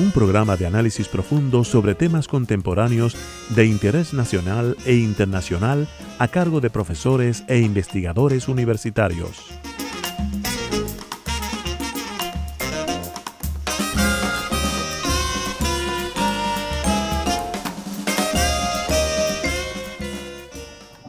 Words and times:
Un 0.00 0.12
programa 0.12 0.56
de 0.56 0.64
análisis 0.64 1.08
profundo 1.08 1.64
sobre 1.64 1.96
temas 1.96 2.28
contemporáneos 2.28 3.16
de 3.48 3.66
interés 3.66 4.14
nacional 4.14 4.76
e 4.86 4.94
internacional 4.94 5.88
a 6.20 6.28
cargo 6.28 6.60
de 6.60 6.70
profesores 6.70 7.42
e 7.48 7.58
investigadores 7.58 8.46
universitarios. 8.46 9.50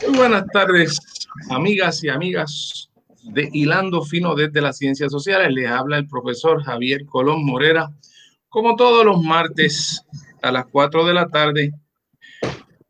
Muy 0.07 0.17
buenas 0.17 0.47
tardes, 0.51 0.99
amigas 1.51 2.03
y 2.03 2.09
amigas 2.09 2.89
de 3.21 3.49
Hilando 3.53 4.01
Fino 4.01 4.33
desde 4.33 4.61
las 4.61 4.79
Ciencias 4.79 5.11
Sociales. 5.11 5.53
Les 5.53 5.69
habla 5.69 5.99
el 5.99 6.07
profesor 6.07 6.63
Javier 6.63 7.05
Colón 7.05 7.45
Morera, 7.45 7.91
como 8.49 8.75
todos 8.75 9.05
los 9.05 9.21
martes 9.21 10.03
a 10.41 10.51
las 10.51 10.65
4 10.65 11.05
de 11.05 11.13
la 11.13 11.27
tarde, 11.27 11.71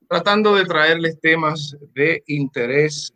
tratando 0.07 0.55
de 0.55 0.65
traerles 0.65 1.19
temas 1.19 1.77
de 1.93 2.23
interés 2.27 3.13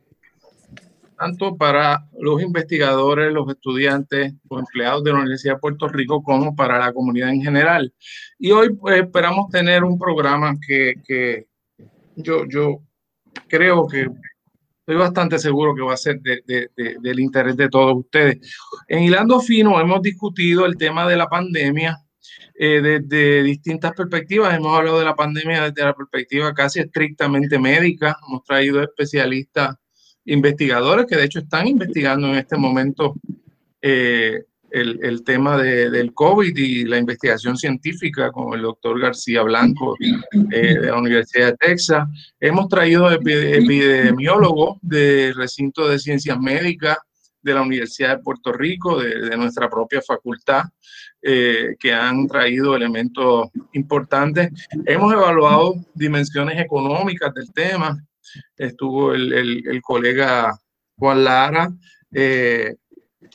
tanto 1.18 1.56
para 1.56 2.06
los 2.20 2.42
investigadores, 2.42 3.32
los 3.32 3.50
estudiantes, 3.50 4.34
los 4.50 4.60
empleados 4.60 5.04
de 5.04 5.12
la 5.12 5.20
Universidad 5.20 5.54
de 5.54 5.60
Puerto 5.60 5.88
Rico, 5.88 6.22
como 6.22 6.54
para 6.54 6.80
la 6.80 6.92
comunidad 6.92 7.30
en 7.30 7.42
general. 7.42 7.94
Y 8.38 8.52
hoy 8.52 8.74
pues, 8.74 9.02
esperamos 9.02 9.50
tener 9.50 9.86
un 9.86 9.98
programa 9.98 10.54
que, 10.68 11.48
yo, 12.18 12.46
yo 12.50 12.82
creo 13.48 13.88
que 13.88 14.10
estoy 14.80 14.96
bastante 14.98 15.40
seguro 15.40 15.74
que 15.74 15.82
va 15.82 15.94
a 15.94 15.98
ser 15.98 16.20
de, 16.20 16.42
de, 16.46 16.70
de, 16.76 16.98
del 17.00 17.20
interés 17.22 17.56
de 17.56 17.70
todos 17.70 17.96
ustedes. 17.96 18.40
En 18.90 19.04
Hilando 19.04 19.40
Fino 19.40 19.80
hemos 19.80 20.02
discutido 20.02 20.66
el 20.66 20.76
tema 20.76 21.08
de 21.08 21.16
la 21.16 21.30
pandemia 21.30 22.04
eh, 22.56 22.82
desde 22.82 23.44
distintas 23.44 23.94
perspectivas. 23.94 24.54
Hemos 24.56 24.78
hablado 24.78 25.00
de 25.00 25.06
la 25.06 25.16
pandemia 25.16 25.64
desde 25.70 25.84
la 25.84 25.94
perspectiva 25.94 26.54
casi 26.54 26.80
estrictamente 26.80 27.58
médica. 27.60 28.18
Hemos 28.28 28.44
traído 28.44 28.82
especialistas, 28.82 29.76
investigadores 30.26 31.06
que 31.06 31.16
de 31.16 31.26
hecho 31.26 31.40
están 31.40 31.68
investigando 31.68 32.28
en 32.28 32.36
este 32.36 32.58
momento 32.58 33.16
eh, 33.82 34.44
el, 34.74 35.24
tema 35.24 35.58
de, 35.58 35.92
del 35.92 36.14
COVID 36.14 36.58
y 36.58 36.86
la 36.86 36.98
investigación 36.98 37.58
científica 37.58 38.32
con 38.32 38.54
el 38.56 38.64
doctor 38.64 39.00
García 39.00 39.44
Blanco 39.44 39.96
eh, 40.52 40.80
de 40.80 40.88
la 40.88 40.98
Universidad 40.98 41.52
de 41.52 41.58
Texas. 41.58 42.08
Hemos 42.40 42.68
traído 42.70 43.12
epidemiólogos 43.12 44.80
del 44.82 45.36
recinto 45.36 45.88
de 45.88 46.00
ciencias 46.00 46.40
médicas 46.40 46.98
de 47.44 47.54
la 47.54 47.62
Universidad 47.62 48.18
de 48.18 48.24
Puerto 48.24 48.52
Rico, 48.54 49.00
de, 49.00 49.36
nuestra 49.38 49.70
propia 49.70 50.02
facultad, 50.02 50.64
eh, 51.22 51.76
que 51.80 51.94
han 51.94 52.28
traído 52.28 52.76
elementos 52.76 53.50
importantes. 53.74 54.50
Hemos 54.86 55.14
evaluado 55.14 55.76
dimensiones 55.94 56.60
económicas 56.60 57.34
del 57.34 57.52
tema. 57.54 57.98
Estuvo 58.58 59.14
el, 59.14 59.34
el, 59.34 59.82
colega 59.82 60.58
Juan 60.98 61.24
Lara 61.24 61.70
eh, 62.12 62.76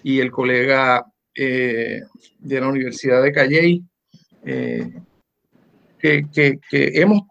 y 0.02 0.20
el 0.20 0.30
colega 0.30 1.04
eh, 1.34 2.00
de 2.38 2.60
la 2.60 2.68
Universidad 2.68 3.22
de 3.22 3.32
Calley, 3.32 3.84
que, 6.00 6.26
que 6.32 6.60
hemos 6.70 7.22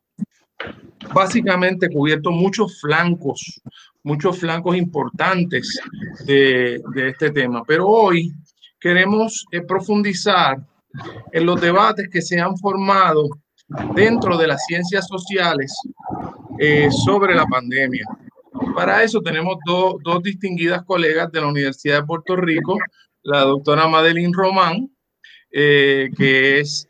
básicamente 1.13 1.89
cubierto 1.89 2.31
muchos 2.31 2.79
flancos, 2.81 3.61
muchos 4.07 4.39
flancos 4.39 4.77
importantes 4.77 5.79
de, 6.25 6.81
de 6.95 7.09
este 7.09 7.29
tema. 7.31 7.63
Pero 7.67 7.87
hoy 7.87 8.31
queremos 8.79 9.45
eh, 9.51 9.61
profundizar 9.61 10.57
en 11.33 11.45
los 11.45 11.59
debates 11.59 12.07
que 12.09 12.21
se 12.21 12.39
han 12.39 12.57
formado 12.57 13.27
dentro 13.93 14.37
de 14.37 14.47
las 14.47 14.65
ciencias 14.65 15.05
sociales 15.07 15.73
eh, 16.57 16.89
sobre 16.89 17.35
la 17.35 17.45
pandemia. 17.45 18.05
Para 18.73 19.03
eso 19.03 19.19
tenemos 19.21 19.57
do, 19.65 19.99
dos 20.01 20.23
distinguidas 20.23 20.83
colegas 20.83 21.29
de 21.31 21.41
la 21.41 21.47
Universidad 21.47 21.99
de 21.99 22.07
Puerto 22.07 22.37
Rico, 22.37 22.77
la 23.23 23.41
doctora 23.41 23.89
Madeline 23.89 24.33
Román, 24.33 24.89
eh, 25.51 26.09
que 26.17 26.61
es 26.61 26.87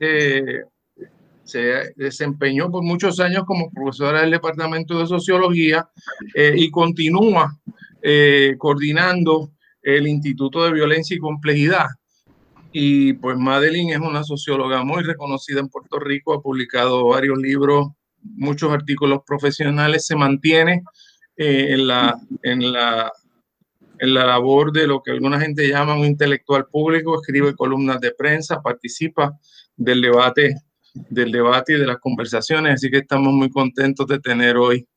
se 1.47 1.93
desempeñó 1.95 2.69
por 2.69 2.83
muchos 2.83 3.19
años 3.19 3.43
como 3.45 3.71
profesora 3.71 4.21
del 4.21 4.31
Departamento 4.31 4.99
de 4.99 5.07
Sociología 5.07 5.87
eh, 6.35 6.53
y 6.55 6.69
continúa 6.69 7.57
eh, 8.01 8.55
coordinando 8.57 9.51
el 9.81 10.07
Instituto 10.07 10.65
de 10.65 10.73
Violencia 10.73 11.15
y 11.15 11.19
Complejidad. 11.19 11.87
Y 12.73 13.13
pues 13.13 13.37
Madeline 13.37 13.93
es 13.93 13.99
una 13.99 14.23
socióloga 14.23 14.83
muy 14.83 15.03
reconocida 15.03 15.61
en 15.61 15.69
Puerto 15.69 15.99
Rico, 15.99 16.33
ha 16.33 16.41
publicado 16.41 17.07
varios 17.07 17.37
libros, 17.37 17.87
muchos 18.21 18.71
artículos 18.71 19.21
profesionales, 19.25 20.05
se 20.05 20.17
mantiene 20.17 20.83
eh, 21.37 21.67
en, 21.69 21.87
la, 21.87 22.19
en, 22.43 22.73
la, 22.73 23.11
en 23.99 24.13
la 24.13 24.25
labor 24.25 24.73
de 24.73 24.85
lo 24.85 25.01
que 25.01 25.11
alguna 25.11 25.39
gente 25.39 25.69
llama 25.69 25.95
un 25.95 26.05
intelectual 26.05 26.65
público, 26.65 27.21
escribe 27.21 27.55
columnas 27.55 28.01
de 28.01 28.11
prensa, 28.11 28.61
participa 28.61 29.39
del 29.77 30.01
debate 30.01 30.55
del 31.09 31.31
debate 31.31 31.73
y 31.73 31.79
de 31.79 31.87
las 31.87 31.97
conversaciones, 31.97 32.75
así 32.75 32.89
que 32.89 32.97
estamos 32.97 33.33
muy 33.33 33.49
contentos 33.49 34.07
de 34.07 34.19
tener 34.19 34.57
hoy 34.57 34.87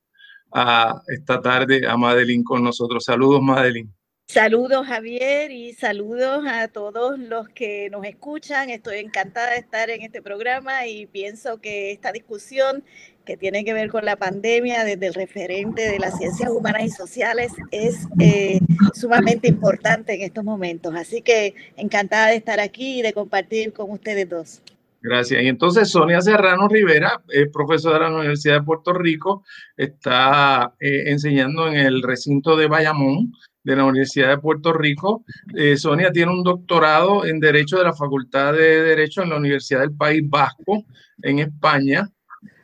a 0.53 1.01
esta 1.09 1.41
tarde 1.41 1.87
a 1.87 1.97
Madeline 1.97 2.45
con 2.45 2.63
nosotros. 2.63 3.05
Saludos, 3.05 3.41
Madeline. 3.43 3.93
Saludos 4.33 4.87
Javier 4.87 5.51
y 5.51 5.73
saludos 5.73 6.45
a 6.47 6.69
todos 6.69 7.19
los 7.19 7.49
que 7.49 7.91
nos 7.91 8.05
escuchan. 8.05 8.71
Estoy 8.71 8.99
encantada 8.99 9.51
de 9.51 9.57
estar 9.57 9.91
en 9.91 10.03
este 10.03 10.23
programa 10.23 10.87
y 10.87 11.07
pienso 11.07 11.61
que 11.61 11.91
esta 11.91 12.13
discusión 12.13 12.85
que 13.25 13.37
tiene 13.37 13.65
que 13.65 13.73
ver 13.73 13.91
con 13.91 14.05
la 14.05 14.15
pandemia 14.15 14.85
desde 14.85 15.09
el 15.09 15.15
referente 15.15 15.83
de 15.83 15.99
las 15.99 16.17
ciencias 16.17 16.49
humanas 16.49 16.85
y 16.85 16.91
sociales 16.91 17.51
es 17.73 18.07
eh, 18.21 18.61
sumamente 18.95 19.49
importante 19.49 20.15
en 20.15 20.23
estos 20.23 20.45
momentos. 20.45 20.95
Así 20.95 21.23
que 21.23 21.57
encantada 21.77 22.29
de 22.29 22.37
estar 22.37 22.61
aquí 22.61 23.01
y 23.01 23.03
de 23.03 23.13
compartir 23.13 23.73
con 23.73 23.91
ustedes 23.91 24.29
dos. 24.29 24.63
Gracias. 25.03 25.43
Y 25.43 25.49
entonces 25.49 25.91
Sonia 25.91 26.21
Serrano 26.21 26.69
Rivera, 26.69 27.23
es 27.29 27.49
profesora 27.51 28.07
de 28.07 28.13
la 28.13 28.19
Universidad 28.19 28.61
de 28.61 28.67
Puerto 28.67 28.93
Rico, 28.93 29.45
está 29.77 30.75
eh, 30.79 31.05
enseñando 31.07 31.69
en 31.69 31.77
el 31.77 32.03
recinto 32.03 32.55
de 32.55 32.67
Bayamón 32.67 33.33
de 33.63 33.77
la 33.77 33.85
Universidad 33.85 34.29
de 34.29 34.39
Puerto 34.39 34.73
Rico. 34.73 35.25
Eh, 35.55 35.77
Sonia 35.77 36.13
tiene 36.13 36.33
un 36.33 36.43
doctorado 36.43 37.25
en 37.25 37.41
Derecho 37.41 37.79
de 37.79 37.85
la 37.85 37.95
Facultad 37.95 38.53
de 38.53 38.83
Derecho 38.83 39.23
en 39.23 39.31
la 39.31 39.37
Universidad 39.37 39.81
del 39.81 39.93
País 39.93 40.23
Vasco, 40.29 40.85
en 41.23 41.39
España. 41.39 42.07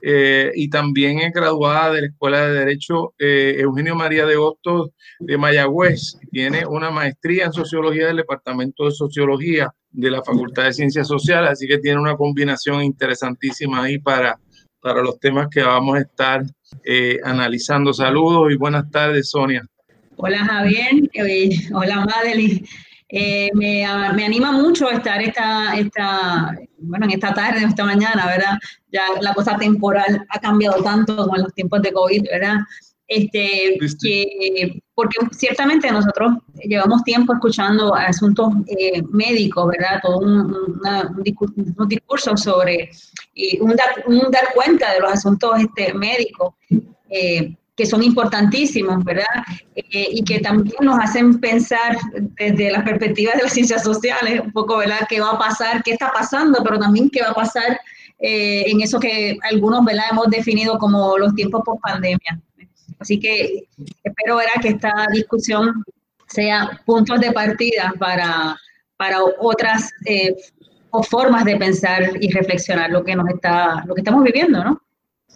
Eh, 0.08 0.52
y 0.54 0.70
también 0.70 1.18
es 1.18 1.32
graduada 1.32 1.90
de 1.90 2.02
la 2.02 2.06
Escuela 2.06 2.46
de 2.46 2.60
Derecho 2.60 3.14
eh, 3.18 3.56
Eugenio 3.58 3.96
María 3.96 4.24
de 4.24 4.36
Hostos 4.36 4.90
de 5.18 5.36
Mayagüez. 5.36 6.16
Tiene 6.30 6.64
una 6.64 6.92
maestría 6.92 7.46
en 7.46 7.52
Sociología 7.52 8.06
del 8.06 8.18
Departamento 8.18 8.84
de 8.84 8.92
Sociología 8.92 9.74
de 9.90 10.10
la 10.12 10.22
Facultad 10.22 10.66
de 10.66 10.74
Ciencias 10.74 11.08
Sociales, 11.08 11.50
así 11.50 11.66
que 11.66 11.78
tiene 11.78 11.98
una 11.98 12.16
combinación 12.16 12.84
interesantísima 12.84 13.82
ahí 13.82 13.98
para, 13.98 14.38
para 14.80 15.02
los 15.02 15.18
temas 15.18 15.48
que 15.50 15.64
vamos 15.64 15.96
a 15.96 16.02
estar 16.02 16.44
eh, 16.84 17.18
analizando. 17.24 17.92
Saludos 17.92 18.52
y 18.52 18.56
buenas 18.56 18.88
tardes, 18.88 19.30
Sonia. 19.30 19.66
Hola 20.14 20.38
Javier, 20.38 21.02
hola 21.74 22.06
Madeline. 22.06 22.64
Eh, 23.08 23.50
me, 23.54 23.86
me, 24.14 24.24
anima 24.24 24.50
mucho 24.50 24.90
estar 24.90 25.22
esta, 25.22 25.76
esta, 25.76 26.56
bueno, 26.78 27.04
en 27.06 27.12
esta 27.12 27.32
tarde, 27.32 27.64
esta 27.64 27.84
mañana, 27.84 28.26
¿verdad? 28.26 28.58
Ya 28.90 29.02
la 29.20 29.32
cosa 29.32 29.56
temporal 29.56 30.26
ha 30.28 30.40
cambiado 30.40 30.82
tanto 30.82 31.28
con 31.28 31.40
los 31.40 31.54
tiempos 31.54 31.82
de 31.82 31.92
COVID, 31.92 32.24
¿verdad? 32.30 32.56
Este, 33.08 33.78
que, 34.02 34.82
porque 34.94 35.16
ciertamente 35.30 35.88
nosotros 35.92 36.38
llevamos 36.64 37.04
tiempo 37.04 37.34
escuchando 37.34 37.94
asuntos 37.94 38.52
eh, 38.66 39.00
médicos, 39.10 39.68
¿verdad? 39.68 40.00
Todo 40.02 40.18
un, 40.18 40.52
una, 40.80 41.08
un, 41.16 41.22
discurso, 41.22 41.54
un 41.56 41.88
discurso 41.88 42.36
sobre 42.36 42.90
y 43.32 43.60
un, 43.60 43.76
dar, 43.76 44.04
un, 44.06 44.28
dar, 44.32 44.52
cuenta 44.52 44.92
de 44.92 45.00
los 45.00 45.12
asuntos 45.12 45.52
este, 45.60 45.94
médicos. 45.94 46.54
Eh, 47.08 47.56
que 47.76 47.86
son 47.86 48.02
importantísimos, 48.02 49.04
¿verdad? 49.04 49.24
Eh, 49.74 50.08
y 50.10 50.24
que 50.24 50.40
también 50.40 50.76
nos 50.80 50.98
hacen 50.98 51.38
pensar 51.38 51.96
desde 52.38 52.70
la 52.70 52.82
perspectiva 52.82 53.32
de 53.34 53.42
las 53.42 53.52
ciencias 53.52 53.84
sociales, 53.84 54.40
un 54.40 54.50
poco, 54.50 54.78
¿verdad? 54.78 55.00
¿Qué 55.08 55.20
va 55.20 55.32
a 55.32 55.38
pasar? 55.38 55.82
¿Qué 55.82 55.92
está 55.92 56.10
pasando? 56.10 56.62
Pero 56.64 56.78
también 56.78 57.10
qué 57.10 57.20
va 57.22 57.30
a 57.30 57.34
pasar 57.34 57.78
eh, 58.18 58.64
en 58.66 58.80
eso 58.80 58.98
que 58.98 59.36
algunos 59.50 59.84
¿verdad? 59.84 60.04
hemos 60.10 60.28
definido 60.28 60.78
como 60.78 61.18
los 61.18 61.34
tiempos 61.34 61.62
post 61.64 61.82
pandemia. 61.82 62.40
Así 62.98 63.20
que 63.20 63.68
espero 64.02 64.36
¿verdad? 64.36 64.62
que 64.62 64.68
esta 64.68 64.92
discusión 65.12 65.84
sea 66.28 66.80
puntos 66.86 67.20
de 67.20 67.30
partida 67.32 67.92
para, 67.98 68.56
para 68.96 69.18
otras 69.22 69.90
eh, 70.06 70.34
formas 71.10 71.44
de 71.44 71.56
pensar 71.56 72.10
y 72.18 72.32
reflexionar 72.32 72.90
lo 72.90 73.04
que 73.04 73.14
nos 73.14 73.28
está, 73.28 73.84
lo 73.86 73.94
que 73.94 74.00
estamos 74.00 74.24
viviendo, 74.24 74.64
¿no? 74.64 74.80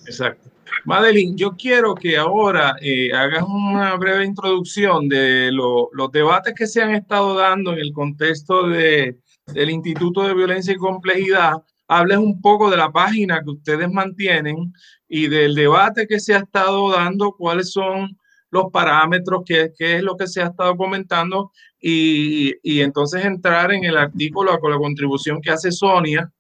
Exacto. 0.07 0.51
Madeline, 0.85 1.37
yo 1.37 1.53
quiero 1.57 1.95
que 1.95 2.17
ahora 2.17 2.77
eh, 2.81 3.13
hagas 3.13 3.45
una 3.47 3.97
breve 3.97 4.25
introducción 4.25 5.09
de 5.09 5.51
los 5.53 6.13
debates 6.13 6.55
que 6.55 6.67
se 6.67 6.83
han 6.83 6.95
estado 6.95 7.35
dando 7.35 7.73
en 7.73 7.79
el 7.79 7.93
contexto 7.93 8.69
de, 8.69 9.19
del 9.47 9.71
Instituto 9.71 10.23
de 10.23 10.35
Violencia 10.35 10.73
y 10.73 10.77
Complejidad. 10.77 11.55
Hables 11.89 12.19
un 12.19 12.41
poco 12.41 12.71
de 12.71 12.77
la 12.77 12.91
página 12.91 13.43
que 13.43 13.51
ustedes 13.51 13.91
mantienen 13.91 14.73
y 15.09 15.29
del 15.29 15.55
debate 15.55 16.07
que 16.07 16.21
se 16.21 16.35
ha 16.35 16.39
estado 16.39 16.91
dando, 16.93 17.33
cuáles 17.33 17.73
son 17.73 18.17
los 18.51 18.71
parámetros, 18.73 19.43
qué, 19.45 19.73
es 19.79 20.03
lo 20.03 20.17
que 20.17 20.27
se 20.27 20.43
ha 20.43 20.47
estado 20.47 20.77
comentando 20.77 21.53
y, 21.81 22.81
entonces 22.81 23.25
entrar 23.25 23.73
en 23.73 23.85
el 23.85 23.97
artículo 23.97 24.59
con 24.61 24.71
la 24.71 24.79
contribución 24.79 25.41
que 25.41 25.51
hace 25.51 25.73
Sonia, 25.73 26.31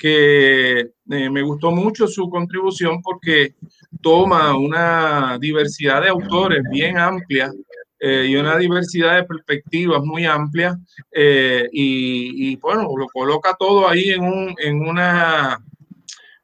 que 0.00 0.80
eh, 0.80 1.30
me 1.30 1.42
gustó 1.42 1.70
mucho 1.70 2.06
su 2.08 2.30
contribución 2.30 3.02
porque 3.02 3.54
toma 4.00 4.56
una 4.56 5.36
diversidad 5.38 6.00
de 6.02 6.08
autores 6.08 6.62
bien 6.70 6.98
amplia 6.98 7.52
eh, 7.98 8.26
y 8.30 8.36
una 8.36 8.56
diversidad 8.56 9.16
de 9.16 9.24
perspectivas 9.24 10.00
muy 10.02 10.24
amplia 10.24 10.74
eh, 11.12 11.68
y, 11.70 12.52
y, 12.52 12.56
bueno, 12.56 12.88
lo 12.96 13.06
coloca 13.08 13.54
todo 13.58 13.86
ahí 13.86 14.08
en, 14.08 14.22
un, 14.22 14.54
en 14.58 14.80
una 14.80 15.62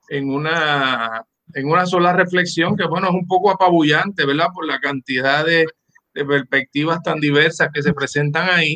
en 0.08 0.30
una 0.30 1.24
en 1.54 1.70
una 1.70 1.86
sola 1.86 2.12
reflexión 2.12 2.76
que, 2.76 2.86
bueno, 2.86 3.08
es 3.08 3.14
un 3.14 3.26
poco 3.26 3.50
apabullante, 3.50 4.26
¿verdad? 4.26 4.48
Por 4.54 4.66
la 4.66 4.78
cantidad 4.78 5.44
de, 5.46 5.66
perspectivas 6.12 7.02
tan 7.02 7.20
diversas 7.20 7.68
que 7.72 7.82
se 7.82 7.92
presentan 7.94 8.48
ahí. 8.50 8.74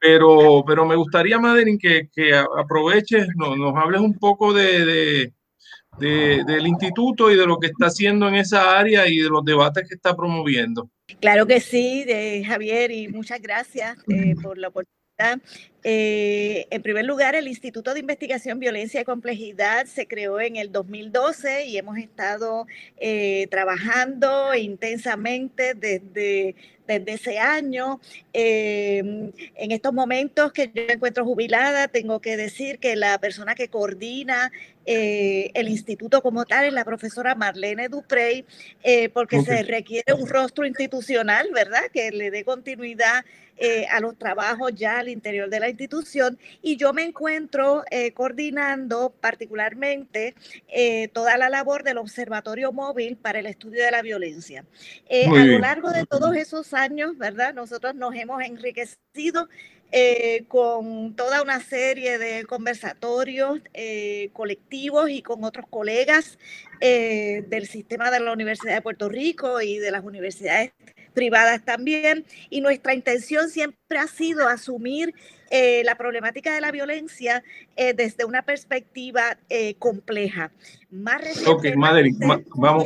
Pero, 0.00 0.64
pero 0.66 0.86
me 0.86 0.96
gustaría, 0.96 1.38
Madeline, 1.38 1.78
que, 1.78 2.08
que 2.14 2.34
aproveches, 2.34 3.28
no, 3.36 3.56
nos 3.56 3.76
hables 3.76 4.00
un 4.00 4.14
poco 4.14 4.52
de, 4.52 5.32
de, 5.98 6.44
del 6.46 6.66
instituto 6.66 7.30
y 7.30 7.36
de 7.36 7.46
lo 7.46 7.58
que 7.58 7.68
está 7.68 7.86
haciendo 7.86 8.28
en 8.28 8.36
esa 8.36 8.78
área 8.78 9.08
y 9.08 9.18
de 9.18 9.28
los 9.28 9.44
debates 9.44 9.88
que 9.88 9.94
está 9.94 10.16
promoviendo. 10.16 10.88
Claro 11.20 11.46
que 11.46 11.60
sí, 11.60 12.04
de 12.04 12.44
Javier, 12.44 12.90
y 12.92 13.08
muchas 13.08 13.40
gracias 13.42 13.98
eh, 14.08 14.34
por 14.40 14.56
la 14.58 14.68
oportunidad 14.68 14.98
eh, 15.84 16.66
en 16.70 16.82
primer 16.82 17.04
lugar, 17.04 17.34
el 17.34 17.48
Instituto 17.48 17.92
de 17.92 18.00
Investigación 18.00 18.60
Violencia 18.60 19.00
y 19.00 19.04
Complejidad 19.04 19.86
se 19.86 20.06
creó 20.06 20.40
en 20.40 20.56
el 20.56 20.70
2012 20.70 21.66
y 21.66 21.76
hemos 21.76 21.98
estado 21.98 22.66
eh, 22.98 23.46
trabajando 23.50 24.54
intensamente 24.54 25.74
desde, 25.74 26.54
desde 26.88 27.12
ese 27.12 27.38
año. 27.38 28.00
Eh, 28.32 28.98
en 29.54 29.70
estos 29.70 29.92
momentos 29.92 30.52
que 30.52 30.72
yo 30.74 30.82
me 30.86 30.94
encuentro 30.94 31.24
jubilada, 31.24 31.86
tengo 31.86 32.20
que 32.20 32.36
decir 32.36 32.80
que 32.80 32.96
la 32.96 33.18
persona 33.18 33.54
que 33.54 33.68
coordina 33.68 34.50
el 34.90 35.68
instituto 35.68 36.22
como 36.22 36.46
tal 36.46 36.64
es 36.64 36.72
la 36.72 36.82
profesora 36.82 37.34
Marlene 37.34 37.90
Duprey, 37.90 38.46
porque 39.12 39.42
se 39.42 39.62
requiere 39.62 40.14
un 40.14 40.26
rostro 40.26 40.64
institucional, 40.64 41.50
¿verdad? 41.52 41.82
Que 41.92 42.10
le 42.10 42.30
dé 42.30 42.42
continuidad 42.42 43.22
eh, 43.60 43.86
a 43.90 43.98
los 43.98 44.16
trabajos 44.16 44.72
ya 44.72 45.00
al 45.00 45.08
interior 45.08 45.50
de 45.50 45.58
la 45.58 45.68
institución 45.68 46.38
y 46.62 46.76
yo 46.76 46.92
me 46.92 47.02
encuentro 47.02 47.82
eh, 47.90 48.12
coordinando 48.12 49.12
particularmente 49.20 50.36
eh, 50.68 51.08
toda 51.08 51.36
la 51.36 51.50
labor 51.50 51.82
del 51.82 51.98
Observatorio 51.98 52.70
Móvil 52.70 53.16
para 53.16 53.40
el 53.40 53.46
Estudio 53.46 53.84
de 53.84 53.90
la 53.90 54.00
Violencia. 54.00 54.64
a 55.10 55.44
lo 55.44 55.58
largo 55.58 55.90
de 55.90 56.06
todos 56.06 56.36
esos 56.36 56.72
años, 56.78 57.18
¿verdad? 57.18 57.54
Nosotros 57.54 57.94
nos 57.94 58.14
hemos 58.14 58.42
enriquecido 58.42 59.48
con 60.48 61.16
toda 61.16 61.42
una 61.42 61.60
serie 61.60 62.18
de 62.18 62.44
conversatorios 62.44 63.60
colectivos 64.32 65.10
y 65.10 65.22
con 65.22 65.44
otros 65.44 65.66
colegas 65.68 66.38
del 66.80 67.66
sistema 67.66 68.10
de 68.10 68.20
la 68.20 68.32
Universidad 68.32 68.74
de 68.74 68.82
Puerto 68.82 69.08
Rico 69.08 69.60
y 69.60 69.78
de 69.78 69.90
las 69.90 70.04
universidades 70.04 70.72
privadas 71.18 71.60
también, 71.64 72.24
y 72.48 72.60
nuestra 72.60 72.92
intención 72.94 73.48
siempre 73.48 73.98
ha 73.98 74.06
sido 74.06 74.48
asumir 74.48 75.06
eh, 75.50 75.82
la 75.84 75.94
problemática 75.96 76.54
de 76.54 76.60
la 76.60 76.70
violencia 76.70 77.42
eh, 77.74 77.92
desde 77.92 78.24
una 78.24 78.42
perspectiva 78.42 79.22
eh, 79.48 79.74
compleja. 79.86 80.52
Más 80.90 81.46
ok, 81.46 81.64
Madrid, 81.74 82.14
vamos, 82.54 82.84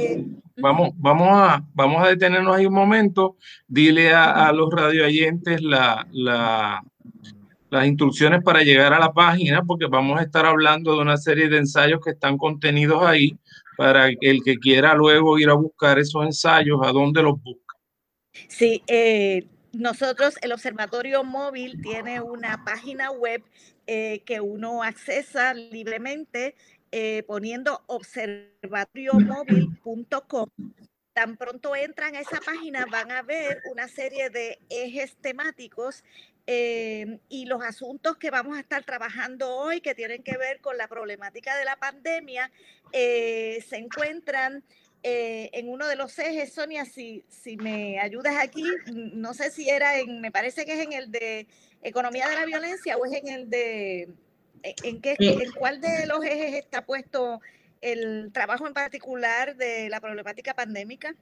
vamos, 0.57 0.89
vamos, 0.97 1.29
a, 1.31 1.63
vamos 1.75 2.03
a 2.03 2.09
detenernos 2.09 2.57
ahí 2.57 2.67
un 2.67 2.75
momento. 2.85 3.37
Dile 3.69 4.15
a, 4.15 4.49
a 4.49 4.53
los 4.53 4.69
radioyentes 4.73 5.61
la, 5.61 6.07
la, 6.13 6.83
las 7.69 7.87
instrucciones 7.87 8.43
para 8.43 8.63
llegar 8.63 8.93
a 8.95 8.99
la 8.99 9.13
página, 9.13 9.63
porque 9.63 9.87
vamos 9.87 10.19
a 10.19 10.23
estar 10.23 10.47
hablando 10.47 10.95
de 10.95 11.03
una 11.03 11.17
serie 11.17 11.49
de 11.49 11.59
ensayos 11.59 12.01
que 12.05 12.13
están 12.13 12.39
contenidos 12.39 13.03
ahí 13.03 13.37
para 13.77 14.09
el 14.09 14.39
que 14.45 14.57
quiera 14.57 14.95
luego 14.95 15.39
ir 15.39 15.49
a 15.51 15.55
buscar 15.55 15.99
esos 15.99 16.25
ensayos, 16.25 16.79
a 16.83 16.93
dónde 16.93 17.23
los 17.23 17.43
busca. 17.43 17.72
Sí, 18.49 18.83
eh, 18.87 19.47
nosotros, 19.73 20.37
el 20.43 20.53
Observatorio 20.53 21.25
Móvil 21.25 21.81
tiene 21.83 22.21
una 22.21 22.65
página 22.65 23.11
web 23.11 23.43
eh, 23.87 24.23
que 24.25 24.41
uno 24.41 24.83
accesa 24.83 25.55
libremente 25.55 26.55
eh, 26.91 27.23
poniendo 27.27 27.83
observatoriomóvil.com. 27.87 30.49
Tan 31.15 31.37
pronto 31.37 31.77
entran 31.77 32.17
a 32.17 32.21
esa 32.21 32.41
página 32.41 32.87
van 32.87 33.11
a 33.11 33.21
ver 33.23 33.61
una 33.71 33.87
serie 33.89 34.31
de 34.31 34.59
ejes 34.71 35.15
temáticos 35.17 36.05
y 36.45 37.45
los 37.47 37.63
asuntos 37.63 38.17
que 38.17 38.31
vamos 38.31 38.57
a 38.57 38.61
estar 38.61 38.83
trabajando 38.83 39.55
hoy 39.55 39.81
que 39.81 39.95
tienen 39.95 40.25
que 40.25 40.37
ver 40.37 40.61
con 40.61 40.77
la 40.77 40.89
problemática 40.89 41.57
de 41.57 41.65
la 41.65 41.77
pandemia 41.77 42.51
se 42.93 43.77
encuentran 43.77 44.65
eh, 45.03 45.51
en 45.53 45.69
uno 45.69 45.89
de 45.89 45.97
los 45.97 46.17
ejes, 46.19 46.53
Sonia, 46.53 46.85
si, 46.85 47.25
si 47.29 47.57
me 47.57 47.99
ayudas 47.99 48.37
aquí, 48.41 48.65
no 48.93 49.35
sé 49.35 49.51
si 49.51 49.69
era 49.69 49.99
en, 49.99 50.21
me 50.21 50.31
parece 50.31 50.65
que 50.65 50.75
es 50.75 50.87
en 50.87 50.93
el 50.93 51.11
de 51.11 51.49
economía 51.83 52.29
de 52.29 52.37
la 52.37 52.47
violencia 52.47 52.97
o 52.97 53.05
es 53.05 53.13
en 53.13 53.29
el 53.29 53.51
de, 53.51 54.03
e, 54.63 54.75
¿en, 54.85 55.01
qué, 55.01 55.17
en 55.19 55.51
cuál 55.53 55.81
de 55.81 56.07
los 56.07 56.25
ejes 56.25 56.55
está 56.55 56.85
puesto 56.85 57.41
el 57.81 58.31
trabajo 58.33 58.69
en 58.69 58.75
particular 58.75 59.57
de 59.57 59.89
la 59.89 60.01
problemática 60.01 60.55
pandémica? 60.55 61.17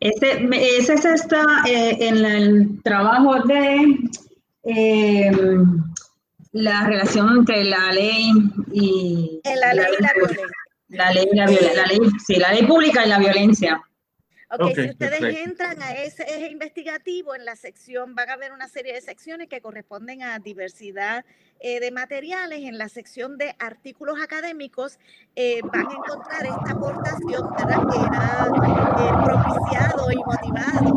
Ese, 0.00 0.48
ese 0.50 1.12
está 1.12 1.44
eh, 1.68 1.96
en 2.00 2.24
el 2.24 2.82
trabajo 2.82 3.40
de 3.42 3.98
em, 4.64 5.84
la 6.52 6.86
relación 6.86 7.28
entre 7.38 7.64
la 7.64 7.92
ley 7.92 8.30
y... 8.72 9.40
la 9.44 9.74
ley 9.74 9.86
y 9.98 10.02
la 10.02 10.12
violencia. 10.14 10.61
La 10.92 11.10
ley, 11.10 11.26
la, 11.32 11.46
la 11.46 11.86
ley, 11.86 11.98
sí, 12.24 12.36
la 12.36 12.52
ley 12.52 12.66
pública 12.66 13.04
y 13.04 13.08
la 13.08 13.18
violencia. 13.18 13.82
Ok, 14.54 14.74
si 14.74 14.90
ustedes 14.90 15.22
entran 15.46 15.80
a 15.80 15.92
ese 15.92 16.24
eje 16.24 16.50
investigativo, 16.50 17.34
en 17.34 17.46
la 17.46 17.56
sección 17.56 18.14
van 18.14 18.28
a 18.28 18.36
ver 18.36 18.52
una 18.52 18.68
serie 18.68 18.92
de 18.92 19.00
secciones 19.00 19.48
que 19.48 19.62
corresponden 19.62 20.22
a 20.22 20.38
diversidad 20.40 21.24
eh, 21.60 21.80
de 21.80 21.90
materiales. 21.90 22.60
En 22.60 22.76
la 22.76 22.90
sección 22.90 23.38
de 23.38 23.56
artículos 23.58 24.20
académicos 24.20 24.98
eh, 25.36 25.60
van 25.64 25.86
a 25.86 25.92
encontrar 25.92 26.44
esta 26.44 26.72
aportación 26.72 27.50
¿verdad? 27.56 27.82
que 27.90 27.98
era 27.98 28.48
eh, 28.98 29.24
propiciado 29.24 30.12
y 30.12 30.16
motivado 30.16 30.94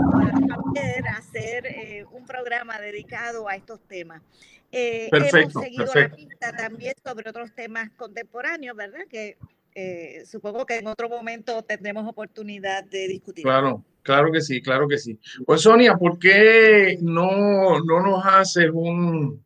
para 0.76 1.18
hacer 1.18 2.06
un 2.12 2.26
programa 2.26 2.78
dedicado 2.82 3.48
a 3.48 3.56
estos 3.56 3.80
temas. 3.88 4.22
perfecto, 4.70 5.38
hemos 5.38 5.64
seguido 5.64 5.86
la 5.96 6.10
pista 6.10 6.52
también 6.58 6.94
sobre 7.02 7.30
otros 7.30 7.56
temas 7.56 7.90
contemporáneos, 7.92 8.76
¿verdad? 8.76 9.06
Que 9.10 9.38
eh, 9.78 10.24
supongo 10.26 10.66
que 10.66 10.78
en 10.78 10.88
otro 10.88 11.10
momento 11.10 11.62
tendremos 11.62 12.08
oportunidad 12.08 12.86
de 12.86 13.10
discutir. 13.10 13.44
Claro, 13.44 13.84
claro 14.04 14.32
que 14.32 14.40
sí, 14.40 14.62
claro 14.62 14.88
que 14.88 14.98
sí. 14.98 15.20
Pues 15.46 15.64
Sonia, 15.64 15.98
¿por 15.98 16.18
qué 16.18 16.98
no, 17.02 17.82
no 17.82 18.00
nos 18.02 18.26
haces 18.26 18.70
un, 18.72 19.44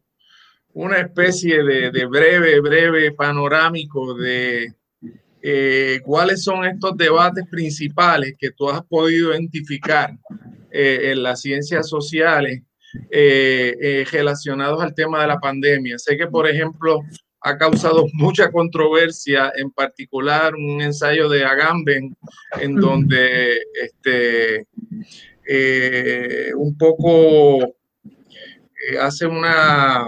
una 0.74 1.00
especie 1.00 1.63
de, 1.63 2.05
breve, 2.05 2.59
breve 2.59 3.12
panorámico 3.12 4.13
de 4.13 4.71
eh, 5.41 6.00
cuáles 6.05 6.43
son 6.43 6.63
estos 6.63 6.95
debates 6.95 7.45
principales 7.50 8.36
que 8.38 8.51
tú 8.51 8.69
has 8.69 8.83
podido 8.83 9.33
identificar 9.33 10.15
eh, 10.69 11.09
en 11.12 11.24
las 11.24 11.41
ciencias 11.41 11.89
sociales 11.89 12.62
relacionados 14.12 14.79
al 14.83 14.93
tema 14.93 15.21
de 15.21 15.27
la 15.27 15.39
pandemia? 15.39 15.98
Sé 15.98 16.15
que, 16.15 16.27
por 16.27 16.48
ejemplo, 16.48 17.01
ha 17.41 17.58
causado 17.58 18.05
mucha 18.13 18.51
controversia, 18.51 19.51
en 19.55 19.72
particular 19.72 20.55
un 20.55 20.81
ensayo 20.81 21.29
de 21.29 21.46
Agamben, 21.46 22.15
en 22.60 22.75
donde 22.75 23.60
este, 23.81 24.67
eh, 25.48 26.51
un 26.55 26.77
poco 26.77 27.63
eh, 27.63 28.98
hace 29.00 29.25
una, 29.25 30.08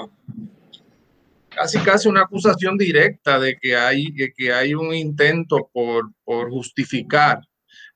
casi 1.50 1.79
casi 1.79 2.09
una 2.09 2.21
acusación 2.21 2.77
directa 2.77 3.39
de 3.39 3.55
que 3.55 3.75
hay, 3.75 4.13
que 4.35 4.51
hay 4.51 4.73
un 4.73 4.93
intento 4.93 5.69
por, 5.73 6.11
por 6.23 6.50
justificar 6.50 7.39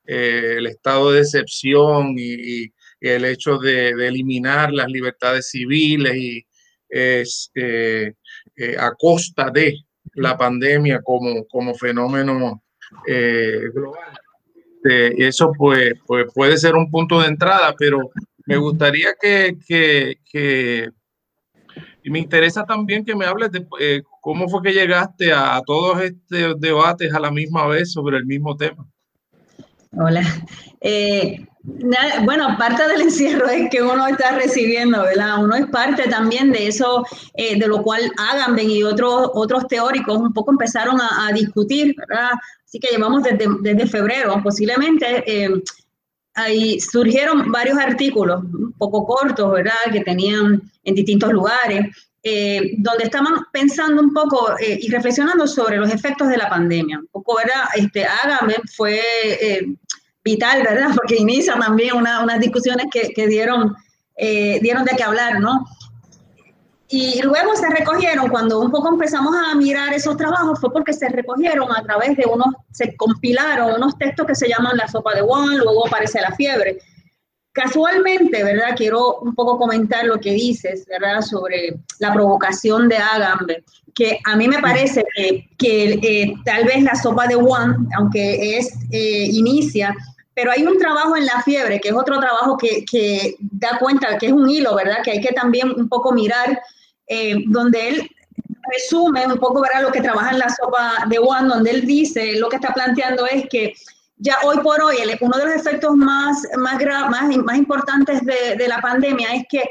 eh, 0.06 0.56
el 0.58 0.66
estado 0.66 1.12
de 1.12 1.20
excepción 1.20 2.14
y, 2.16 2.72
el 2.98 3.26
hecho 3.26 3.58
de, 3.58 3.90
eliminar 3.90 4.72
las 4.72 4.88
libertades 4.88 5.50
civiles 5.50 6.16
y 6.16 6.46
es, 6.88 7.50
eh, 8.56 8.72
eh, 8.72 8.76
a 8.78 8.92
costa 8.92 9.50
de 9.50 9.76
la 10.14 10.36
pandemia 10.36 11.00
como, 11.02 11.46
como 11.46 11.74
fenómeno 11.74 12.62
global. 13.06 14.18
eso 14.82 15.52
pues, 15.56 15.94
pues, 16.06 16.26
puede 16.34 16.56
ser 16.56 16.74
un 16.74 16.90
punto 16.90 17.20
de 17.20 17.28
entrada, 17.28 17.74
pero 17.76 17.98
me 18.46 18.56
gustaría 18.56 19.14
que, 19.20 19.56
que, 19.66 20.18
que 20.24 20.90
y 22.06 22.10
me 22.10 22.20
interesa 22.20 22.64
también 22.64 23.04
que 23.04 23.16
me 23.16 23.24
hables 23.24 23.50
de 23.50 23.66
eh, 23.80 24.00
cómo 24.20 24.48
fue 24.48 24.62
que 24.62 24.72
llegaste 24.72 25.32
a, 25.32 25.60
todos 25.66 26.00
estos 26.00 26.60
debates 26.60 27.12
a 27.12 27.18
la 27.18 27.32
misma 27.32 27.66
vez 27.66 27.92
sobre 27.92 28.16
el 28.18 28.26
mismo 28.26 28.56
tema. 28.56 28.86
Hola. 29.90 30.22
Eh, 30.80 31.44
bueno, 32.24 32.56
parte 32.58 32.86
del 32.88 33.00
encierro 33.02 33.48
es 33.48 33.68
que 33.70 33.82
uno 33.82 34.06
está 34.06 34.32
recibiendo, 34.32 35.02
¿verdad? 35.02 35.42
Uno 35.42 35.54
es 35.56 35.66
parte 35.66 36.08
también 36.08 36.52
de 36.52 36.68
eso, 36.68 37.04
eh, 37.34 37.58
de 37.58 37.66
lo 37.66 37.82
cual 37.82 38.10
Agamben 38.16 38.70
y 38.70 38.82
otros, 38.82 39.30
otros 39.34 39.66
teóricos 39.68 40.18
un 40.18 40.32
poco 40.32 40.52
empezaron 40.52 41.00
a, 41.00 41.32
discutir, 41.32 41.94
¿verdad? 41.96 42.30
Así 42.64 42.78
que 42.78 42.88
llevamos 42.88 43.22
desde, 43.22 43.46
desde 43.62 43.86
febrero, 43.86 44.40
posiblemente 44.42 45.24
ahí 46.36 46.78
surgieron 46.78 47.50
varios 47.50 47.78
artículos, 47.78 48.44
un 48.44 48.72
poco 48.78 49.04
cortos, 49.06 49.50
¿verdad?, 49.52 49.72
que 49.90 50.00
tenían 50.00 50.62
en 50.84 50.94
distintos 50.94 51.32
lugares, 51.32 51.86
eh, 52.22 52.74
donde 52.78 53.04
estaban 53.04 53.34
pensando 53.52 54.02
un 54.02 54.12
poco 54.12 54.58
eh, 54.58 54.78
y 54.80 54.90
reflexionando 54.90 55.46
sobre 55.46 55.76
los 55.76 55.90
efectos 55.92 56.28
de 56.28 56.36
la 56.36 56.48
pandemia. 56.48 56.98
Un 56.98 57.06
poco, 57.06 57.36
¿verdad? 57.36 57.68
Este, 57.76 58.04
Ágame 58.04 58.56
fue 58.74 59.00
eh, 59.40 59.66
vital, 60.26 60.62
¿verdad?, 60.62 60.90
porque 60.96 61.16
inicia 61.16 61.54
también 61.58 61.96
unas 61.96 62.40
discusiones 62.40 62.86
que, 62.92 63.14
que 63.14 63.26
dieron, 63.28 63.74
dieron 64.18 64.84
de 64.84 64.96
qué 64.96 65.04
hablar, 65.04 65.40
¿no? 65.40 65.64
Y 66.88 67.20
luego 67.22 67.56
se 67.56 67.68
recogieron, 67.68 68.28
cuando 68.28 68.60
un 68.60 68.70
poco 68.70 68.88
empezamos 68.90 69.34
a 69.34 69.54
mirar 69.56 69.92
esos 69.92 70.16
trabajos, 70.16 70.60
fue 70.60 70.72
porque 70.72 70.92
se 70.92 71.08
recogieron 71.08 71.68
a 71.74 71.82
través 71.82 72.16
de 72.16 72.26
unos, 72.26 72.54
se 72.70 72.94
compilaron 72.96 73.74
unos 73.74 73.98
textos 73.98 74.26
que 74.26 74.34
se 74.36 74.48
llaman 74.48 74.76
La 74.76 74.86
sopa 74.86 75.14
de 75.14 75.22
Juan, 75.22 75.58
luego 75.58 75.86
aparece 75.86 76.20
la 76.20 76.30
fiebre. 76.36 76.78
Casualmente, 77.50 78.44
¿verdad? 78.44 78.76
Quiero 78.76 79.16
un 79.16 79.34
poco 79.34 79.58
comentar 79.58 80.04
lo 80.04 80.20
que 80.20 80.32
dices, 80.32 80.84
¿verdad? 80.86 81.22
Sobre 81.22 81.80
la 81.98 82.12
provocación 82.12 82.88
de 82.88 82.98
Agambe, 82.98 83.64
que 83.94 84.20
a 84.24 84.36
mí 84.36 84.46
me 84.46 84.60
parece 84.60 85.04
que, 85.16 85.48
que 85.58 85.92
eh, 85.94 86.34
tal 86.44 86.66
vez 86.66 86.84
la 86.84 86.94
sopa 86.94 87.26
de 87.26 87.34
Juan, 87.34 87.88
aunque 87.98 88.58
es, 88.58 88.72
eh, 88.92 89.28
inicia, 89.32 89.96
pero 90.36 90.52
hay 90.52 90.66
un 90.66 90.78
trabajo 90.78 91.16
en 91.16 91.24
la 91.24 91.42
fiebre, 91.42 91.80
que 91.80 91.88
es 91.88 91.94
otro 91.94 92.20
trabajo 92.20 92.58
que, 92.58 93.36
da 93.40 93.78
cuenta, 93.78 94.18
que 94.18 94.26
es 94.26 94.32
un 94.32 94.50
hilo, 94.50 94.74
¿verdad? 94.74 94.98
Que 95.02 95.12
hay 95.12 95.20
que 95.22 95.32
también 95.32 95.70
un 95.70 95.88
poco 95.88 96.12
mirar 96.12 96.60
eh, 97.06 97.36
donde 97.46 97.88
él 97.88 98.10
resume 98.70 99.26
un 99.26 99.38
poco 99.38 99.62
¿verdad? 99.62 99.82
lo 99.82 99.92
que 99.92 100.02
trabaja 100.02 100.32
en 100.32 100.40
la 100.40 100.50
sopa 100.50 101.06
de 101.08 101.16
Juan, 101.16 101.48
donde 101.48 101.70
él 101.70 101.86
dice, 101.86 102.38
lo 102.38 102.50
que 102.50 102.56
está 102.56 102.74
planteando 102.74 103.24
es 103.26 103.48
que 103.48 103.72
ya 104.18 104.36
hoy 104.44 104.58
por 104.58 104.82
hoy, 104.82 104.96
uno 105.22 105.38
de 105.38 105.44
los 105.46 105.54
efectos 105.54 105.96
más, 105.96 106.46
más, 106.58 106.78
más, 107.08 107.56
importantes 107.56 108.20
de, 108.26 108.68
la 108.68 108.82
pandemia 108.82 109.34
es 109.36 109.44
que 109.48 109.62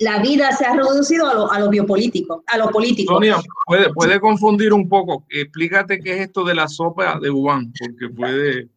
la 0.00 0.20
vida 0.20 0.50
se 0.50 0.66
ha 0.66 0.74
reducido 0.74 1.28
a 1.28 1.34
lo, 1.34 1.52
a 1.52 1.68
biopolítico, 1.68 2.42
a 2.48 2.58
lo 2.58 2.70
político. 2.70 3.14
Sonia, 3.14 3.36
puede, 3.66 3.92
puede 3.92 4.18
confundir 4.18 4.72
un 4.72 4.88
poco. 4.88 5.24
Explícate 5.28 6.00
qué 6.00 6.14
es 6.14 6.20
esto 6.22 6.42
de 6.42 6.56
la 6.56 6.66
sopa 6.66 7.20
de 7.20 7.28
Juan, 7.30 7.72
porque 7.78 8.12
puede... 8.12 8.68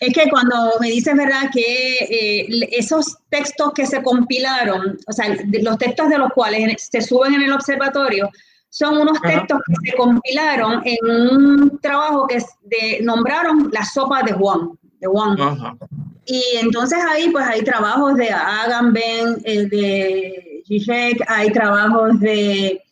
Es 0.00 0.12
que 0.12 0.28
cuando 0.28 0.72
me 0.80 0.88
dices, 0.88 1.16
¿verdad?, 1.16 1.50
que 1.52 1.94
eh, 1.98 2.68
esos 2.72 3.16
textos 3.30 3.72
que 3.74 3.86
se 3.86 4.02
compilaron, 4.02 4.98
o 5.06 5.12
sea, 5.12 5.36
los 5.62 5.78
textos 5.78 6.08
de 6.08 6.18
los 6.18 6.30
cuales 6.32 6.88
se 6.90 7.00
suben 7.00 7.34
en 7.34 7.42
el 7.42 7.52
observatorio, 7.52 8.28
son 8.70 8.98
unos 8.98 9.20
textos 9.22 9.60
que 9.66 9.90
se 9.90 9.96
compilaron 9.96 10.82
en 10.84 10.98
un 11.08 11.78
trabajo 11.78 12.26
que 12.26 12.42
de, 12.64 13.00
nombraron 13.02 13.70
la 13.72 13.84
sopa 13.84 14.22
de 14.22 14.32
Juan. 14.32 14.70
De 14.98 15.06
Juan. 15.06 15.36
Y 16.26 16.42
entonces 16.60 16.98
ahí, 17.08 17.30
pues 17.30 17.46
hay 17.46 17.62
trabajos 17.62 18.16
de 18.16 18.30
Agamben, 18.30 19.36
eh, 19.44 19.66
de 19.66 20.62
Zizek, 20.66 21.24
hay 21.28 21.52
trabajos 21.52 22.18
de... 22.18 22.82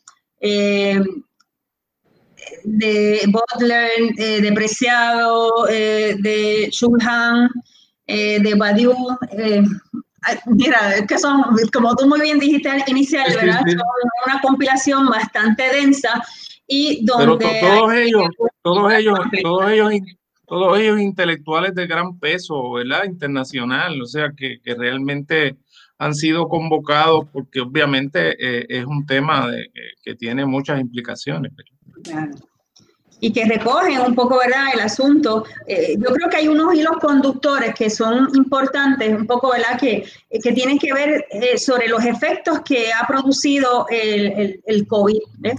Eh, 0.40 1.02
de 2.64 3.20
Butler, 3.28 3.90
eh, 4.18 4.40
de 4.40 4.52
Preciado, 4.52 5.68
eh, 5.68 6.16
de 6.18 6.68
Shulhan, 6.70 7.48
eh, 8.06 8.40
de 8.40 8.54
Badiou. 8.54 8.96
mira, 10.46 10.96
es 10.96 11.06
que 11.06 11.18
son, 11.18 11.42
como 11.72 11.94
tú 11.96 12.06
muy 12.06 12.20
bien 12.20 12.38
dijiste 12.38 12.70
inicial, 12.86 13.32
¿verdad? 13.34 13.60
Son 13.66 13.80
una 14.26 14.40
compilación 14.40 15.08
bastante 15.08 15.64
densa 15.72 16.22
y 16.66 17.04
donde... 17.04 17.44
Pero 17.44 17.60
todos 17.60 17.94
ellos, 17.94 18.24
todos 18.62 18.92
ellos, 18.92 19.18
todos 19.42 19.70
ellos, 19.70 19.92
todos 20.46 20.78
ellos 20.78 21.00
intelectuales 21.00 21.74
de 21.74 21.86
gran 21.86 22.18
peso, 22.18 22.72
¿verdad? 22.72 23.04
Internacional, 23.04 24.00
o 24.00 24.06
sea, 24.06 24.32
que, 24.36 24.60
que 24.62 24.74
realmente 24.74 25.56
han 25.98 26.14
sido 26.14 26.48
convocados 26.48 27.26
porque 27.32 27.60
obviamente 27.60 28.34
es 28.76 28.84
un 28.84 29.06
tema 29.06 29.48
de, 29.48 29.70
que, 29.72 29.82
que, 30.02 30.14
tiene 30.16 30.44
muchas 30.44 30.80
implicaciones. 30.80 31.52
Claro 32.02 32.32
y 33.22 33.32
que 33.32 33.44
recogen 33.44 34.00
un 34.00 34.16
poco, 34.16 34.36
¿verdad?, 34.36 34.74
el 34.74 34.80
asunto. 34.80 35.44
Eh, 35.68 35.94
yo 35.96 36.12
creo 36.12 36.28
que 36.28 36.38
hay 36.38 36.48
unos 36.48 36.74
hilos 36.74 36.96
conductores 37.00 37.72
que 37.72 37.88
son 37.88 38.28
importantes, 38.34 39.14
un 39.14 39.28
poco, 39.28 39.52
¿verdad?, 39.52 39.78
que, 39.78 40.04
que 40.42 40.52
tienen 40.52 40.76
que 40.76 40.92
ver 40.92 41.24
eh, 41.30 41.56
sobre 41.56 41.86
los 41.86 42.04
efectos 42.04 42.62
que 42.64 42.92
ha 42.92 43.06
producido 43.06 43.86
el, 43.90 44.60
el, 44.66 44.86
COVID. 44.88 45.20
¿eh? 45.44 45.54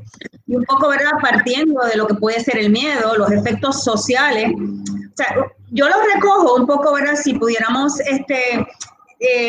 Y 0.45 0.57
un 0.57 0.65
poco, 0.65 0.89
¿verdad?, 0.89 1.11
partiendo 1.21 1.81
de 1.85 1.95
lo 1.95 2.05
que 2.05 2.15
puede 2.15 2.41
ser 2.41 2.57
el 2.57 2.69
miedo, 2.69 3.15
los 3.15 3.31
efectos 3.31 3.81
sociales. 3.81 4.51
O 4.53 5.15
sea, 5.15 5.33
yo 5.71 5.87
los 5.87 5.99
recojo 6.15 6.55
un 6.55 6.67
poco, 6.67 6.93
¿verdad?, 6.93 7.15
si 7.15 7.33
pudiéramos 7.33 7.97
este, 8.01 8.67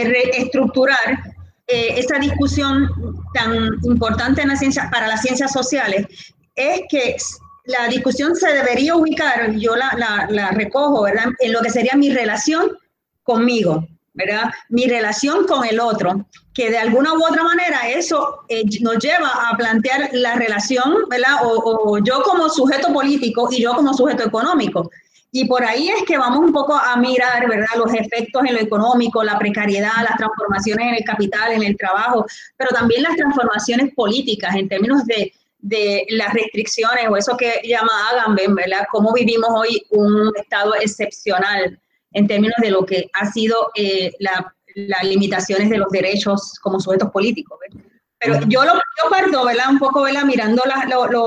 reestructurar 0.05 1.35
esta 1.67 2.21
discusión 2.21 2.89
tan 3.33 3.71
importante 3.83 4.43
en 4.43 4.49
la 4.51 4.57
ciencia, 4.57 4.89
para 4.93 5.09
las 5.09 5.23
ciencias 5.23 5.51
sociales, 5.51 6.07
es 6.55 6.83
que 6.89 7.17
la 7.65 7.89
discusión 7.89 8.37
se 8.37 8.53
debería 8.53 8.95
ubicar, 8.95 9.53
yo 9.53 9.75
la, 9.77 10.51
recojo, 10.53 11.03
¿verdad? 11.03 11.27
En 11.41 11.53
lo 11.53 11.61
que 11.61 11.71
sería 11.71 11.95
mi 11.97 12.11
relación 12.11 12.77
conmigo, 13.23 13.87
¿verdad? 14.13 14.51
Mi 14.69 14.87
relación 14.87 15.47
con 15.47 15.65
el 15.65 15.81
otro, 15.81 16.27
que 16.53 16.71
de 16.71 16.79
alguna 16.79 17.15
u 17.15 17.25
otra 17.25 17.43
manera 17.43 17.89
eso 17.89 18.45
eh, 18.49 18.65
nos 18.81 18.99
lleva 18.99 19.49
a 19.49 19.57
plantear 19.57 20.11
la 20.13 20.35
relación, 20.35 21.09
¿verdad? 21.09 21.39
O, 21.43 21.99
yo 21.99 22.23
como 22.23 22.49
sujeto 22.51 22.93
político 22.93 23.49
y 23.51 23.63
yo 23.63 23.75
como 23.75 23.95
sujeto 23.95 24.25
económico. 24.25 24.91
Y 25.33 25.47
por 25.47 25.65
ahí 25.65 25.89
es 25.89 26.05
que 26.05 26.17
vamos 26.17 26.39
un 26.39 26.53
poco 26.53 26.75
a 26.75 26.97
mirar, 26.97 27.49
¿verdad? 27.49 27.67
Los 27.77 27.93
efectos 27.93 28.43
en 28.47 28.55
lo 28.55 28.61
económico, 28.61 29.25
la 29.25 29.37
precariedad, 29.37 29.91
las 30.09 30.17
transformaciones 30.17 30.87
en 30.87 30.95
el 30.95 31.05
capital, 31.05 31.53
en 31.53 31.65
el 31.65 31.77
trabajo, 31.77 32.25
pero 32.57 32.71
también 32.71 33.03
las 33.03 33.17
transformaciones 33.17 33.93
políticas 33.95 34.55
en 34.55 34.69
términos 34.69 35.05
de 35.07 35.33
de 35.65 36.05
las 36.11 36.35
restricciones 36.35 37.07
o 37.09 37.17
eso 37.17 37.39
que 37.39 37.63
llama 37.65 38.11
Agamben, 38.11 38.55
¿verdad? 38.55 38.85
Cómo 38.93 39.15
vivimos 39.15 39.49
hoy 39.49 39.83
un 39.89 40.31
estado 40.37 40.75
excepcional 40.75 41.81
en 42.13 42.27
términos 42.27 42.57
de 42.61 42.71
lo 42.71 42.85
que 42.85 43.09
ha 43.15 43.33
sido 43.33 43.71
eh, 43.75 44.13
las 44.19 45.05
limitaciones 45.05 45.71
de 45.71 45.79
los 45.79 45.89
derechos 45.89 46.59
como 46.63 46.79
sujetos 46.81 47.11
políticos. 47.11 47.59
Pero 48.19 48.41
yo 48.47 48.63
lo 48.65 48.75
yo 48.75 49.11
parto, 49.11 49.43
¿verdad? 49.47 49.71
Un 49.71 49.79
poco, 49.79 50.03
¿verdad? 50.03 50.25
Mirando 50.25 50.63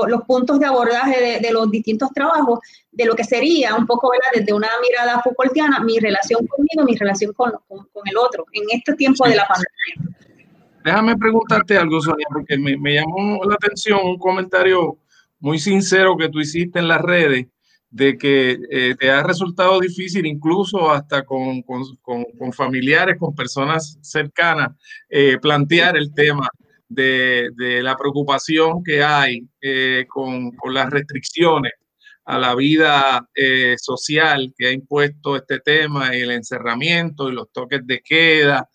los 0.06 0.22
puntos 0.22 0.60
de 0.60 0.66
abordaje 0.66 1.40
de, 1.40 1.50
los 1.50 1.68
distintos 1.68 2.10
trabajos, 2.14 2.60
de 2.92 3.06
lo 3.06 3.16
que 3.16 3.24
sería 3.24 3.74
un 3.74 3.86
poco, 3.88 4.10
¿verdad? 4.10 4.30
Desde 4.36 4.52
una 4.52 4.68
mirada 4.80 5.20
Foucaultiana, 5.20 5.80
mi 5.80 5.98
relación 5.98 6.46
conmigo, 6.46 6.84
mi 6.84 6.96
relación 6.96 7.32
con, 7.32 7.54
con, 7.66 8.02
el 8.04 8.16
otro, 8.16 8.46
en 8.52 8.64
este 8.70 8.94
tiempo 8.94 9.28
de 9.28 9.34
la 9.34 9.48
pandemia. 9.48 10.16
Déjame 10.88 11.18
preguntarte 11.18 11.76
algo, 11.76 12.00
Sonia, 12.00 12.26
porque 12.32 12.56
me, 12.56 12.94
llamó 12.94 13.44
la 13.44 13.56
atención 13.56 14.00
un 14.02 14.16
comentario 14.16 14.96
muy 15.38 15.58
sincero 15.58 16.16
que 16.16 16.30
tú 16.30 16.40
hiciste 16.40 16.78
en 16.78 16.88
las 16.88 17.02
redes 17.02 17.46
de 17.90 18.16
que 18.16 18.58
eh, 18.70 18.94
te 18.98 19.10
ha 19.10 19.22
resultado 19.22 19.80
difícil, 19.80 20.24
incluso 20.24 20.90
hasta 20.90 21.26
con, 21.26 21.62
familiares, 22.54 23.18
con 23.18 23.34
personas 23.34 23.98
cercanas, 24.00 24.70
eh, 25.10 25.36
plantear 25.42 25.94
el 25.98 26.14
tema 26.14 26.48
de, 26.88 27.50
la 27.82 27.94
preocupación 27.94 28.82
que 28.82 29.02
hay 29.02 29.46
eh, 29.60 30.06
con, 30.08 30.50
las 30.72 30.88
restricciones 30.88 31.72
a 32.24 32.38
la 32.38 32.54
vida 32.54 33.28
social 33.76 34.54
que 34.56 34.68
ha 34.68 34.72
impuesto 34.72 35.36
este 35.36 35.60
tema, 35.60 36.16
el 36.16 36.30
encerramiento 36.30 37.28
y 37.28 37.32
los 37.32 37.52
toques 37.52 37.86
de 37.86 38.00
queda. 38.00 38.70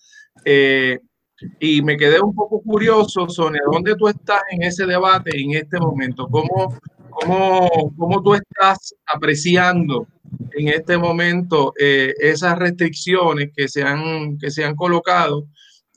Y 1.59 1.81
me 1.81 1.97
quedé 1.97 2.21
un 2.21 2.33
poco 2.33 2.61
curioso, 2.61 3.27
Sonia, 3.27 3.61
¿dónde 3.71 3.95
tú 3.95 4.07
estás 4.07 4.41
en 4.51 4.63
ese 4.63 4.85
debate 4.85 5.31
en 5.39 5.53
este 5.55 5.79
momento? 5.79 6.27
¿Cómo, 6.27 6.77
cómo, 7.09 7.93
cómo 7.97 8.21
tú 8.21 8.35
estás 8.35 8.93
apreciando 9.05 10.07
en 10.51 10.69
este 10.69 10.97
momento 10.97 11.73
eh, 11.79 12.13
esas 12.19 12.57
restricciones 12.57 13.51
que 13.55 13.67
se, 13.67 13.83
han, 13.83 14.37
que 14.37 14.51
se 14.51 14.63
han 14.63 14.75
colocado 14.75 15.47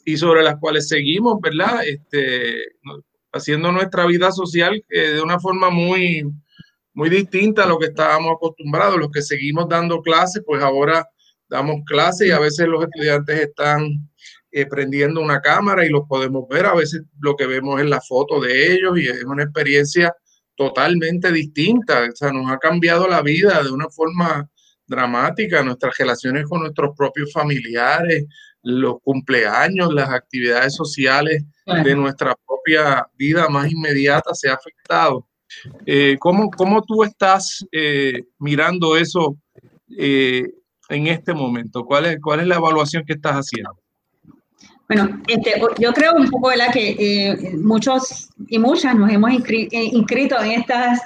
y 0.05 0.17
sobre 0.17 0.43
las 0.43 0.57
cuales 0.59 0.89
seguimos, 0.89 1.41
¿verdad? 1.41 1.87
Este, 1.87 2.63
haciendo 3.33 3.73
nuestra 3.73 4.07
vida 4.07 4.31
social 4.33 4.83
eh, 4.89 5.11
de 5.11 5.21
una 5.21 5.39
forma 5.39 5.71
muy, 5.71 6.25
muy 6.95 7.11
distinta 7.11 7.65
a 7.65 7.67
lo 7.67 7.79
que 7.79 7.87
estábamos 7.87 8.33
acostumbrados. 8.37 8.99
Los 8.99 9.11
que 9.11 9.23
seguimos 9.23 9.69
dando 9.69 10.01
clases, 10.03 10.43
pues 10.47 10.63
ahora 10.63 11.07
damos 11.49 11.83
clases 11.87 12.29
y 12.29 12.31
a 12.31 12.39
veces 12.39 12.67
los 12.69 12.85
estudiantes 12.85 13.41
están 13.41 14.09
eh, 14.57 14.65
prendiendo 14.65 15.21
una 15.21 15.43
cámara 15.43 15.85
y 15.85 15.91
los 15.91 16.09
podemos 16.09 16.49
ver. 16.49 16.65
A 16.65 16.75
veces 16.75 17.03
lo 17.21 17.37
que 17.37 17.45
vemos 17.45 17.79
es 17.79 17.87
la 17.87 18.01
foto 18.01 18.41
de 18.41 18.73
ellos 18.73 18.99
y 18.99 19.07
es 19.07 19.23
una 19.25 19.43
experiencia 19.43 20.15
totalmente 20.55 21.31
distinta. 21.31 22.09
O 22.11 22.17
sea, 22.17 22.33
nos 22.33 22.51
ha 22.51 22.57
cambiado 22.57 23.07
la 23.07 23.21
vida 23.21 23.63
de 23.63 23.71
una 23.71 23.91
forma 23.91 24.49
dramática, 24.87 25.63
nuestras 25.63 25.99
relaciones 25.99 26.47
con 26.49 26.61
nuestros 26.61 26.97
propios 26.97 27.31
familiares, 27.35 28.25
los 28.63 28.95
cumpleaños, 29.03 29.93
las 29.93 30.09
actividades 30.09 30.75
sociales 30.75 31.45
de 31.85 31.95
nuestra 31.95 32.35
propia 32.47 33.07
vida 33.15 33.51
más 33.51 33.71
inmediata 33.71 34.35
se 34.35 34.49
ha 34.49 34.55
afectado. 34.55 35.29
Eh, 35.85 36.17
¿cómo, 36.19 36.51
¿cómo, 36.51 36.83
tú 36.83 37.05
estás 37.05 37.63
eh, 37.73 38.23
mirando 38.39 38.97
eso 38.97 39.37
eh, 39.99 40.45
en 40.89 41.09
este 41.09 41.35
momento? 41.35 41.85
¿Cuál 41.85 42.07
es, 42.07 42.19
¿Cuál 42.23 42.41
es 42.41 42.47
la 42.47 42.55
evaluación 42.55 43.05
que 43.05 43.13
estás 43.13 43.35
haciendo? 43.35 43.86
Bueno, 44.89 45.21
este, 45.27 45.61
yo 45.79 45.93
creo 45.93 46.15
un 46.15 46.31
poco 46.31 46.49
¿verdad? 46.49 46.73
que 46.73 47.55
muchos 47.59 48.29
y 48.49 48.59
muchas 48.59 48.95
nos 48.95 49.11
hemos 49.11 49.33
inscrito 49.33 50.41
en 50.43 50.53
estas 50.53 51.01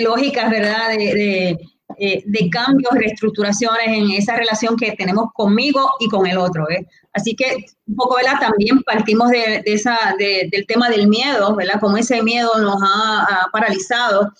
lógicas 0.00 0.50
¿verdad? 0.50 0.90
de, 0.90 1.58
eh, 1.98 2.22
de 2.26 2.50
cambios, 2.50 2.92
reestructuraciones 2.92 3.86
en 3.86 4.10
esa 4.10 4.34
relación 4.36 4.76
que 4.76 4.92
tenemos 4.92 5.26
conmigo 5.32 5.90
y 6.00 6.08
con 6.08 6.26
el 6.26 6.38
otro. 6.38 6.68
¿eh? 6.70 6.86
Así 7.12 7.36
que 7.36 7.66
un 7.86 7.94
poco, 7.94 8.16
¿verdad? 8.16 8.40
También 8.40 8.82
partimos 8.82 9.30
de, 9.30 9.62
esa, 9.66 9.96
del 10.18 10.66
tema 10.66 10.88
del 10.88 11.06
miedo, 11.08 11.54
¿verdad? 11.54 11.80
Como 11.80 11.96
ese 11.96 12.22
miedo 12.22 12.50
nos 12.58 12.82
ha, 12.82 13.46
paralizado. 13.52 14.32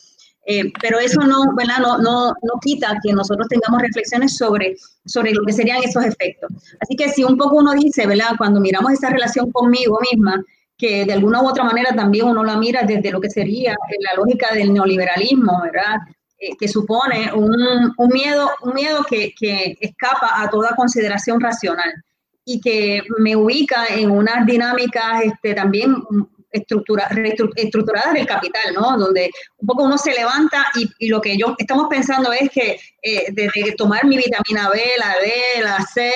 Eh, 0.46 0.70
pero 0.80 0.98
eso 0.98 1.20
no, 1.22 1.54
¿verdad? 1.56 1.78
No, 1.80 1.98
no, 1.98 2.28
no, 2.28 2.60
quita 2.60 2.98
que 3.02 3.12
nosotros 3.12 3.48
tengamos 3.48 3.80
reflexiones 3.80 4.36
sobre, 4.36 4.76
sobre 5.06 5.32
lo 5.32 5.44
que 5.44 5.52
serían 5.52 5.82
esos 5.82 6.04
efectos. 6.04 6.50
Así 6.80 6.96
que 6.96 7.08
si 7.08 7.24
un 7.24 7.38
poco 7.38 7.56
uno 7.56 7.72
dice, 7.72 8.06
¿verdad? 8.06 8.32
Cuando 8.36 8.60
miramos 8.60 8.92
esa 8.92 9.10
relación 9.10 9.50
conmigo 9.52 9.98
misma, 10.12 10.42
que 10.76 11.04
de 11.04 11.12
alguna 11.12 11.42
u 11.42 11.48
otra 11.48 11.64
manera 11.64 11.94
también 11.94 12.26
uno 12.26 12.44
la 12.44 12.56
mira 12.56 12.82
desde 12.82 13.10
lo 13.10 13.20
que 13.20 13.30
sería 13.30 13.74
la 14.00 14.16
lógica 14.16 14.52
del 14.54 14.72
neoliberalismo, 14.72 15.62
¿verdad? 15.62 15.96
Eh, 16.38 16.56
que 16.58 16.68
supone 16.68 17.32
un, 17.32 17.94
un, 17.96 18.08
miedo, 18.08 18.50
un 18.62 18.74
miedo 18.74 19.04
que, 19.08 19.32
que, 19.38 19.78
escapa 19.80 20.42
a 20.42 20.50
toda 20.50 20.74
consideración 20.76 21.40
racional 21.40 21.92
y 22.44 22.60
que 22.60 23.02
me 23.18 23.36
ubica 23.36 23.86
en 23.88 24.10
unas 24.10 24.44
dinámicas 24.44 25.22
este, 25.22 25.54
también 25.54 25.94
estructura, 26.54 27.08
estructuradas 27.56 28.14
del 28.14 28.26
capital, 28.26 28.75
¿no? 28.75 28.96
Donde 28.96 29.30
un 29.58 29.66
poco 29.66 29.84
uno 29.84 29.99
se 29.99 30.12
levanta 30.12 30.66
y, 30.76 30.88
y 30.99 31.08
lo 31.08 31.20
que 31.20 31.37
yo 31.37 31.54
estamos 31.58 31.88
pensando 31.90 32.32
es 32.32 32.49
que 32.50 32.78
eh, 33.02 33.26
desde 33.32 33.75
tomar 33.76 34.06
mi 34.06 34.16
vitamina 34.16 34.70
B, 34.70 34.80
la 34.99 35.14
D, 35.20 35.62
la 35.62 35.78
C, 35.82 36.11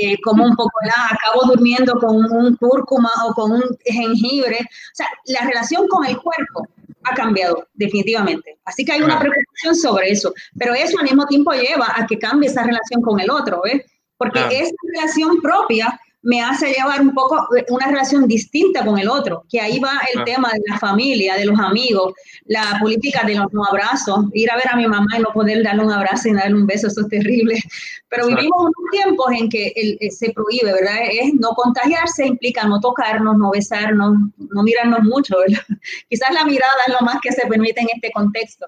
eh, 0.00 0.16
como 0.22 0.44
un 0.44 0.54
poco 0.54 0.72
la, 0.84 1.06
acabo 1.10 1.52
durmiendo 1.52 1.94
con 1.94 2.16
un 2.16 2.56
cúrcuma 2.56 3.10
o 3.26 3.34
con 3.34 3.52
un 3.52 3.62
jengibre. 3.84 4.58
O 4.60 4.94
sea, 4.94 5.06
la 5.26 5.46
relación 5.46 5.88
con 5.88 6.06
el 6.06 6.16
cuerpo 6.18 6.68
ha 7.04 7.14
cambiado 7.14 7.66
definitivamente. 7.74 8.58
Así 8.64 8.84
que 8.84 8.92
hay 8.92 9.02
una 9.02 9.18
preocupación 9.18 9.74
sobre 9.74 10.10
eso, 10.10 10.32
pero 10.58 10.74
eso 10.74 10.98
al 10.98 11.04
mismo 11.04 11.26
tiempo 11.26 11.52
lleva 11.52 11.92
a 11.96 12.06
que 12.06 12.18
cambie 12.18 12.48
esa 12.48 12.62
relación 12.62 13.02
con 13.02 13.18
el 13.20 13.30
otro, 13.30 13.62
¿ves? 13.64 13.82
Porque 14.16 14.38
esa 14.38 14.74
relación 14.94 15.40
propia 15.42 15.98
me 16.22 16.40
hace 16.40 16.72
llevar 16.72 17.00
un 17.00 17.12
poco 17.12 17.48
eh, 17.56 17.64
una 17.68 17.86
relación 17.86 18.26
distinta 18.28 18.84
con 18.84 18.98
el 18.98 19.08
otro, 19.08 19.44
que 19.48 19.60
ahí 19.60 19.80
va 19.80 20.00
el 20.14 20.24
tema 20.24 20.50
de 20.52 20.60
la 20.68 20.78
familia, 20.78 21.34
de 21.34 21.46
los 21.46 21.58
amigos, 21.58 22.14
la 22.46 22.78
política 22.80 23.24
de 23.26 23.34
los 23.34 23.52
no 23.52 23.64
abrazos, 23.64 24.26
ir 24.32 24.50
a 24.50 24.56
ver 24.56 24.68
a 24.70 24.76
mi 24.76 24.86
mamá 24.86 25.18
y 25.18 25.22
no 25.22 25.30
poder 25.32 25.62
darle 25.64 25.84
un 25.84 25.92
abrazo 25.92 26.28
y 26.28 26.34
darle 26.34 26.54
un 26.54 26.66
beso, 26.66 26.86
eso 26.86 27.00
es 27.00 27.08
terrible. 27.08 27.60
Pero 28.08 28.26
vivimos 28.26 28.60
unos 28.60 28.90
tiempos 28.92 29.26
en 29.32 29.48
que 29.48 29.72
eh, 29.74 30.10
se 30.10 30.32
prohíbe, 30.32 30.72
¿verdad? 30.72 30.98
Es 31.10 31.34
no 31.34 31.50
contagiarse, 31.50 32.26
implica 32.26 32.64
no 32.64 32.78
tocarnos, 32.78 33.36
no 33.36 33.50
besarnos, 33.50 34.16
no 34.36 34.62
mirarnos 34.62 35.00
mucho, 35.02 35.36
¿verdad? 35.38 35.64
Quizás 36.08 36.32
la 36.32 36.44
mirada 36.44 36.72
es 36.86 36.94
lo 36.94 37.00
más 37.04 37.16
que 37.20 37.32
se 37.32 37.46
permite 37.48 37.80
en 37.80 37.88
este 37.94 38.12
contexto. 38.12 38.66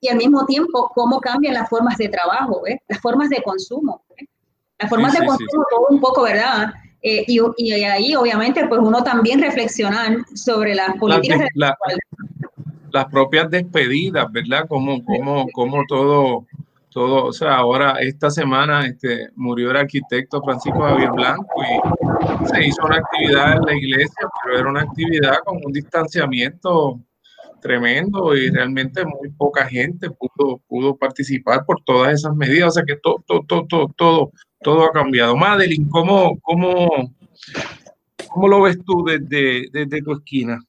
Y 0.00 0.08
al 0.08 0.16
mismo 0.16 0.44
tiempo, 0.46 0.90
cómo 0.94 1.20
cambian 1.20 1.54
las 1.54 1.68
formas 1.68 1.96
de 1.96 2.08
trabajo, 2.08 2.66
¿eh? 2.66 2.80
las 2.88 3.00
formas 3.00 3.28
de 3.28 3.42
consumo. 3.42 4.04
Las 4.78 4.90
formas 4.90 5.12
de 5.12 5.24
consumo, 5.24 5.64
todo 5.70 5.86
un 5.90 6.00
poco, 6.00 6.22
¿verdad? 6.22 6.72
Eh, 7.02 7.24
y, 7.26 7.40
y, 7.56 7.72
ahí, 7.72 8.14
obviamente, 8.14 8.66
pues 8.68 8.80
uno 8.80 9.02
también 9.02 9.40
reflexionar 9.40 10.18
sobre 10.34 10.74
las 10.74 10.96
políticas. 10.98 11.48
las 12.92 13.06
propias 13.06 13.50
despedidas, 13.50 14.30
¿verdad? 14.30 14.66
Como, 14.68 15.04
como, 15.04 15.46
como 15.52 15.82
todo, 15.88 16.46
todo, 16.90 17.24
o 17.24 17.32
sea, 17.32 17.56
ahora 17.56 17.96
esta 18.00 18.30
semana 18.30 18.86
este, 18.86 19.30
murió 19.34 19.70
el 19.70 19.78
arquitecto 19.78 20.42
Francisco 20.42 20.80
Javier 20.80 21.10
Blanco 21.10 21.62
y 21.62 22.46
se 22.48 22.66
hizo 22.66 22.84
una 22.84 22.98
actividad 22.98 23.56
en 23.56 23.62
la 23.62 23.74
iglesia, 23.74 24.28
pero 24.44 24.58
era 24.58 24.70
una 24.70 24.82
actividad 24.82 25.38
con 25.44 25.58
un 25.64 25.72
distanciamiento 25.72 27.00
tremendo 27.62 28.36
y 28.36 28.50
realmente 28.50 29.04
muy 29.04 29.30
poca 29.30 29.64
gente 29.66 30.10
pudo, 30.10 30.60
pudo 30.68 30.96
participar 30.96 31.64
por 31.64 31.80
todas 31.84 32.14
esas 32.14 32.34
medidas. 32.36 32.68
O 32.68 32.72
sea 32.72 32.84
que 32.84 32.96
todo, 32.96 33.24
todo, 33.26 33.42
todo, 33.46 33.66
todo, 33.66 33.88
todo 33.96 34.32
ha 34.64 34.92
cambiado. 34.92 35.36
Madeline, 35.36 35.88
¿cómo, 35.88 36.38
cómo, 36.40 37.14
cómo 38.28 38.48
lo 38.48 38.62
ves 38.62 38.78
tú 38.84 39.04
desde, 39.04 39.68
desde 39.72 40.02
tu 40.02 40.12
esquina? 40.12 40.62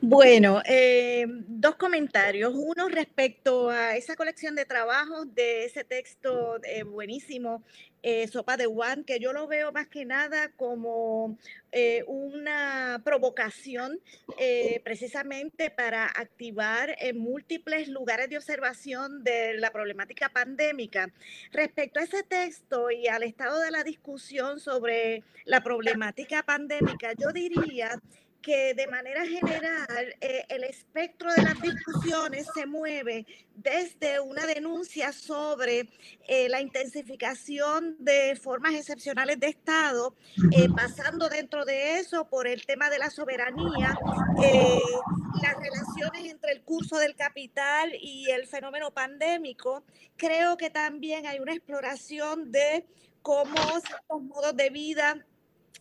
Bueno, 0.00 0.62
eh, 0.64 1.26
dos 1.46 1.76
comentarios. 1.76 2.52
Uno 2.54 2.88
respecto 2.88 3.70
a 3.70 3.96
esa 3.96 4.16
colección 4.16 4.54
de 4.54 4.64
trabajos 4.64 5.32
de 5.34 5.64
ese 5.64 5.84
texto 5.84 6.58
eh, 6.64 6.82
buenísimo, 6.82 7.62
eh, 8.02 8.26
Sopa 8.28 8.56
de 8.56 8.66
One, 8.66 9.04
que 9.04 9.18
yo 9.18 9.32
lo 9.32 9.46
veo 9.46 9.72
más 9.72 9.88
que 9.88 10.04
nada 10.04 10.50
como 10.56 11.36
una 12.08 13.00
provocación 13.04 14.00
precisamente 14.82 15.70
para 15.70 16.06
activar 16.06 16.96
en 16.98 17.16
múltiples 17.16 17.86
lugares 17.86 18.28
de 18.28 18.38
observación 18.38 19.22
de 19.22 19.54
la 19.54 19.70
problemática 19.70 20.28
pandémica. 20.30 21.12
Respecto 21.52 22.00
a 22.00 22.02
ese 22.02 22.24
texto 22.24 22.90
y 22.90 23.06
al 23.06 23.22
estado 23.22 23.60
de 23.60 23.70
la 23.70 23.84
discusión 23.84 24.58
sobre 24.58 25.22
la 25.44 25.62
problemática 25.62 26.42
pandémica, 26.42 27.12
yo 27.12 27.32
diría 27.32 28.00
que 28.42 28.74
de 28.74 28.86
manera 28.86 29.24
general 29.26 30.16
eh, 30.20 30.44
el 30.48 30.64
espectro 30.64 31.32
de 31.32 31.42
las 31.42 31.60
discusiones 31.60 32.46
se 32.54 32.66
mueve 32.66 33.26
desde 33.54 34.20
una 34.20 34.46
denuncia 34.46 35.12
sobre 35.12 35.88
eh, 36.26 36.48
la 36.48 36.60
intensificación 36.60 37.96
de 37.98 38.34
formas 38.36 38.74
excepcionales 38.74 39.38
de 39.38 39.48
Estado, 39.48 40.14
eh, 40.52 40.68
pasando 40.74 41.28
dentro 41.28 41.64
de 41.64 41.98
eso 41.98 42.28
por 42.28 42.46
el 42.46 42.64
tema 42.64 42.88
de 42.88 42.98
la 42.98 43.10
soberanía, 43.10 43.98
las 45.42 45.56
relaciones 45.56 46.32
entre 46.32 46.52
el 46.52 46.62
curso 46.62 46.96
del 46.96 47.14
capital 47.14 47.92
y 48.00 48.30
el 48.30 48.46
fenómeno 48.46 48.90
pandémico. 48.92 49.84
Creo 50.16 50.56
que 50.56 50.70
también 50.70 51.26
hay 51.26 51.40
una 51.40 51.52
exploración 51.52 52.50
de 52.50 52.86
cómo 53.22 53.54
estos 53.76 54.22
modos 54.22 54.56
de 54.56 54.70
vida 54.70 55.26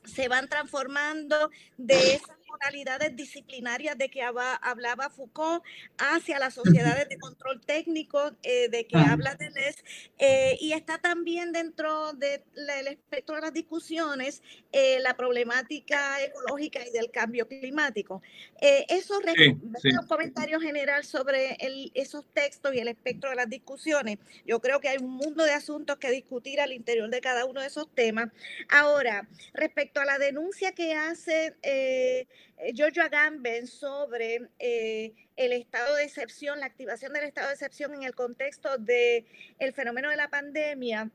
se 0.03 0.27
van 0.27 0.47
transformando 0.47 1.49
de 1.77 2.15
esas 2.15 2.37
modalidades 2.49 3.15
disciplinarias 3.15 3.97
de 3.97 4.09
que 4.09 4.21
hablaba 4.21 5.09
Foucault 5.09 5.63
hacia 5.97 6.39
las 6.39 6.53
sociedades 6.53 7.09
de 7.09 7.17
control 7.17 7.61
técnico 7.61 8.31
eh, 8.43 8.69
de 8.69 8.85
que 8.85 8.97
habla 8.97 9.35
Deleuze 9.35 9.83
eh, 10.17 10.57
y 10.59 10.73
está 10.73 10.97
también 10.97 11.51
dentro 11.51 12.13
del 12.13 12.87
espectro 12.87 13.35
de 13.35 13.41
las 13.41 13.53
discusiones 13.53 14.41
eh, 14.71 14.99
la 15.01 15.15
problemática 15.15 16.21
ecológica 16.23 16.85
y 16.85 16.91
del 16.91 17.11
cambio 17.11 17.47
climático. 17.47 18.21
eso 18.59 19.19
sí, 19.35 19.57
un 19.99 20.07
comentario 20.07 20.59
general 20.59 21.03
sobre 21.03 21.57
esos 21.93 22.25
textos 22.33 22.73
y 22.73 22.79
el 22.79 22.87
espectro 22.87 23.29
de 23.29 23.35
las 23.35 23.49
discusiones. 23.49 24.17
Yo 24.45 24.59
creo 24.59 24.79
que 24.79 24.89
hay 24.89 24.97
un 24.97 25.11
mundo 25.11 25.43
de 25.43 25.53
asuntos 25.53 25.97
que 25.97 26.11
discutir 26.11 26.61
al 26.61 26.73
interior 26.73 27.09
de 27.09 27.21
cada 27.21 27.45
uno 27.45 27.61
de 27.61 27.67
esos 27.67 27.89
temas. 27.93 28.29
Ahora, 28.69 29.27
respecto 29.53 29.99
a 30.01 30.05
la 30.05 30.17
denuncia 30.17 30.73
que 30.73 30.93
hace 30.93 31.55
eh, 31.61 32.27
Giorgio 32.73 33.03
Agamben 33.03 33.67
sobre 33.67 34.49
eh, 34.59 35.13
el 35.35 35.53
estado 35.53 35.95
de 35.95 36.03
excepción, 36.03 36.59
la 36.59 36.65
activación 36.65 37.13
del 37.13 37.23
estado 37.23 37.47
de 37.47 37.53
excepción 37.53 37.93
en 37.93 38.03
el 38.03 38.13
contexto 38.13 38.77
del 38.77 39.25
el 39.59 39.73
fenómeno 39.73 40.09
de 40.09 40.17
la 40.17 40.29
pandemia. 40.29 41.09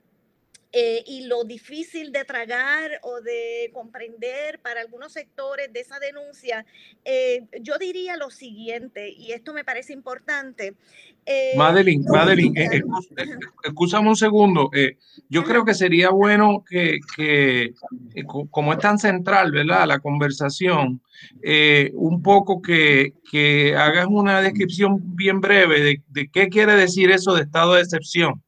eh, 0.77 1.05
y 1.07 1.27
lo 1.27 1.45
difícil 1.45 2.11
de 2.11 2.25
tragar 2.25 2.99
o 3.03 3.21
de 3.21 3.71
comprender 3.73 4.59
para 4.59 4.81
algunos 4.81 5.13
sectores 5.13 5.73
de 5.73 5.79
esa 5.79 6.01
denuncia, 6.01 6.67
eh, 7.05 7.47
yo 7.61 7.79
diría 7.79 8.17
lo 8.17 8.29
siguiente, 8.29 9.09
y 9.11 9.31
esto 9.31 9.53
me 9.53 9.63
parece 9.63 9.93
importante. 9.93 10.75
Eh, 11.27 11.53
Madeline, 11.57 12.05
Madeline, 12.07 12.55
escúchame 13.63 14.09
un 14.09 14.17
segundo. 14.17 14.71
yo 15.29 15.43
creo 15.43 15.65
que 15.65 15.75
sería 15.75 16.11
bueno 16.11 16.63
que, 16.69 16.99
que 17.17 17.73
como 18.51 18.73
es 18.73 18.79
tan 18.79 18.99
central, 18.99 19.51
¿verdad? 19.53 19.87
La 19.87 20.01
conversación, 20.01 21.01
un 21.95 22.23
poco 22.23 22.61
que, 22.61 23.15
que, 23.31 23.75
hagas 23.75 24.07
una 24.09 24.43
descripción 24.43 25.17
bien 25.17 25.41
breve 25.41 25.81
de, 25.81 26.03
de 26.09 26.29
qué 26.29 26.49
quiere 26.49 26.75
decir 26.77 27.11
eso 27.11 27.35
de 27.35 27.43
estado 27.43 27.75
de 27.75 27.83
excepción. 27.83 28.43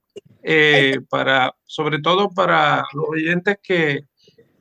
Eh, 0.48 1.00
para, 1.10 1.56
sobre 1.64 1.98
todo 1.98 2.30
para 2.30 2.84
los 2.92 3.04
oyentes 3.08 3.58
que, 3.60 4.04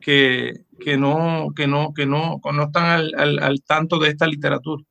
que, 0.01 0.53
que, 0.79 0.97
no, 0.97 1.49
que, 1.55 1.67
no, 1.67 1.93
que, 1.93 2.07
no, 2.07 2.41
no 2.43 2.63
están 2.63 2.85
al, 2.85 3.13
al, 3.15 3.37
al 3.37 3.61
tanto 3.61 3.99
de 3.99 4.09
esta 4.09 4.25
literatura. 4.25 4.83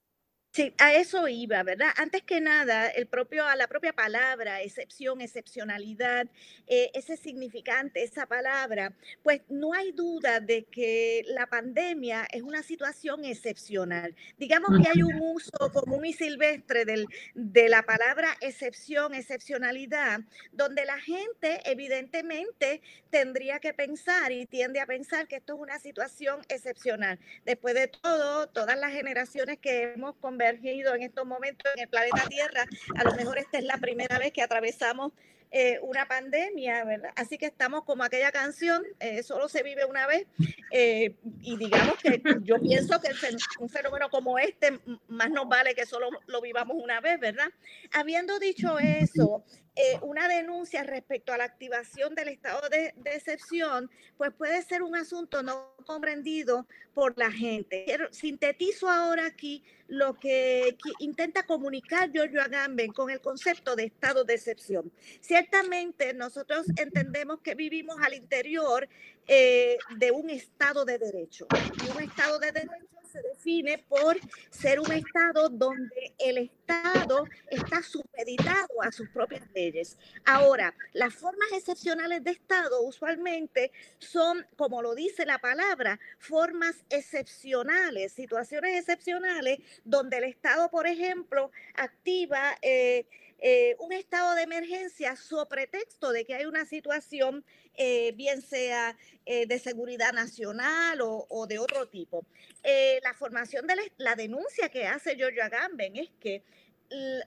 Sí, 0.55 0.73
a 0.79 0.95
eso 0.95 1.27
iba, 1.27 1.65
¿verdad? 1.65 1.89
Antes 1.97 2.23
que 2.23 2.41
nada, 2.41 2.87
el 2.87 3.09
propio, 3.09 3.45
a 3.45 3.57
la 3.57 3.67
propia 3.67 3.93
palabra, 3.93 4.63
excepción, 4.63 5.21
excepcionalidad, 5.21 6.29
eh, 6.69 6.93
ese 6.95 7.17
significante, 7.17 8.05
esa 8.05 8.27
palabra, 8.27 8.93
pues 9.25 9.41
no 9.49 9.73
hay 9.75 9.91
duda 9.91 10.39
de 10.39 10.63
que 10.67 11.25
la 11.27 11.49
pandemia 11.49 12.29
es 12.31 12.43
una 12.43 12.63
situación 12.63 13.25
excepcional. 13.25 14.15
Digamos 14.39 14.71
que 14.81 14.89
hay 14.89 15.03
un 15.03 15.21
uso 15.21 15.51
común 15.73 16.07
y 16.07 16.13
silvestre 16.13 16.85
del, 16.85 17.09
de 17.35 17.69
la 17.69 17.83
palabra 17.83 18.37
excepción, 18.41 19.13
excepcionalidad, 19.13 20.21
donde 20.53 20.85
la 20.85 21.01
gente 21.01 21.63
evidentemente 21.65 22.81
tendría 23.11 23.59
que 23.59 23.75
pensar 23.75 24.31
y 24.31 24.47
tiende 24.47 24.79
a 24.79 24.87
pensar 24.87 25.27
que 25.27 25.35
esto 25.37 25.55
es 25.55 25.61
una 25.61 25.81
situación 25.81 26.43
excepcional. 26.49 27.19
Después 27.45 27.75
de 27.75 27.89
todo, 27.89 28.47
todas 28.49 28.79
las 28.79 28.93
generaciones 28.93 29.59
que 29.59 29.95
hemos 29.95 30.15
conversado, 30.17 30.44
en 30.49 31.03
estos 31.03 31.27
momentos 31.27 31.71
en 31.75 31.83
el 31.83 31.89
planeta 31.89 32.27
Tierra. 32.29 32.67
A 32.97 33.05
lo 33.05 33.15
mejor 33.15 33.39
esta 33.39 33.59
es 33.59 33.65
la 33.65 33.79
primera 33.79 34.19
vez 34.19 34.33
que 34.33 34.43
atravesamos 34.43 35.13
eh, 35.57 35.79
una 35.83 36.09
pandemia, 36.09 36.85
¿verdad? 36.85 37.11
Así 37.15 37.39
que 37.39 37.47
estamos 37.47 37.85
como 37.85 38.03
aquella 38.03 38.33
canción, 38.33 38.83
eh, 38.99 39.23
solo 39.23 39.49
se 39.49 39.63
vive 39.63 39.85
una 39.85 40.05
vez, 40.05 40.27
eh, 40.73 41.15
y 41.43 41.57
digamos 41.57 41.97
que 41.99 42.21
yo 42.43 42.61
pienso 42.61 43.01
que 43.01 43.11
un 43.61 43.69
fenómeno 43.69 44.11
como 44.11 44.37
este 44.37 44.81
más 45.07 45.31
nos 45.31 45.49
vale 45.49 45.77
que 45.77 45.87
solo 45.87 46.11
lo 46.27 46.41
vivamos 46.41 46.77
una 46.83 47.01
vez, 47.01 47.21
¿verdad? 47.21 47.47
Habiendo 47.93 48.41
dicho 48.41 48.81
eso, 48.81 49.45
una 50.03 50.29
denuncia 50.29 50.83
respecto 50.85 51.33
a 51.33 51.39
la 51.39 51.45
activación 51.45 52.15
del 52.15 52.29
estado 52.29 52.69
de, 52.69 52.95
de, 52.97 53.15
excepción, 53.15 53.91
pues 54.17 54.33
puede 54.33 54.63
ser 54.63 54.83
un 54.83 54.95
asunto 54.95 55.43
no 55.43 55.75
comprendido 55.85 56.67
por 56.95 57.19
la 57.19 57.31
gente. 57.31 57.85
sintetizo 58.11 58.89
ahora 58.89 59.27
aquí 59.27 59.65
lo 59.89 60.15
que, 60.15 60.77
intenta 60.99 61.45
comunicar 61.45 62.11
Giorgio 62.11 62.41
Agamben 62.41 62.93
con 62.93 63.11
el 63.11 63.21
concepto 63.21 63.77
de 63.77 63.85
estado 63.85 64.25
de 64.25 64.35
excepción. 64.35 64.91
Ciertamente 65.21 66.15
nosotros 66.15 66.67
entendemos 66.77 67.41
que 67.41 67.55
vivimos 67.55 67.97
al 68.01 68.15
interior 68.15 68.89
eh, 69.27 69.79
de 69.97 70.11
un 70.11 70.31
estado 70.31 70.85
de 70.85 70.99
derecho. 70.99 71.47
Y 71.87 71.91
un 71.91 72.03
estado 72.03 72.39
de 72.39 72.53
derecho 72.53 72.95
se 73.15 73.23
define 73.23 73.79
por 73.79 74.19
ser 74.51 74.81
un 74.81 74.91
Estado 74.91 75.49
donde 75.49 76.15
el 76.19 76.39
Estado 76.39 77.27
está 77.49 77.81
supeditado 77.81 78.83
a 78.83 78.91
sus 78.91 79.09
propias 79.11 79.43
leyes. 79.55 79.97
Ahora, 80.25 80.75
las 80.93 81.15
formas 81.15 81.53
excepcionales 81.53 82.25
de 82.25 82.33
Estado 82.33 82.83
usualmente 82.83 83.71
son, 83.99 84.45
como 84.57 84.83
lo 84.83 84.97
dice 84.97 85.27
la 85.27 85.39
palabra, 85.39 86.01
formas 86.19 86.85
excepcionales, 86.91 88.13
situaciones 88.13 88.81
excepcionales 88.81 89.61
donde 89.85 90.19
el 90.19 90.25
Estado, 90.25 90.69
por 90.71 90.89
ejemplo, 90.89 91.53
activa... 91.75 92.57
Eh, 92.63 93.07
eh, 93.47 93.77
un 93.79 93.93
estado 93.93 94.35
de 94.37 94.41
emergencia 94.45 95.17
so 95.17 95.47
pretexto 95.47 96.13
de 96.13 96.25
que 96.25 96.35
hay 96.35 96.47
una 96.47 96.65
situación, 96.65 97.45
eh, 97.75 98.13
bien 98.13 98.41
sea 98.41 98.97
eh, 99.27 99.45
de 99.45 99.59
seguridad 99.59 100.15
nacional 100.15 101.01
o, 101.03 101.47
de 101.47 101.59
otro 101.59 101.87
tipo. 101.87 102.25
la 103.03 103.13
formación 103.13 103.67
de 103.67 103.75
la, 103.99 104.15
denuncia 104.15 104.71
que 104.71 104.87
hace 104.87 105.15
Giorgio 105.17 105.45
Agamben 105.45 105.95
es 105.97 106.09
que 106.21 106.43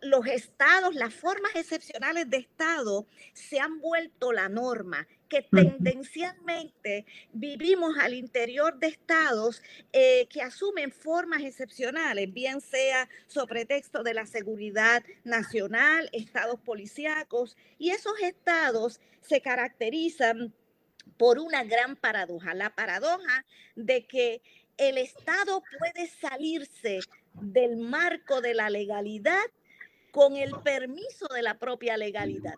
los 0.01 0.25
estados, 0.27 0.95
las 0.95 1.13
formas 1.13 1.55
excepcionales 1.55 2.29
de 2.29 2.37
estado 2.37 3.05
se 3.33 3.59
han 3.59 3.79
vuelto 3.79 4.31
la 4.31 4.49
norma, 4.49 5.07
que 5.27 5.41
tendencialmente 5.41 7.05
vivimos 7.33 7.97
al 7.99 8.13
interior 8.13 8.79
de 8.79 8.87
estados 8.87 9.61
eh, 9.91 10.27
que 10.29 10.41
asumen 10.41 10.91
formas 10.91 11.43
excepcionales, 11.43 12.33
bien 12.33 12.61
sea 12.61 13.09
sobre 13.27 13.65
texto 13.65 14.03
de 14.03 14.13
la 14.13 14.25
seguridad 14.25 15.03
nacional, 15.23 16.09
estados 16.13 16.59
policíacos, 16.61 17.57
y 17.77 17.89
esos 17.89 18.19
estados 18.21 19.01
se 19.21 19.41
caracterizan 19.41 20.53
por 21.17 21.39
una 21.39 21.63
gran 21.63 21.95
paradoja, 21.95 22.53
la 22.53 22.73
paradoja 22.73 23.45
de 23.75 24.05
que 24.05 24.41
el 24.77 24.97
Estado 24.97 25.63
puede 25.79 26.07
salirse 26.07 26.99
del 27.41 27.77
marco 27.77 28.41
de 28.41 28.53
la 28.53 28.69
legalidad 28.69 29.45
con 30.11 30.35
el 30.35 30.51
permiso 30.63 31.27
de 31.33 31.43
la 31.43 31.59
propia 31.59 31.95
legalidad. 31.95 32.55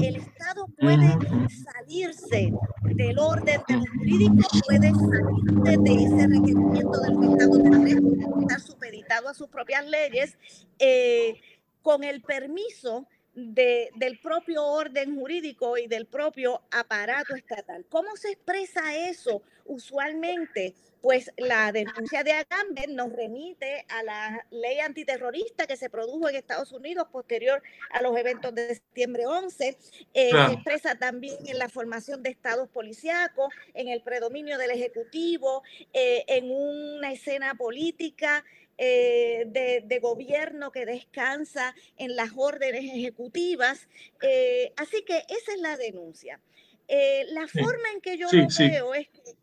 El 0.00 0.16
Estado 0.16 0.66
puede 0.78 1.08
salirse 1.48 2.52
del 2.82 3.18
orden 3.18 3.60
de 3.66 3.74
lo 3.74 3.84
jurídico, 3.98 4.48
puede 4.66 4.92
salirse 4.92 5.78
de 5.78 6.04
ese 6.04 6.26
requerimiento 6.28 7.00
del 7.00 7.32
Estado 7.32 7.58
de 7.58 8.42
estar 8.42 8.60
supeditado 8.60 9.28
a 9.28 9.34
sus 9.34 9.48
propias 9.48 9.86
leyes 9.86 10.38
eh, 10.78 11.40
con 11.82 12.04
el 12.04 12.22
permiso 12.22 13.06
del 13.34 14.18
propio 14.22 14.64
orden 14.64 15.16
jurídico 15.16 15.78
y 15.78 15.86
del 15.86 16.06
propio 16.06 16.62
aparato 16.70 17.34
estatal. 17.34 17.86
¿Cómo 17.88 18.16
se 18.16 18.30
expresa 18.30 18.94
eso 18.96 19.42
usualmente? 19.70 20.74
Pues 21.00 21.30
la 21.38 21.72
denuncia 21.72 22.22
de 22.22 22.32
Agamben 22.32 22.94
nos 22.94 23.10
remite 23.10 23.86
a 23.88 24.02
la 24.02 24.46
ley 24.50 24.80
antiterrorista 24.80 25.66
que 25.66 25.78
se 25.78 25.88
produjo 25.88 26.28
en 26.28 26.36
Estados 26.36 26.72
Unidos 26.72 27.08
posterior 27.10 27.62
a 27.90 28.02
los 28.02 28.14
eventos 28.18 28.54
de 28.54 28.74
septiembre 28.74 29.24
11. 29.24 29.78
Eh, 30.12 30.30
expresa 30.52 30.96
también 30.96 31.38
en 31.46 31.58
la 31.58 31.70
formación 31.70 32.22
de 32.22 32.28
estados 32.28 32.68
policíacos, 32.68 33.48
en 33.72 33.88
el 33.88 34.02
predominio 34.02 34.58
del 34.58 34.72
Ejecutivo, 34.72 35.62
eh, 35.94 36.24
en 36.26 36.50
una 36.50 37.12
escena 37.12 37.54
política 37.54 38.44
eh, 38.82 39.44
de, 39.84 39.98
gobierno 39.98 40.72
que 40.72 40.86
descansa 40.86 41.74
en 41.98 42.16
las 42.16 42.30
órdenes 42.34 42.84
ejecutivas. 42.84 43.86
Eh, 44.22 44.72
así 44.76 45.02
que 45.02 45.18
esa 45.28 45.52
es 45.52 45.60
la 45.60 45.76
denuncia. 45.76 46.40
Eh, 46.88 47.26
la 47.28 47.46
forma 47.46 47.90
en 47.94 48.00
que 48.00 48.16
yo 48.16 48.28
lo 48.32 48.46
veo 48.58 48.94
es 48.94 49.08
que... 49.08 49.34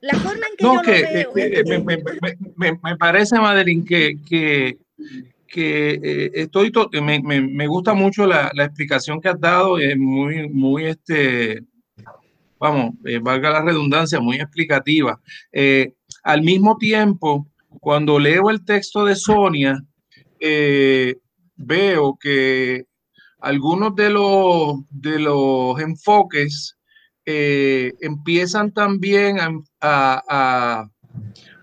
La 0.00 0.18
forma 0.18 0.46
en 0.50 0.56
que 0.56 0.64
yo 0.64 0.74
lo 0.74 0.82
veo 1.32 1.84
me, 2.56 2.96
parece, 2.96 3.38
Madeline, 3.38 3.84
que, 3.84 4.16
que, 4.28 4.78
que 5.46 6.30
estoy 6.34 6.72
me, 7.00 7.20
me, 7.20 7.66
gusta 7.68 7.94
mucho 7.94 8.26
la, 8.26 8.50
la, 8.54 8.64
explicación 8.64 9.20
que 9.20 9.28
has 9.28 9.40
dado, 9.40 9.78
es 9.78 9.96
muy, 9.96 10.48
muy 10.48 10.86
este, 10.86 11.62
vamos, 12.62 12.94
valga 13.22 13.50
la 13.50 13.62
redundancia, 13.62 14.20
muy 14.20 14.36
explicativa. 14.36 15.20
Eh, 15.50 15.94
al 16.22 16.42
mismo 16.42 16.76
tiempo, 16.78 17.48
cuando 17.80 18.20
leo 18.20 18.50
el 18.50 18.64
texto 18.64 19.04
de 19.04 19.16
Sonia, 19.16 19.82
eh, 20.38 21.16
veo 21.56 22.16
que 22.20 22.84
algunos 23.40 23.96
de 23.96 24.10
los, 24.10 24.76
de 24.90 25.18
los 25.18 25.80
enfoques 25.80 26.78
eh, 27.24 27.92
empiezan 28.00 28.72
también 28.72 29.38
a, 29.40 30.88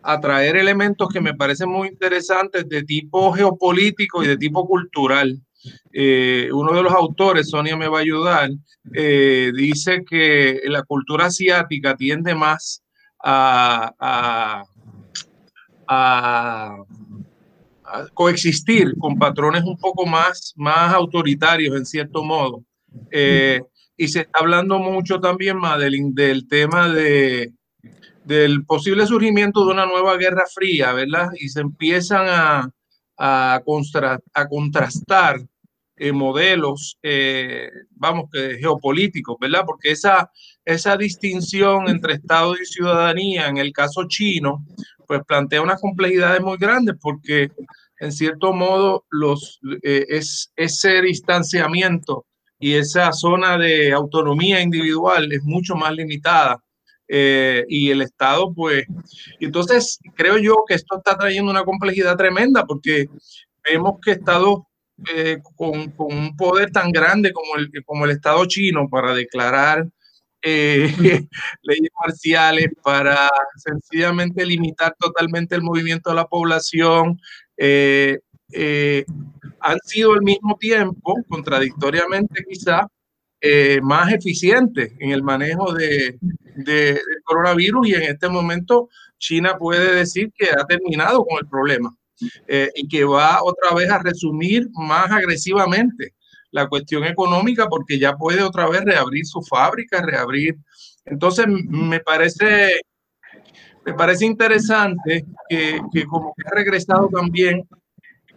a, 0.04 0.20
traer 0.22 0.56
elementos 0.56 1.10
que 1.10 1.22
me 1.22 1.36
parecen 1.36 1.70
muy 1.70 1.88
interesantes 1.88 2.68
de 2.68 2.84
tipo 2.84 3.32
geopolítico 3.32 4.24
y 4.24 4.28
de 4.28 4.38
tipo 4.38 4.66
cultural. 4.68 5.40
Eh, 5.94 6.50
uno 6.52 6.74
de 6.74 6.84
los 6.84 6.94
autores, 6.94 7.50
Sonia 7.50 7.78
me 7.78 7.88
va 7.88 8.00
a 8.00 8.02
ayudar, 8.02 8.50
dice 8.84 10.04
que 10.10 10.62
la 10.66 10.82
cultura 10.84 11.28
asiática 11.28 11.96
tiende 11.96 12.34
más 12.34 12.82
a, 13.24 14.64
coexistir 18.14 18.94
con 19.00 19.18
patrones 19.18 19.64
un 19.64 19.78
poco 19.78 20.06
más, 20.06 20.54
más 20.56 20.94
autoritarios 20.94 21.76
en 21.76 21.86
cierto 21.86 22.24
modo. 22.24 22.64
Eh, 23.12 23.62
y 24.00 24.08
se 24.08 24.22
está 24.22 24.40
hablando 24.40 24.80
mucho 24.80 25.20
también, 25.20 25.58
Madeline, 25.58 26.14
del 26.14 26.48
tema 26.48 26.88
de, 26.88 27.52
del 28.24 28.64
posible 28.64 29.06
surgimiento 29.06 29.66
de 29.66 29.74
una 29.74 29.86
nueva 29.86 30.16
guerra 30.16 30.46
fría, 30.52 30.94
¿verdad? 30.94 31.28
Y 31.38 31.50
se 31.50 31.60
empiezan 31.60 32.26
a, 32.30 32.72
a, 33.18 33.62
contrastar 34.50 35.42
eh, 35.98 36.14
modelos, 36.14 36.98
eh, 37.04 37.70
vamos, 37.90 38.30
que 38.32 38.58
geopolíticos, 38.58 39.36
¿verdad? 39.38 39.64
Porque 39.66 39.92
esa, 39.92 40.32
esa 40.64 40.96
distinción 40.96 41.90
entre 41.90 42.14
Estado 42.14 42.54
y 42.54 42.66
ciudadanía, 42.66 43.50
en 43.50 43.58
el 43.58 43.74
caso 43.74 44.06
chino, 44.08 44.66
pues 45.08 45.22
plantea 45.28 45.62
unas 45.62 45.82
complejidades 45.82 46.40
muy 46.40 46.58
grandes 46.58 46.96
porque 47.02 47.52
en 48.00 48.14
cierto 48.14 48.54
modo 48.54 49.04
los, 49.10 49.60
eh, 49.84 50.06
es, 50.08 50.54
ese 50.56 51.02
distanciamiento 51.02 52.28
y 52.60 52.74
esa 52.74 53.12
zona 53.14 53.58
de 53.58 53.92
autonomía 53.94 54.62
individual 54.62 55.32
es 55.32 55.44
mucho 55.44 55.76
más 55.76 55.94
limitada. 55.94 56.62
y 57.08 57.90
el 57.90 58.02
Estado, 58.02 58.54
pues, 58.54 58.86
entonces 59.40 60.00
creo 60.16 60.38
yo 60.38 60.64
que 60.68 60.76
esto 60.76 60.98
está 60.98 61.18
trayendo 61.18 61.50
una 61.52 61.64
complejidad 61.64 62.16
tremenda 62.16 62.66
porque 62.66 63.08
vemos 63.68 63.96
que 64.04 64.12
Estados 64.12 64.60
eh, 65.16 65.38
con, 65.56 65.92
con, 65.92 66.08
un 66.16 66.36
poder 66.36 66.72
tan 66.72 66.92
grande 66.92 67.32
como 67.32 67.56
el, 67.56 67.72
como 67.86 68.06
el 68.06 68.12
Estado 68.12 68.46
chino 68.46 68.90
para 68.90 69.14
declarar 69.14 69.88
eh, 70.42 70.92
leyes 71.64 71.92
marciales, 72.06 72.68
para 72.84 73.30
sencillamente 73.56 74.46
limitar 74.46 74.96
totalmente 75.00 75.56
el 75.56 75.62
movimiento 75.62 76.10
de 76.10 76.16
la 76.18 76.28
población, 76.28 77.20
eh, 77.58 78.20
han 78.54 79.80
sido 79.86 80.14
al 80.14 80.22
mismo 80.22 80.58
tiempo, 80.58 81.16
contradictoriamente 81.28 82.44
quizá, 82.50 82.88
más 83.82 84.12
eficientes 84.12 84.92
en 85.00 85.12
el 85.12 85.24
manejo 85.24 85.74
de, 85.74 86.18
de, 86.56 86.94
del 86.94 87.24
coronavirus 87.24 87.88
y 87.88 87.94
en 87.94 88.04
este 88.04 88.28
momento 88.28 88.90
China 89.18 89.58
puede 89.58 89.96
decir 89.96 90.32
que 90.36 90.50
ha 90.50 90.66
terminado 90.66 91.24
con 91.24 91.40
el 91.40 91.48
problema. 91.48 91.96
Eh, 92.48 92.70
y 92.76 92.88
que 92.88 93.06
va 93.06 93.42
otra 93.44 93.74
vez 93.74 93.90
a 93.90 94.00
resumir 94.00 94.68
más 94.74 95.10
agresivamente 95.10 96.16
la 96.52 96.68
cuestión 96.68 97.06
económica 97.06 97.68
porque 97.70 97.98
ya 97.98 98.18
puede 98.18 98.44
otra 98.44 98.68
vez 98.68 98.82
reabrir 98.84 99.26
su 99.26 99.42
fábrica, 99.42 100.02
reabrir. 100.02 100.58
Entonces, 101.06 101.46
me 101.48 102.02
parece, 102.02 102.82
me 103.86 103.94
parece 103.94 104.26
interesante 104.26 105.26
que 105.50 106.06
como 106.08 106.34
que 106.36 106.44
ha 106.46 106.56
regresado 106.56 107.08
también 107.08 107.66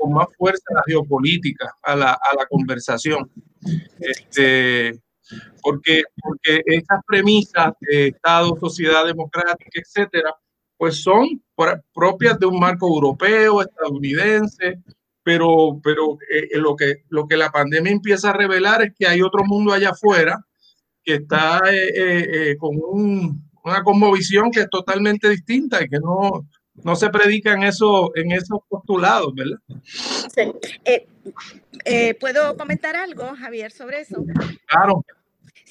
con 0.03 0.12
más 0.12 0.27
fuerza 0.37 0.65
la 0.75 0.83
geopolítica 0.85 1.73
a 1.83 1.95
la, 1.95 2.12
a 2.12 2.37
la 2.37 2.47
conversación. 2.47 3.31
Este, 4.01 5.01
porque, 5.62 6.03
porque 6.21 6.61
esas 6.67 7.01
premisas 7.07 7.73
de 7.81 8.09
Estado, 8.09 8.57
sociedad 8.59 9.07
democrática, 9.07 9.71
etcétera, 9.81 10.35
pues 10.77 11.03
son 11.03 11.41
propias 11.95 12.38
de 12.41 12.47
un 12.47 12.59
marco 12.59 12.88
europeo, 12.88 13.62
estadounidense, 13.62 14.83
pero, 15.23 15.81
pero 15.83 16.19
eh, 16.29 16.59
lo, 16.59 16.75
que, 16.75 17.05
lo 17.09 17.29
que 17.29 17.37
la 17.37 17.53
pandemia 17.53 17.93
empieza 17.93 18.31
a 18.31 18.37
revelar 18.37 18.83
es 18.83 18.93
que 18.99 19.07
hay 19.07 19.23
otro 19.23 19.45
mundo 19.45 19.73
allá 19.73 19.91
afuera 19.91 20.45
que 21.05 21.15
está 21.15 21.61
eh, 21.71 22.51
eh, 22.51 22.57
con 22.57 22.77
una 23.65 23.83
cosmovisión 23.85 24.51
que 24.51 24.62
es 24.62 24.71
totalmente 24.71 25.29
distinta 25.29 25.81
y 25.81 25.88
que 25.88 26.01
no, 26.01 26.49
no 26.74 26.96
se 26.96 27.11
predica 27.11 27.52
en, 27.52 27.62
eso, 27.62 28.12
en 28.14 28.32
esos 28.32 28.61
postulados, 28.68 29.35
¿verdad? 29.35 29.58
Sí. 30.35 30.52
¿Puedo 32.18 32.56
comentar 32.56 32.96
algo, 32.96 33.35
Javier, 33.37 33.70
sobre 33.70 34.00
eso? 34.00 34.24
Claro. 34.66 35.04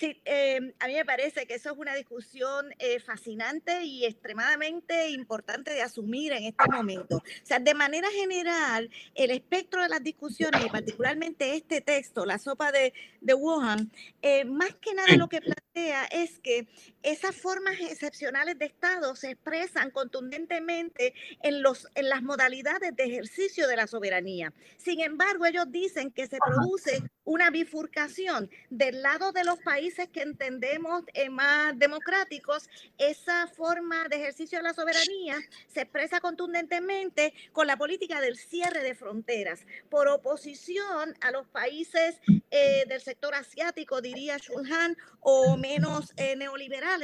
Sí, 0.01 0.19
em, 0.25 0.73
a 0.79 0.87
mí 0.87 0.95
me 0.95 1.05
parece 1.05 1.45
que 1.45 1.53
eso 1.53 1.73
es 1.73 1.77
una 1.77 1.93
discusión 1.93 2.73
eh, 2.79 2.99
fascinante 2.99 3.83
y 3.83 4.03
extremadamente 4.05 5.11
importante 5.11 5.69
de 5.69 5.83
asumir 5.83 6.31
en 6.31 6.45
este 6.45 6.65
momento. 6.71 7.17
O 7.17 7.45
sea, 7.45 7.59
de 7.59 7.75
manera 7.75 8.07
general, 8.09 8.89
el 9.13 9.29
espectro 9.29 9.83
de 9.83 9.89
las 9.89 10.01
discusiones, 10.01 10.65
y 10.65 10.69
particularmente 10.71 11.55
este 11.55 11.81
texto, 11.81 12.25
la 12.25 12.39
sopa 12.39 12.71
de, 12.71 12.95
de 13.19 13.33
Wuhan, 13.35 13.91
eh, 14.23 14.43
más 14.43 14.73
que 14.81 14.95
nada 14.95 15.15
lo 15.17 15.29
que 15.29 15.39
plantea 15.39 16.05
es 16.05 16.39
que 16.39 16.67
esas 17.03 17.35
formas 17.35 17.75
excepcionales 17.79 18.57
de 18.59 18.65
Estado 18.65 19.15
se 19.15 19.31
expresan 19.31 19.91
contundentemente 19.91 21.13
en, 21.41 21.61
los, 21.61 21.87
en 21.95 22.09
las 22.09 22.21
modalidades 22.21 22.95
de 22.95 23.03
ejercicio 23.03 23.67
de 23.67 23.75
la 23.75 23.87
soberanía. 23.87 24.53
Sin 24.77 25.01
embargo, 25.01 25.45
ellos 25.45 25.65
dicen 25.69 26.11
que 26.11 26.27
se 26.27 26.37
produce 26.37 27.03
una 27.23 27.49
bifurcación 27.49 28.49
del 28.69 29.01
lado 29.01 29.31
de 29.31 29.43
los 29.43 29.59
países 29.59 30.09
que 30.09 30.21
entendemos 30.21 31.03
eh, 31.13 31.29
más 31.29 31.77
democráticos, 31.77 32.69
esa 32.97 33.47
forma 33.47 34.07
de 34.09 34.17
ejercicio 34.17 34.57
de 34.57 34.63
la 34.63 34.73
soberanía 34.73 35.37
se 35.67 35.81
expresa 35.81 36.19
contundentemente 36.19 37.33
con 37.51 37.67
la 37.67 37.77
política 37.77 38.21
del 38.21 38.37
cierre 38.37 38.83
de 38.83 38.95
fronteras, 38.95 39.65
por 39.89 40.07
oposición 40.07 41.15
a 41.21 41.31
los 41.31 41.47
países 41.47 42.19
eh, 42.49 42.85
del 42.87 43.01
sector 43.01 43.33
asiático, 43.35 44.01
diría 44.01 44.37
Shulhan, 44.37 44.97
o 45.21 45.55
menos 45.57 46.13
eh, 46.17 46.35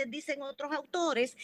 dicen 0.07 0.41
otros 0.41 0.71
autores, 0.73 1.35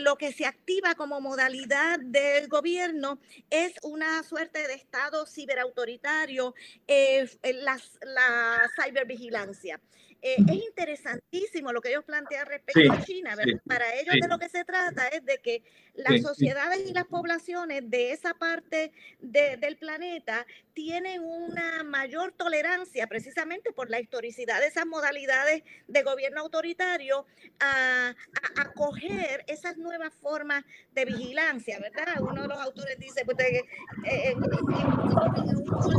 lo 0.00 0.16
que 0.16 0.32
se 0.32 0.46
activa 0.46 0.94
como 0.94 1.20
modalidad 1.20 1.98
del 2.00 2.48
gobierno 2.48 3.18
es 3.50 3.74
una 3.82 4.22
suerte 4.22 4.66
de 4.66 4.74
Estado 4.74 5.26
ciberautoritario, 5.26 6.54
la, 6.86 7.80
la 8.02 8.70
cibervigilancia. 8.82 9.80
Eh, 10.22 10.36
es 10.38 10.64
interesantísimo 10.64 11.72
lo 11.72 11.80
que 11.80 11.90
ellos 11.90 12.04
plantean 12.04 12.46
respecto 12.46 12.92
a 12.92 13.02
China. 13.02 13.34
Para 13.66 13.94
ellos 13.94 14.14
de 14.20 14.28
lo 14.28 14.38
que 14.38 14.48
se 14.48 14.64
trata 14.64 15.08
es 15.08 15.24
de 15.24 15.38
que 15.38 15.62
las 15.94 16.20
sociedades 16.20 16.88
y 16.88 16.92
las 16.92 17.06
poblaciones 17.06 17.88
de 17.88 18.12
esa 18.12 18.34
parte 18.34 18.92
del 19.20 19.76
planeta 19.78 20.46
tienen 20.74 21.22
una 21.22 21.82
mayor 21.84 22.32
tolerancia 22.32 23.06
precisamente 23.06 23.72
por 23.72 23.90
la 23.90 24.00
historicidad 24.00 24.60
de 24.60 24.66
esas 24.66 24.86
modalidades 24.86 25.62
de 25.88 26.02
gobierno 26.02 26.40
autoritario 26.40 27.26
a, 27.58 28.14
acoger 28.56 29.44
esas 29.46 29.76
nuevas 29.76 30.14
formas 30.14 30.64
de 30.92 31.04
vigilancia, 31.04 31.78
¿verdad? 31.78 32.20
Uno 32.20 32.42
de 32.42 32.48
los 32.48 32.58
autores 32.58 32.98
dice 32.98 33.24
pues, 33.24 33.38
eh, 33.40 33.64
eh, 34.06 34.34
un 34.34 34.42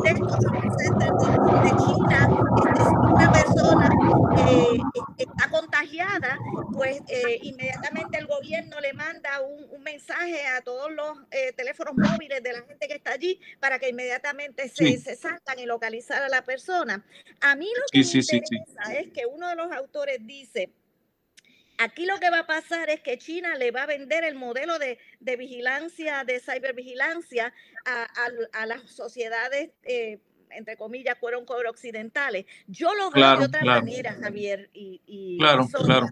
de, 0.01 0.13
de 0.13 1.69
China, 1.77 2.29
una 3.13 3.31
persona 3.53 3.89
eh, 4.47 4.77
está 5.17 5.49
contagiada, 5.49 6.39
pues 6.73 7.01
eh, 7.07 7.39
inmediatamente 7.41 8.17
el 8.17 8.27
gobierno 8.27 8.79
le 8.79 8.93
manda 8.93 9.41
un, 9.41 9.81
mensaje 9.81 10.45
a 10.45 10.61
todos 10.61 10.91
los 10.91 11.17
eh, 11.31 11.53
teléfonos 11.53 11.95
móviles 11.95 12.43
de 12.43 12.53
la 12.53 12.61
gente 12.61 12.87
que 12.87 12.93
está 12.93 13.13
allí 13.13 13.39
para 13.59 13.79
que 13.79 13.89
inmediatamente 13.89 14.69
se, 14.69 14.99
se 14.99 15.15
salgan 15.15 15.57
y 15.57 15.65
localizar 15.65 16.21
a 16.21 16.29
la 16.29 16.43
persona. 16.43 17.03
A 17.41 17.55
mí 17.55 17.65
lo 17.65 17.83
que 17.91 17.99
me 17.99 18.05
interesa 18.05 18.93
es 18.93 19.11
que 19.11 19.25
uno 19.25 19.49
de 19.49 19.55
los 19.55 19.71
autores 19.71 20.19
dice, 20.21 20.71
Aquí 21.77 22.05
lo 22.05 22.19
que 22.19 22.29
va 22.29 22.39
a 22.39 22.45
pasar 22.45 22.91
es 22.91 23.01
que 23.01 23.17
China 23.17 23.55
le 23.55 23.71
va 23.71 23.83
a 23.83 23.85
vender 23.87 24.23
el 24.23 24.35
modelo 24.35 24.77
de, 24.77 24.99
vigilancia, 25.19 26.23
de 26.23 26.39
cibervigilancia 26.39 27.51
a, 27.85 28.07
a, 28.53 28.65
las 28.67 28.83
sociedades 28.91 29.71
eh, 29.81 30.19
entre 30.55 30.77
comillas, 30.77 31.17
fueron 31.19 31.45
cobro 31.45 31.69
occidentales. 31.69 32.45
Yo 32.67 32.93
lo 32.93 33.11
veo 33.11 33.37
de 33.37 33.45
otra 33.45 33.63
manera, 33.63 34.15
Javier. 34.21 34.69
Y, 34.73 35.37
claro, 35.37 35.67
claro. 35.85 36.07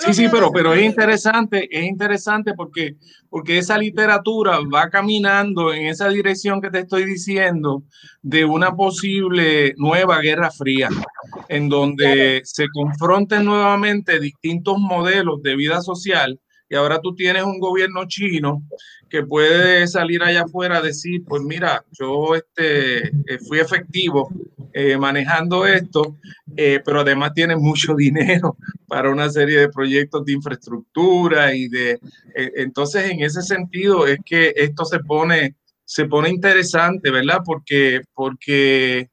Sí, 0.00 0.14
sí, 0.14 0.28
pero, 0.30 0.50
pero 0.52 0.74
es 0.74 0.84
interesante, 0.84 1.68
es 1.70 1.84
interesante 1.84 2.54
porque, 2.54 2.96
porque 3.28 3.58
esa 3.58 3.78
literatura 3.78 4.58
va 4.72 4.88
caminando 4.90 5.72
en 5.72 5.86
esa 5.86 6.08
dirección 6.08 6.60
que 6.60 6.70
te 6.70 6.80
estoy 6.80 7.04
diciendo 7.04 7.82
de 8.22 8.44
una 8.44 8.74
posible 8.74 9.74
nueva 9.76 10.20
guerra 10.20 10.50
fría, 10.50 10.88
en 11.48 11.68
donde 11.68 12.42
se 12.44 12.66
confronten 12.68 13.44
nuevamente 13.44 14.20
distintos 14.20 14.78
modelos 14.78 15.42
de 15.42 15.56
vida 15.56 15.80
social 15.80 16.38
y 16.72 16.74
ahora 16.74 17.02
tú 17.02 17.14
tienes 17.14 17.42
un 17.42 17.58
gobierno 17.58 18.06
chino 18.06 18.62
que 19.10 19.22
puede 19.22 19.86
salir 19.86 20.22
allá 20.22 20.44
afuera 20.44 20.78
a 20.78 20.80
decir, 20.80 21.22
pues 21.26 21.42
mira, 21.42 21.84
yo 21.90 22.34
este, 22.34 23.08
eh, 23.08 23.38
fui 23.46 23.58
efectivo 23.58 24.30
eh, 24.72 24.96
manejando 24.96 25.66
esto, 25.66 26.16
eh, 26.56 26.80
pero 26.82 27.00
además 27.00 27.34
tiene 27.34 27.56
mucho 27.56 27.94
dinero 27.96 28.56
para 28.88 29.10
una 29.10 29.28
serie 29.28 29.58
de 29.58 29.68
proyectos 29.68 30.24
de 30.24 30.32
infraestructura 30.32 31.54
y 31.54 31.68
de... 31.68 32.00
entonces, 32.34 33.10
en 33.10 33.20
ese 33.20 33.42
sentido, 33.42 34.06
es 34.06 34.16
que 34.24 34.54
esto 34.56 34.86
se 34.86 35.00
pone, 35.00 35.56
se 35.84 36.06
pone 36.06 36.30
interesante, 36.30 37.10
¿verdad? 37.10 37.40
Porque, 37.44 38.00
porque 38.14 39.10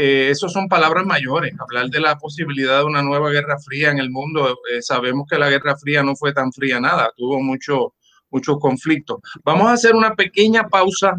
eh, 0.00 0.30
esos 0.30 0.52
son 0.52 0.68
palabras 0.68 1.04
mayores. 1.04 1.52
Hablar 1.58 1.88
de 1.88 1.98
la 1.98 2.16
posibilidad 2.16 2.78
de 2.78 2.84
una 2.84 3.02
nueva 3.02 3.30
guerra 3.30 3.58
fría 3.58 3.90
en 3.90 3.98
el 3.98 4.10
mundo, 4.10 4.56
eh, 4.72 4.80
sabemos 4.80 5.26
que 5.28 5.36
la 5.36 5.50
guerra 5.50 5.76
fría 5.76 6.04
no 6.04 6.14
fue 6.14 6.32
tan 6.32 6.52
fría 6.52 6.78
nada, 6.78 7.12
tuvo 7.16 7.42
mucho, 7.42 7.94
muchos 8.30 8.60
conflictos. 8.60 9.18
Vamos 9.44 9.66
a 9.66 9.72
hacer 9.72 9.96
una 9.96 10.14
pequeña 10.14 10.68
pausa 10.68 11.16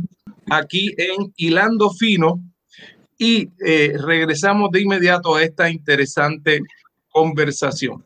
aquí 0.50 0.96
en 0.98 1.34
Hilando 1.36 1.90
Fino 1.90 2.40
y 3.18 3.50
eh, 3.66 3.98
regresamos 4.02 4.72
de 4.72 4.80
inmediato 4.80 5.36
a 5.36 5.44
esta 5.44 5.70
interesante 5.70 6.62
conversación. 7.10 8.06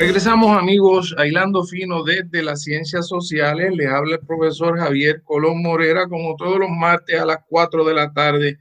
Regresamos 0.00 0.56
amigos 0.56 1.14
a 1.18 1.26
Hilando 1.26 1.62
Fino 1.62 2.02
desde 2.02 2.42
las 2.42 2.62
Ciencias 2.62 3.06
Sociales. 3.06 3.70
Les 3.76 3.86
habla 3.86 4.14
el 4.14 4.26
profesor 4.26 4.78
Javier 4.78 5.22
Colón 5.24 5.60
Morera 5.62 6.08
como 6.08 6.36
todos 6.36 6.58
los 6.58 6.70
martes 6.70 7.20
a 7.20 7.26
las 7.26 7.40
4 7.46 7.84
de 7.84 7.92
la 7.92 8.10
tarde, 8.10 8.58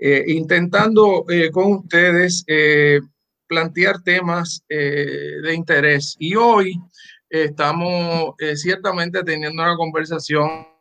eh, 0.00 0.24
intentando 0.28 1.26
eh, 1.28 1.50
con 1.50 1.72
ustedes 1.74 2.42
eh, 2.46 3.00
plantear 3.46 4.02
temas 4.02 4.64
de 4.66 5.54
interés. 5.54 6.16
Y 6.18 6.36
hoy 6.36 6.80
estamos 7.28 8.34
ciertamente 8.54 9.22
teniendo 9.22 9.62
una 9.62 9.76
conversación 9.76 10.71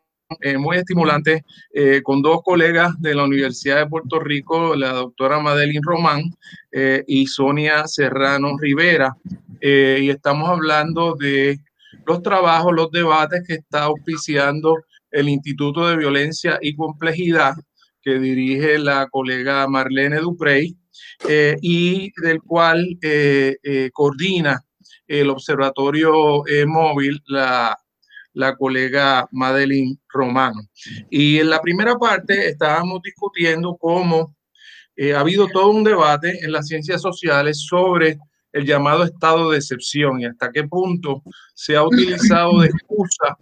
muy 0.58 0.78
estimulante 0.78 1.44
con 2.04 2.22
dos 2.22 2.42
colegas 2.44 3.00
de 3.00 3.16
la 3.16 3.24
Universidad 3.24 3.78
de 3.78 3.88
Puerto 3.88 4.20
Rico, 4.20 4.76
la 4.76 4.94
doctora 4.94 5.40
Madeline 5.40 5.82
Román 5.84 6.24
y 7.08 7.28
Sonia 7.28 7.88
Serrano 7.88 8.58
Rivera. 8.60 9.16
Eh, 9.62 10.00
y 10.02 10.10
estamos 10.10 10.50
hablando 10.50 11.16
de 11.16 11.60
los 12.08 12.24
trabajos, 12.24 12.74
los 12.74 12.90
debates 12.90 13.44
que 13.48 13.54
está 13.54 13.84
auspiciando 13.84 14.76
el 15.12 15.30
Instituto 15.30 15.88
de 15.88 15.98
Violencia 15.98 16.58
y 16.62 16.76
Complejidad 16.76 17.54
que 18.02 18.18
dirige 18.18 18.80
la 18.80 19.08
colega 19.12 19.68
Marlene 19.68 20.18
Duprey 20.18 20.76
eh, 21.30 21.56
y 21.62 22.12
del 22.24 22.42
cual 22.42 22.98
eh, 23.04 23.92
coordina 23.94 24.60
el 25.06 25.30
Observatorio 25.30 26.44
Móvil, 26.66 27.22
la, 27.28 27.78
la 28.34 28.56
colega 28.56 29.28
Madeline 29.32 30.00
Romano. 30.12 30.62
Y 31.10 31.40
en 31.40 31.50
la 31.50 31.62
primera 31.62 31.96
parte 31.96 32.50
estábamos 32.50 33.02
discutiendo 33.02 33.78
cómo 33.78 34.36
ha 35.16 35.20
habido 35.20 35.48
todo 35.48 35.70
un 35.70 35.84
debate 35.84 36.44
en 36.44 36.52
las 36.52 36.68
ciencias 36.68 37.02
sociales 37.02 37.66
sobre 37.68 38.20
el 38.54 38.66
llamado 38.66 39.04
estado 39.04 39.52
de 39.52 39.58
excepción 39.58 40.20
y 40.20 40.26
hasta 40.26 40.52
qué 40.52 40.66
punto 40.66 41.24
se 41.54 41.76
ha 41.76 41.84
utilizado 41.84 42.60
de 42.60 42.68
excusa 42.68 43.38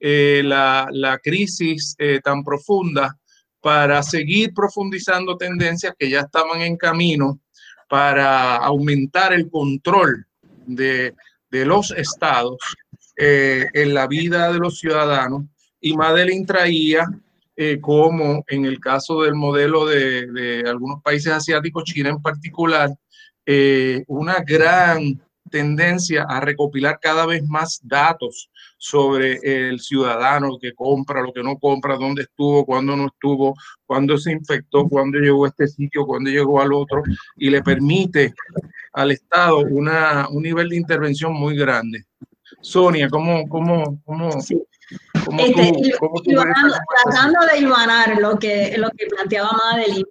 eh, 0.00 0.42
la, 0.44 0.88
la, 0.90 1.18
crisis 1.18 1.94
eh, 1.98 2.20
tan 2.22 2.44
profunda 2.44 3.18
para 3.60 4.02
seguir 4.02 4.52
profundizando 4.54 5.36
tendencias 5.36 5.94
que 5.98 6.10
ya 6.10 6.20
estaban 6.20 6.60
en 6.60 6.76
camino 6.76 7.40
para 7.88 8.56
aumentar 8.56 9.32
el 9.32 9.50
control 9.50 10.26
de, 10.66 11.14
de 11.50 11.64
los 11.64 11.90
estados 11.92 12.58
eh, 13.16 13.66
en 13.72 13.94
la 13.94 14.06
vida 14.06 14.52
de 14.52 14.58
los 14.58 14.78
ciudadanos. 14.78 15.44
Y 15.86 15.94
Madeline 15.94 16.44
traía 16.44 17.06
como 17.80 18.44
en 18.48 18.64
el 18.64 18.80
caso 18.80 19.22
del 19.22 19.34
modelo 19.34 19.86
de, 19.86 20.64
algunos 20.66 21.00
países 21.00 21.32
asiáticos, 21.32 21.84
China 21.84 22.10
en 22.10 22.20
particular, 22.20 22.90
eh, 23.46 24.02
una 24.08 24.38
gran 24.44 25.22
tendencia 25.48 26.26
a 26.28 26.40
recopilar 26.40 26.98
cada 27.00 27.24
vez 27.24 27.46
más 27.46 27.80
datos 27.84 28.50
sobre 28.78 29.38
el 29.42 29.78
ciudadano 29.78 30.58
que 30.60 30.74
compra, 30.74 31.22
lo 31.22 31.32
que 31.32 31.44
no 31.44 31.56
compra, 31.56 31.96
dónde 31.96 32.22
estuvo, 32.22 32.66
cuándo 32.66 32.96
no 32.96 33.06
estuvo, 33.06 33.54
cuándo 33.86 34.18
se 34.18 34.32
infectó, 34.32 34.88
cuándo 34.88 35.18
llegó 35.18 35.44
a 35.44 35.48
este 35.48 35.68
sitio, 35.68 36.04
cuándo 36.04 36.30
llegó 36.30 36.60
al 36.60 36.72
otro, 36.72 37.04
y 37.36 37.48
le 37.48 37.62
permite 37.62 38.34
al 38.92 39.12
Estado 39.12 39.60
una, 39.60 40.26
un 40.30 40.42
nivel 40.42 40.68
de 40.68 40.76
intervención 40.76 41.32
muy 41.32 41.56
grande. 41.56 42.04
Sonia, 42.60 43.08
¿cómo, 43.08 43.48
cómo, 43.48 44.02
cómo, 44.04 44.30
cómo 45.26 45.44
este, 45.44 45.72
tú, 45.98 46.10
tratando, 47.04 47.40
de 47.52 47.58
iluminar 47.58 48.18
lo 48.18 48.38
que, 48.38 48.74
lo 48.78 48.88
que 48.96 49.06
planteaba 49.06 49.50
Madeline, 49.52 50.06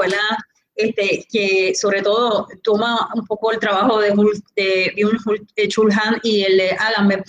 ¿verdad? 0.00 0.38
este, 0.74 1.26
que 1.30 1.74
sobre 1.74 2.02
todo 2.02 2.48
toma 2.62 3.08
un 3.14 3.26
poco 3.26 3.52
el 3.52 3.58
trabajo 3.58 4.00
de, 4.00 4.12
de 4.56 5.68
Chulhan 5.68 6.18
y 6.22 6.42
el 6.42 6.56
de 6.58 6.70
Agamben. 6.72 7.22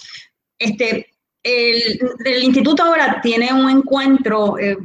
Este, 0.58 1.08
el, 1.44 2.00
el, 2.26 2.44
instituto 2.44 2.84
ahora 2.84 3.20
tiene 3.22 3.54
un 3.54 3.70
encuentro 3.70 4.58
eh, 4.58 4.78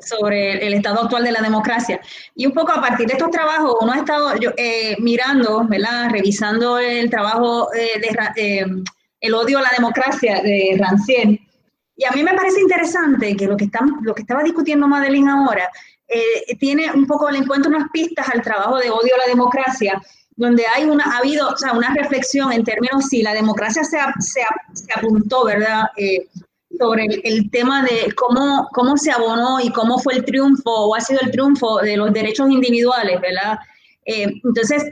sobre 0.00 0.66
el 0.66 0.74
estado 0.74 1.02
actual 1.02 1.24
de 1.24 1.32
la 1.32 1.42
democracia 1.42 2.00
y 2.34 2.46
un 2.46 2.52
poco 2.52 2.72
a 2.72 2.80
partir 2.80 3.06
de 3.06 3.12
estos 3.12 3.30
trabajos 3.30 3.76
uno 3.80 3.92
ha 3.92 3.98
estado 3.98 4.32
eh, 4.56 4.96
mirando, 5.00 5.66
¿verdad? 5.68 6.08
revisando 6.10 6.78
el 6.78 7.10
trabajo 7.10 7.68
eh, 7.74 8.00
de 8.00 8.82
el 9.20 9.34
odio 9.34 9.58
a 9.58 9.62
la 9.62 9.70
democracia 9.76 10.40
de 10.42 10.76
Rancière 10.78 11.38
y 11.96 12.04
a 12.04 12.10
mí 12.12 12.22
me 12.22 12.34
parece 12.34 12.60
interesante 12.60 13.36
que 13.36 13.46
lo 13.46 13.56
que, 13.56 13.64
están, 13.64 13.98
lo 14.02 14.14
que 14.14 14.22
estaba 14.22 14.42
discutiendo 14.42 14.88
Madeline 14.88 15.28
ahora 15.28 15.68
eh, 16.08 16.56
tiene 16.58 16.90
un 16.92 17.06
poco, 17.06 17.30
le 17.30 17.38
encuentro 17.38 17.70
unas 17.70 17.90
pistas 17.90 18.28
al 18.28 18.42
trabajo 18.42 18.78
de 18.78 18.90
odio 18.90 19.14
a 19.14 19.26
la 19.26 19.26
democracia, 19.26 20.00
donde 20.36 20.64
hay 20.74 20.84
una, 20.84 21.04
ha 21.04 21.18
habido 21.18 21.48
o 21.48 21.56
sea, 21.56 21.72
una 21.72 21.94
reflexión 21.94 22.52
en 22.52 22.64
términos 22.64 23.06
si 23.08 23.22
la 23.22 23.34
democracia 23.34 23.84
se, 23.84 23.98
se, 24.20 24.40
se 24.72 24.92
apuntó, 24.94 25.44
¿verdad? 25.44 25.84
Eh, 25.96 26.28
sobre 26.78 27.04
el, 27.04 27.50
tema 27.50 27.82
de 27.82 28.12
cómo, 28.14 28.68
cómo 28.72 28.96
se 28.96 29.12
abonó 29.12 29.60
y 29.60 29.70
cómo 29.70 29.98
fue 29.98 30.14
el 30.14 30.24
triunfo 30.24 30.70
o 30.70 30.94
ha 30.94 31.00
sido 31.00 31.20
el 31.20 31.30
triunfo 31.30 31.80
de 31.80 31.98
los 31.98 32.12
derechos 32.12 32.50
individuales, 32.50 33.20
¿verdad? 33.20 33.58
Eh, 34.06 34.26
entonces, 34.42 34.84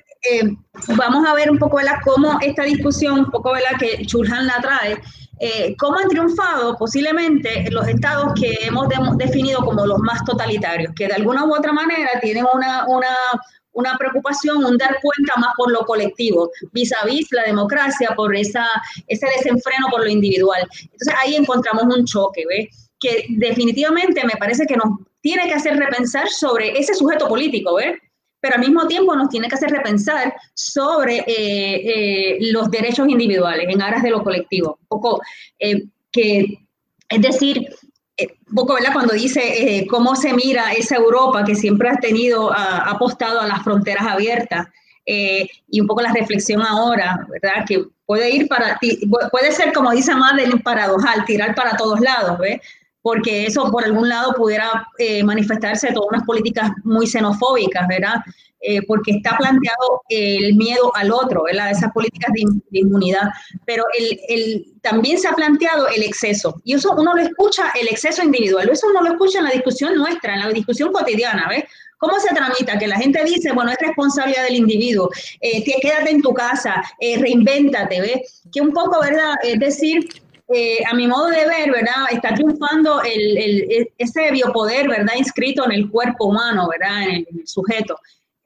vamos 0.96 1.26
a 1.26 1.34
ver 1.34 1.50
un 1.50 1.58
poco, 1.58 1.76
¿verdad? 1.76 1.96
Cómo 2.04 2.38
esta 2.42 2.64
discusión, 2.64 3.20
un 3.20 3.30
poco, 3.30 3.52
¿verdad? 3.52 3.78
Que 3.78 4.04
Churhan 4.04 4.46
la 4.46 4.60
trae, 4.60 5.00
eh, 5.42 5.74
cómo 5.78 5.98
han 5.98 6.08
triunfado 6.08 6.76
posiblemente 6.76 7.64
los 7.70 7.88
estados 7.88 8.34
que 8.38 8.58
hemos 8.60 8.86
definido 9.16 9.64
como 9.64 9.86
los 9.86 9.98
más 10.00 10.22
totalitarios, 10.24 10.92
que 10.94 11.06
de 11.06 11.14
alguna 11.14 11.46
u 11.46 11.54
otra 11.54 11.72
manera 11.72 12.10
tienen 12.20 12.44
una, 12.52 12.84
una, 12.86 13.16
una 13.72 13.96
preocupación, 13.96 14.62
un 14.62 14.76
dar 14.76 14.98
cuenta 15.00 15.32
más 15.38 15.54
por 15.56 15.72
lo 15.72 15.86
colectivo, 15.86 16.50
vis 16.72 16.92
a 16.92 17.06
vis 17.06 17.26
la 17.32 17.44
democracia, 17.44 18.10
por 18.14 18.36
esa, 18.36 18.66
ese 19.06 19.26
desenfreno 19.38 19.86
por 19.90 20.04
lo 20.04 20.10
individual. 20.10 20.68
Entonces 20.82 21.14
ahí 21.22 21.36
encontramos 21.36 21.84
un 21.84 22.04
choque, 22.04 22.44
¿ves? 22.46 22.90
que 22.98 23.24
definitivamente 23.30 24.22
me 24.24 24.34
parece 24.38 24.66
que 24.66 24.76
nos 24.76 24.98
tiene 25.22 25.48
que 25.48 25.54
hacer 25.54 25.78
repensar 25.78 26.28
sobre 26.28 26.78
ese 26.78 26.94
sujeto 26.94 27.28
político, 27.28 27.76
¿ves? 27.76 27.98
Pero 28.40 28.54
al 28.54 28.60
mismo 28.60 28.86
tiempo 28.86 29.14
nos 29.14 29.28
tiene 29.28 29.48
que 29.48 29.54
hacer 29.54 29.70
repensar 29.70 30.34
sobre 30.54 31.18
eh, 31.18 31.26
eh, 31.26 32.38
los 32.52 32.70
derechos 32.70 33.08
individuales 33.08 33.66
en 33.68 33.82
aras 33.82 34.02
de 34.02 34.10
lo 34.10 34.22
colectivo. 34.22 34.78
Un 34.80 34.86
poco 34.88 35.20
eh, 35.58 35.84
que, 36.10 36.58
es 37.08 37.20
decir, 37.20 37.68
un 38.48 38.54
poco, 38.54 38.74
¿verdad? 38.74 38.92
Cuando 38.92 39.14
dice 39.14 39.86
cómo 39.88 40.16
se 40.16 40.32
mira 40.34 40.72
esa 40.72 40.96
Europa 40.96 41.44
que 41.44 41.54
siempre 41.54 41.88
ha 41.88 41.96
tenido, 41.96 42.52
ha 42.52 42.90
apostado 42.90 43.40
a 43.40 43.46
las 43.46 43.62
fronteras 43.62 44.06
abiertas, 44.06 44.66
y 45.06 45.80
un 45.80 45.86
poco 45.88 46.02
la 46.02 46.12
reflexión 46.12 46.62
ahora, 46.62 47.26
¿verdad? 47.28 47.64
Que 47.66 47.84
puede 48.06 48.30
ir 48.30 48.46
para, 48.46 48.78
puede 49.30 49.52
ser 49.52 49.72
como 49.72 49.90
dice 49.90 50.14
Madeleine, 50.14 50.60
paradojal, 50.60 51.24
tirar 51.24 51.54
para 51.54 51.76
todos 51.76 52.00
lados, 52.00 52.38
¿ves? 52.38 52.60
Porque 53.02 53.46
eso 53.46 53.70
por 53.70 53.84
algún 53.84 54.08
lado 54.08 54.34
pudiera 54.34 54.86
eh, 54.98 55.22
manifestarse 55.24 55.92
todas 55.92 56.10
unas 56.10 56.24
políticas 56.24 56.70
muy 56.84 57.06
xenofóbicas, 57.06 57.86
¿verdad? 57.88 58.16
Eh, 58.62 58.82
porque 58.86 59.12
está 59.12 59.38
planteado 59.38 60.02
el 60.10 60.54
miedo 60.54 60.94
al 60.94 61.10
otro, 61.12 61.44
¿verdad? 61.44 61.70
Esas 61.70 61.90
políticas 61.92 62.30
de, 62.34 62.44
inmunidad, 62.78 63.30
pero 63.64 63.84
el, 63.98 64.20
el, 64.28 64.66
también 64.82 65.18
se 65.18 65.28
ha 65.28 65.32
planteado 65.32 65.88
el 65.88 66.02
exceso, 66.02 66.60
y 66.64 66.74
eso 66.74 66.94
uno 66.94 67.14
lo 67.14 67.22
escucha, 67.22 67.72
el 67.80 67.88
exceso 67.88 68.22
individual, 68.22 68.68
eso 68.68 68.88
uno 68.90 69.00
lo 69.00 69.12
escucha 69.12 69.38
en 69.38 69.44
la 69.44 69.50
discusión 69.52 69.94
nuestra, 69.94 70.34
en 70.34 70.40
la 70.40 70.48
discusión 70.50 70.92
cotidiana, 70.92 71.46
¿ves? 71.48 71.64
¿Cómo 71.96 72.18
se 72.18 72.34
tramita? 72.34 72.78
Que 72.78 72.86
la 72.86 72.96
gente 72.96 73.24
dice, 73.24 73.52
bueno, 73.52 73.70
es 73.70 73.78
responsabilidad 73.78 74.44
del 74.44 74.56
individuo, 74.56 75.08
eh, 75.40 75.64
quédate 75.64 76.10
en 76.10 76.20
tu 76.20 76.34
casa, 76.34 76.82
eh, 76.98 77.18
reinvéntate, 77.18 78.00
¿ves? 78.02 78.42
Que 78.52 78.60
un 78.60 78.72
poco, 78.72 79.00
¿verdad? 79.00 79.36
Es 79.42 79.58
decir, 79.58 80.06
eh, 80.52 80.78
a 80.90 80.94
mi 80.94 81.06
modo 81.06 81.28
de 81.28 81.46
ver, 81.46 81.70
¿verdad? 81.70 82.06
Está 82.10 82.34
triunfando 82.34 83.00
el, 83.02 83.38
el, 83.38 83.88
ese 83.96 84.32
biopoder, 84.32 84.88
¿verdad? 84.88 85.14
Inscrito 85.16 85.64
en 85.64 85.70
el 85.70 85.88
cuerpo 85.88 86.24
humano, 86.26 86.68
¿verdad? 86.68 87.02
En 87.02 87.26
el, 87.30 87.46
sujeto. 87.46 87.96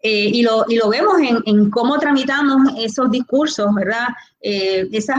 Eh, 0.03 0.29
y, 0.35 0.43
lo, 0.43 0.67
y, 0.69 0.77
lo, 0.77 0.91
vemos 0.91 1.19
en, 1.19 1.39
en, 1.47 1.71
cómo 1.71 1.99
tramitamos 1.99 2.75
esos 2.79 3.11
discursos, 3.11 3.75
¿verdad? 3.75 4.09
Eh, 4.43 4.87
esos 4.93 5.17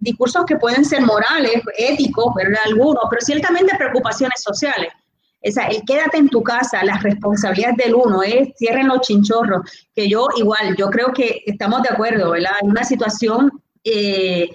discursos 0.00 0.44
que 0.44 0.56
pueden 0.56 0.84
ser 0.84 1.02
morales, 1.02 1.62
éticos, 1.78 2.34
¿verdad? 2.34 2.58
Algunos, 2.64 3.04
pero 3.08 3.22
ciertamente 3.22 3.76
preocupaciones 3.76 4.42
sociales. 4.42 4.92
esa, 5.40 5.68
el 5.68 5.84
quédate 5.84 6.16
en 6.16 6.30
tu 6.30 6.42
casa, 6.42 6.82
las 6.82 7.00
responsabilidades 7.04 7.76
del 7.76 7.94
uno 7.94 8.24
es 8.24 8.48
cierren 8.56 8.88
los 8.88 9.02
chinchorros, 9.02 9.70
que 9.94 10.08
yo 10.08 10.26
igual, 10.36 10.74
yo 10.76 10.90
creo 10.90 11.12
que 11.12 11.44
estamos 11.46 11.82
de 11.82 11.90
acuerdo, 11.90 12.32
¿verdad? 12.32 12.54
Hay 12.60 12.68
una 12.68 12.82
situación 12.82 13.52
eh, 13.84 14.48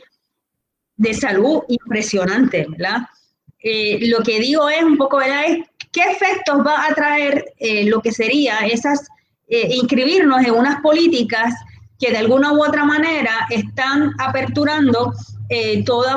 de 1.00 1.14
salud 1.14 1.64
impresionante, 1.68 2.68
¿verdad? 2.70 3.00
Eh, 3.62 4.08
lo 4.08 4.20
que 4.20 4.40
digo 4.40 4.70
es 4.70 4.84
un 4.84 4.98
poco, 4.98 5.18
¿verdad? 5.18 5.46
Es 5.48 5.58
qué 5.92 6.02
efectos 6.12 6.60
va 6.66 6.86
a 6.86 6.94
traer 6.94 7.44
eh, 7.58 7.86
lo 7.86 8.02
que 8.02 8.12
sería 8.12 8.60
esas, 8.60 9.08
inscribirnos 9.48 10.46
en 10.46 10.54
unas 10.54 10.80
políticas 10.82 11.56
que 12.00 12.12
de 12.12 12.18
alguna 12.18 12.54
u 12.54 12.64
otra 12.64 12.86
manera 12.86 13.48
están 13.50 14.12
aperturando 14.20 15.12
eh, 15.52 15.84
todos 15.84 16.08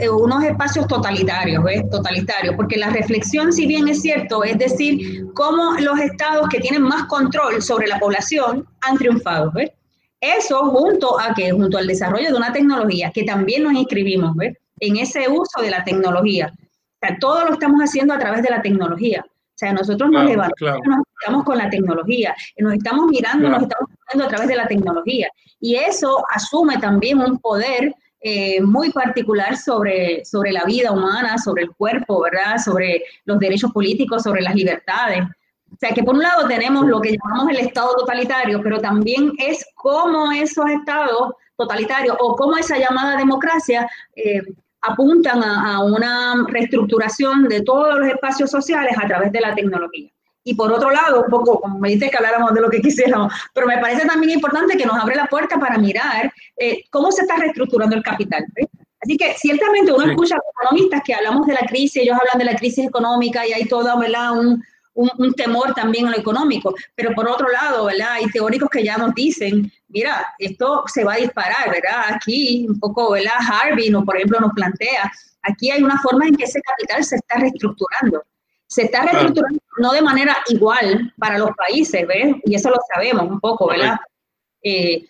eh, 0.00 0.10
unos 0.10 0.42
espacios 0.42 0.88
totalitarios, 0.88 1.62
¿ves? 1.62 1.88
Totalitarios, 1.90 2.56
porque 2.56 2.76
la 2.76 2.90
reflexión, 2.90 3.52
si 3.52 3.66
bien 3.66 3.86
es 3.86 4.02
cierto, 4.02 4.42
es 4.42 4.58
decir, 4.58 5.26
cómo 5.34 5.78
los 5.78 6.00
estados 6.00 6.48
que 6.48 6.58
tienen 6.58 6.82
más 6.82 7.06
control 7.06 7.62
sobre 7.62 7.86
la 7.86 8.00
población 8.00 8.66
han 8.80 8.98
triunfado, 8.98 9.52
¿ves? 9.52 9.70
Eso 10.20 10.66
junto 10.66 11.18
a 11.18 11.34
que, 11.34 11.50
junto 11.52 11.78
al 11.78 11.86
desarrollo 11.86 12.28
de 12.28 12.36
una 12.36 12.52
tecnología, 12.52 13.12
que 13.12 13.24
también 13.24 13.62
nos 13.62 13.74
inscribimos, 13.74 14.34
¿ves? 14.36 14.56
En 14.80 14.96
ese 14.96 15.28
uso 15.28 15.60
de 15.60 15.70
la 15.70 15.84
tecnología. 15.84 16.52
O 16.54 17.06
sea, 17.06 17.16
todo 17.18 17.44
lo 17.44 17.52
estamos 17.52 17.80
haciendo 17.80 18.14
a 18.14 18.18
través 18.18 18.42
de 18.42 18.50
la 18.50 18.60
tecnología. 18.62 19.24
O 19.24 19.58
sea, 19.58 19.72
nosotros 19.72 20.10
nos 20.10 20.24
levantamos, 20.24 20.86
nos 20.86 20.98
estamos 21.20 21.44
con 21.44 21.58
la 21.58 21.68
tecnología, 21.68 22.34
nos 22.58 22.74
estamos 22.74 23.06
mirando, 23.06 23.48
nos 23.48 23.62
estamos 23.62 23.90
mirando 23.90 24.24
a 24.24 24.28
través 24.28 24.48
de 24.48 24.56
la 24.56 24.68
tecnología. 24.68 25.28
Y 25.60 25.74
eso 25.74 26.22
asume 26.30 26.78
también 26.78 27.18
un 27.18 27.38
poder 27.38 27.92
eh, 28.20 28.60
muy 28.60 28.90
particular 28.90 29.56
sobre, 29.56 30.24
sobre 30.24 30.50
la 30.50 30.64
vida 30.64 30.92
humana, 30.92 31.38
sobre 31.38 31.64
el 31.64 31.70
cuerpo, 31.70 32.22
¿verdad? 32.22 32.58
Sobre 32.58 33.04
los 33.24 33.38
derechos 33.38 33.72
políticos, 33.72 34.22
sobre 34.24 34.42
las 34.42 34.54
libertades. 34.54 35.24
O 35.78 35.80
sea, 35.80 35.94
que 35.94 36.02
por 36.02 36.16
un 36.16 36.22
lado 36.22 36.48
tenemos 36.48 36.86
lo 36.86 37.00
que 37.00 37.16
llamamos 37.16 37.50
el 37.50 37.66
Estado 37.66 37.94
totalitario, 37.94 38.60
pero 38.60 38.80
también 38.80 39.32
es 39.38 39.64
cómo 39.76 40.32
esos 40.32 40.68
estados 40.70 41.34
totalitarios 41.56 42.16
o 42.18 42.34
cómo 42.34 42.56
esa 42.56 42.78
llamada 42.78 43.16
democracia 43.16 43.88
eh, 44.16 44.42
apuntan 44.80 45.40
a, 45.44 45.84
una 45.84 46.44
reestructuración 46.48 47.48
de 47.48 47.62
todos 47.62 47.96
los 47.96 48.08
espacios 48.08 48.50
sociales 48.50 48.92
a 49.00 49.06
través 49.06 49.30
de 49.30 49.40
la 49.40 49.54
tecnología. 49.54 50.10
Y 50.42 50.54
por 50.54 50.72
otro 50.72 50.90
lado, 50.90 51.22
un 51.22 51.30
poco, 51.30 51.60
como 51.60 51.78
me 51.78 51.90
dice 51.90 52.10
que 52.10 52.16
habláramos 52.16 52.54
de 52.54 52.60
lo 52.60 52.70
que 52.70 52.80
quisiéramos, 52.80 53.32
pero 53.54 53.68
me 53.68 53.78
parece 53.78 54.04
también 54.04 54.32
importante 54.32 54.76
que 54.76 54.86
nos 54.86 54.98
abre 54.98 55.14
la 55.14 55.26
puerta 55.26 55.60
para 55.60 55.78
mirar 55.78 56.32
eh, 56.56 56.82
cómo 56.90 57.12
se 57.12 57.22
está 57.22 57.36
reestructurando 57.36 57.94
el 57.94 58.02
capital. 58.02 58.44
Así 59.00 59.16
que 59.16 59.34
ciertamente 59.34 59.92
uno 59.92 60.10
escucha 60.10 60.34
a 60.34 60.38
los 60.38 60.46
economistas 60.54 61.02
que 61.04 61.14
hablamos 61.14 61.46
de 61.46 61.54
la 61.54 61.66
crisis, 61.68 62.02
ellos 62.02 62.16
hablan 62.20 62.38
de 62.38 62.52
la 62.52 62.58
crisis 62.58 62.86
económica 62.86 63.46
y 63.46 63.52
hay 63.52 63.64
todo 63.66 63.94
Un, 63.96 64.64
un, 64.98 65.10
un, 65.18 65.34
temor 65.34 65.74
también 65.74 66.06
en 66.06 66.12
lo 66.12 66.18
económico, 66.18 66.74
pero 66.94 67.12
por 67.14 67.28
otro 67.28 67.48
lado, 67.48 67.86
¿verdad? 67.86 68.12
Hay 68.12 68.26
teóricos 68.26 68.68
que 68.68 68.84
ya 68.84 68.96
nos 68.96 69.14
dicen, 69.14 69.70
mira, 69.88 70.26
esto 70.38 70.84
se 70.86 71.04
va 71.04 71.14
a 71.14 71.18
disparar, 71.18 71.70
¿verdad? 71.70 72.14
Aquí 72.14 72.66
un 72.68 72.78
poco, 72.80 73.12
¿verdad? 73.12 73.34
Harvey, 73.38 73.90
no, 73.90 74.04
por 74.04 74.16
ejemplo, 74.16 74.40
nos 74.40 74.52
plantea, 74.52 75.10
aquí 75.42 75.70
hay 75.70 75.82
una 75.82 76.00
forma 76.00 76.26
en 76.26 76.36
que 76.36 76.44
ese 76.44 76.60
capital 76.60 77.04
se 77.04 77.16
está 77.16 77.38
reestructurando 77.38 78.22
se 78.68 78.82
está 78.82 79.02
reestructurando 79.02 79.58
no 79.78 79.92
de 79.92 80.02
manera 80.02 80.36
igual 80.48 81.12
para 81.16 81.38
los 81.38 81.50
países, 81.56 82.06
¿ves? 82.06 82.36
Y 82.44 82.54
eso 82.54 82.70
lo 82.70 82.76
sabemos 82.92 83.24
un 83.30 83.40
poco, 83.40 83.68
¿verdad? 83.68 83.96
Eh, 84.62 85.06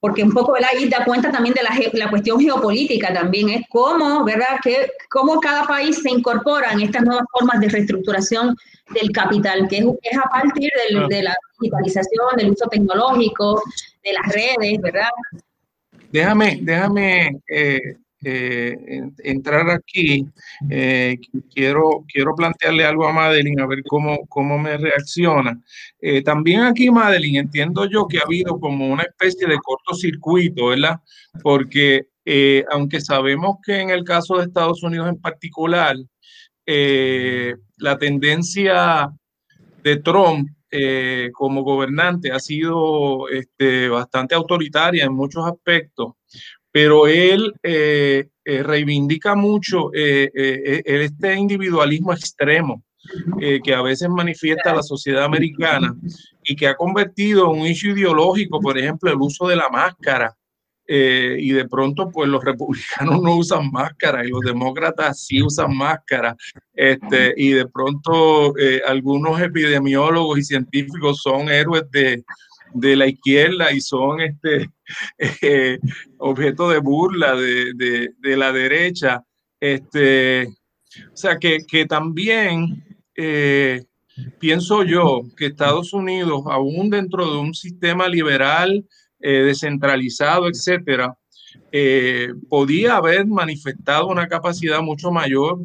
porque 0.00 0.22
un 0.22 0.32
poco, 0.32 0.52
¿verdad? 0.52 0.70
Ahí 0.74 0.88
da 0.88 1.04
cuenta 1.04 1.30
también 1.32 1.54
de 1.54 1.62
la, 1.62 1.70
la, 1.92 2.10
cuestión 2.10 2.40
geopolítica 2.40 3.12
también, 3.12 3.48
es 3.48 3.62
cómo, 3.68 4.24
¿verdad? 4.24 4.58
Que, 4.62 4.90
cómo 5.10 5.40
cada 5.40 5.64
país 5.66 6.00
se 6.02 6.10
incorpora 6.10 6.72
en 6.72 6.82
estas 6.82 7.02
nuevas 7.02 7.24
formas 7.32 7.60
de 7.60 7.68
reestructuración 7.68 8.56
del 8.94 9.10
capital, 9.10 9.66
que 9.68 9.78
es, 9.78 10.18
a 10.18 10.28
partir 10.30 10.70
de 11.08 11.22
la 11.22 11.34
digitalización, 11.60 12.36
del 12.36 12.50
uso 12.50 12.66
tecnológico, 12.68 13.60
de 14.04 14.12
las 14.12 14.32
redes, 14.32 14.80
¿verdad? 14.80 15.08
Déjame, 16.12 16.60
déjame 16.62 17.40
eh, 17.48 17.96
eh, 18.24 18.76
entrar 19.18 19.70
aquí, 19.70 20.26
eh, 20.68 21.18
quiero, 21.54 22.04
quiero 22.12 22.34
plantearle 22.34 22.84
algo 22.84 23.06
a 23.06 23.12
Madeline, 23.12 23.60
a 23.60 23.66
ver 23.66 23.84
cómo, 23.84 24.26
cómo 24.28 24.58
me 24.58 24.76
reacciona. 24.76 25.60
Eh, 26.00 26.22
también 26.22 26.62
aquí, 26.62 26.90
Madeline, 26.90 27.40
entiendo 27.40 27.88
yo 27.88 28.08
que 28.08 28.18
ha 28.18 28.22
habido 28.22 28.58
como 28.58 28.88
una 28.88 29.04
especie 29.04 29.46
de 29.46 29.58
cortocircuito, 29.58 30.66
¿verdad? 30.66 31.00
Porque 31.42 32.06
aunque 32.70 33.00
sabemos 33.00 33.56
que 33.64 33.80
en 33.80 33.88
el 33.88 34.04
caso 34.04 34.36
de 34.36 34.44
Estados 34.44 34.82
Unidos 34.82 35.08
en 35.08 35.18
particular, 35.18 35.96
la 36.66 37.98
tendencia 37.98 39.08
de 39.82 39.96
Trump 39.96 40.50
como 41.32 41.62
gobernante 41.62 42.30
ha 42.30 42.38
sido 42.38 43.30
este, 43.30 43.88
bastante 43.88 44.34
autoritaria 44.34 45.06
en 45.06 45.14
muchos 45.14 45.46
aspectos 45.46 46.12
pero 46.72 47.06
él 47.06 47.52
eh, 47.62 48.28
eh, 48.44 48.62
reivindica 48.62 49.34
mucho 49.34 49.90
eh, 49.94 50.30
este 50.84 51.34
individualismo 51.34 52.12
extremo 52.12 52.82
que 53.64 53.74
a 53.74 53.80
veces 53.80 54.08
manifiesta 54.10 54.74
la 54.74 54.82
sociedad 54.82 55.24
americana 55.24 55.96
y 56.44 56.54
que 56.54 56.66
ha 56.66 56.74
convertido 56.74 57.44
en 57.44 57.60
un 57.60 57.66
issue 57.66 57.92
ideológico, 57.92 58.60
por 58.60 58.76
ejemplo, 58.76 59.10
el 59.10 59.16
uso 59.18 59.48
de 59.48 59.56
la 59.56 59.70
máscara. 59.70 60.36
y 60.86 61.50
de 61.52 61.66
pronto, 61.68 62.10
pues 62.10 62.28
los 62.28 62.44
republicanos 62.44 63.22
no 63.22 63.36
usan 63.36 63.70
máscara 63.70 64.26
y 64.26 64.28
los 64.28 64.40
demócratas 64.40 65.24
sí 65.24 65.42
usan 65.42 65.74
máscara. 65.74 66.36
Este, 66.74 67.32
y 67.36 67.52
de 67.52 67.66
pronto, 67.66 68.52
algunos 68.86 69.40
epidemiólogos 69.40 70.40
y 70.40 70.44
científicos 70.44 71.22
son 71.22 71.48
héroes 71.48 71.90
de, 71.90 72.22
de 72.74 72.96
la 72.96 73.06
izquierda 73.06 73.72
y 73.72 73.80
son 73.80 74.20
este 74.20 74.70
eh, 75.42 75.78
objeto 76.18 76.68
de 76.70 76.78
burla 76.78 77.34
de, 77.34 78.36
la 78.36 78.52
derecha. 78.52 79.24
Este, 79.60 80.46
o 80.46 81.16
sea 81.16 81.38
que, 81.38 81.86
también 81.88 82.84
eh, 83.16 83.84
pienso 84.38 84.84
yo 84.84 85.22
que 85.36 85.46
Estados 85.46 85.92
Unidos, 85.92 86.42
aún 86.46 86.90
dentro 86.90 87.30
de 87.30 87.38
un 87.38 87.54
sistema 87.54 88.08
liberal, 88.08 88.86
eh, 89.20 89.42
descentralizado, 89.42 90.48
etcétera, 90.48 91.16
podía 92.48 92.96
haber 92.96 93.26
manifestado 93.26 94.06
una 94.06 94.26
capacidad 94.26 94.80
mucho 94.80 95.10
mayor 95.10 95.58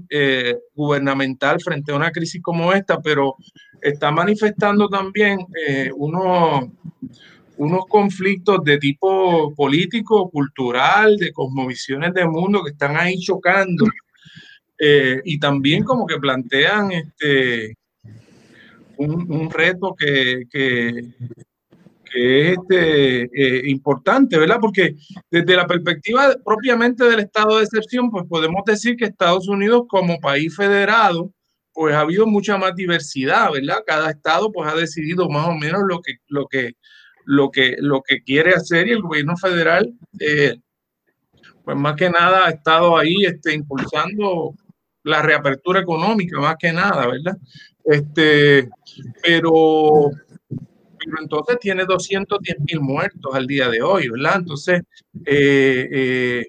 gubernamental 0.73 1.61
frente 1.61 1.91
a 1.91 1.95
una 1.95 2.11
crisis 2.11 2.41
como 2.41 2.73
esta, 2.73 3.01
pero 3.01 3.37
está 3.83 4.11
manifestando 4.11 4.87
también 4.87 5.39
eh, 5.67 5.91
unos, 5.95 6.69
unos 7.57 7.85
conflictos 7.87 8.63
de 8.63 8.77
tipo 8.77 9.53
político, 9.53 10.29
cultural, 10.29 11.17
de 11.17 11.31
cosmovisiones 11.31 12.13
de 12.13 12.25
mundo 12.25 12.63
que 12.63 12.71
están 12.71 12.95
ahí 12.95 13.17
chocando. 13.19 13.85
Eh, 14.79 15.21
y 15.25 15.39
también 15.39 15.83
como 15.83 16.05
que 16.07 16.17
plantean 16.17 16.91
este, 16.91 17.75
un, 18.97 19.49
reto 19.49 19.95
que, 19.97 20.43
que, 20.49 20.89
es 22.15 22.57
este, 22.57 23.23
eh, 23.23 23.69
importante, 23.69 24.37
¿verdad? 24.37 24.57
Porque 24.61 24.95
desde 25.31 25.55
la 25.55 25.65
perspectiva 25.65 26.35
propiamente 26.43 27.03
del 27.05 27.21
estado 27.21 27.57
de 27.57 27.63
excepción, 27.63 28.11
pues 28.11 28.25
podemos 28.27 28.63
decir 28.65 28.95
que 28.95 29.05
Estados 29.05 29.47
Unidos 29.47 29.83
como 29.87 30.19
país 30.19 30.55
federado, 30.55 31.31
pues 31.73 31.95
ha 31.95 32.01
habido 32.01 32.27
mucha 32.27 32.57
más 32.57 32.75
diversidad, 32.75 33.51
¿verdad? 33.51 33.83
Cada 33.85 34.11
estado 34.11 34.51
pues 34.51 34.71
ha 34.71 34.75
decidido 34.75 35.29
más 35.29 35.47
o 35.47 35.53
menos 35.53 35.81
lo 35.87 36.01
que, 36.01 36.17
lo 36.27 36.47
que, 36.47 36.73
lo 37.25 37.51
que, 37.51 37.75
lo 37.79 38.01
que 38.01 38.21
quiere 38.23 38.53
hacer 38.53 38.87
y 38.87 38.91
el 38.91 39.01
gobierno 39.01 39.35
federal, 39.37 39.91
eh, 40.19 40.55
pues 41.63 41.77
más 41.77 41.95
que 41.95 42.09
nada 42.09 42.45
ha 42.47 42.51
estado 42.51 42.97
ahí 42.97 43.25
este, 43.25 43.53
impulsando 43.53 44.53
la 45.03 45.21
reapertura 45.21 45.81
económica, 45.81 46.39
más 46.39 46.55
que 46.57 46.71
nada, 46.71 47.07
¿verdad? 47.07 47.37
Este, 47.83 48.69
pero, 49.21 50.11
entonces 51.19 51.57
tiene 51.59 51.85
210 51.85 52.57
mil 52.59 52.79
muertos 52.81 53.33
al 53.33 53.47
día 53.47 53.67
de 53.69 53.81
hoy, 53.81 54.09
¿verdad? 54.09 54.35
Entonces, 54.37 54.81
eh, 55.25 55.89
eh, 55.91 56.45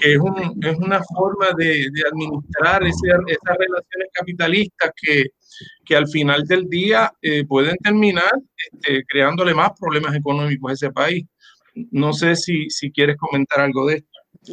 que 0.00 0.14
es, 0.14 0.18
un, 0.18 0.64
es 0.64 0.76
una 0.78 1.02
forma 1.02 1.46
de, 1.56 1.88
de 1.92 2.02
administrar 2.10 2.82
ese, 2.84 3.08
esas 3.08 3.56
relaciones 3.56 4.08
capitalistas 4.12 4.92
que, 5.00 5.26
que, 5.84 5.96
al 5.96 6.08
final 6.08 6.44
del 6.44 6.68
día 6.68 7.12
eh, 7.22 7.44
pueden 7.46 7.76
terminar 7.78 8.32
este, 8.72 9.04
creándole 9.08 9.54
más 9.54 9.70
problemas 9.78 10.14
económicos 10.14 10.70
a 10.70 10.74
ese 10.74 10.90
país. 10.90 11.24
No 11.90 12.12
sé 12.12 12.36
si, 12.36 12.68
si 12.70 12.90
quieres 12.90 13.16
comentar 13.16 13.60
algo 13.60 13.86
de 13.86 13.96
esto. 13.96 14.08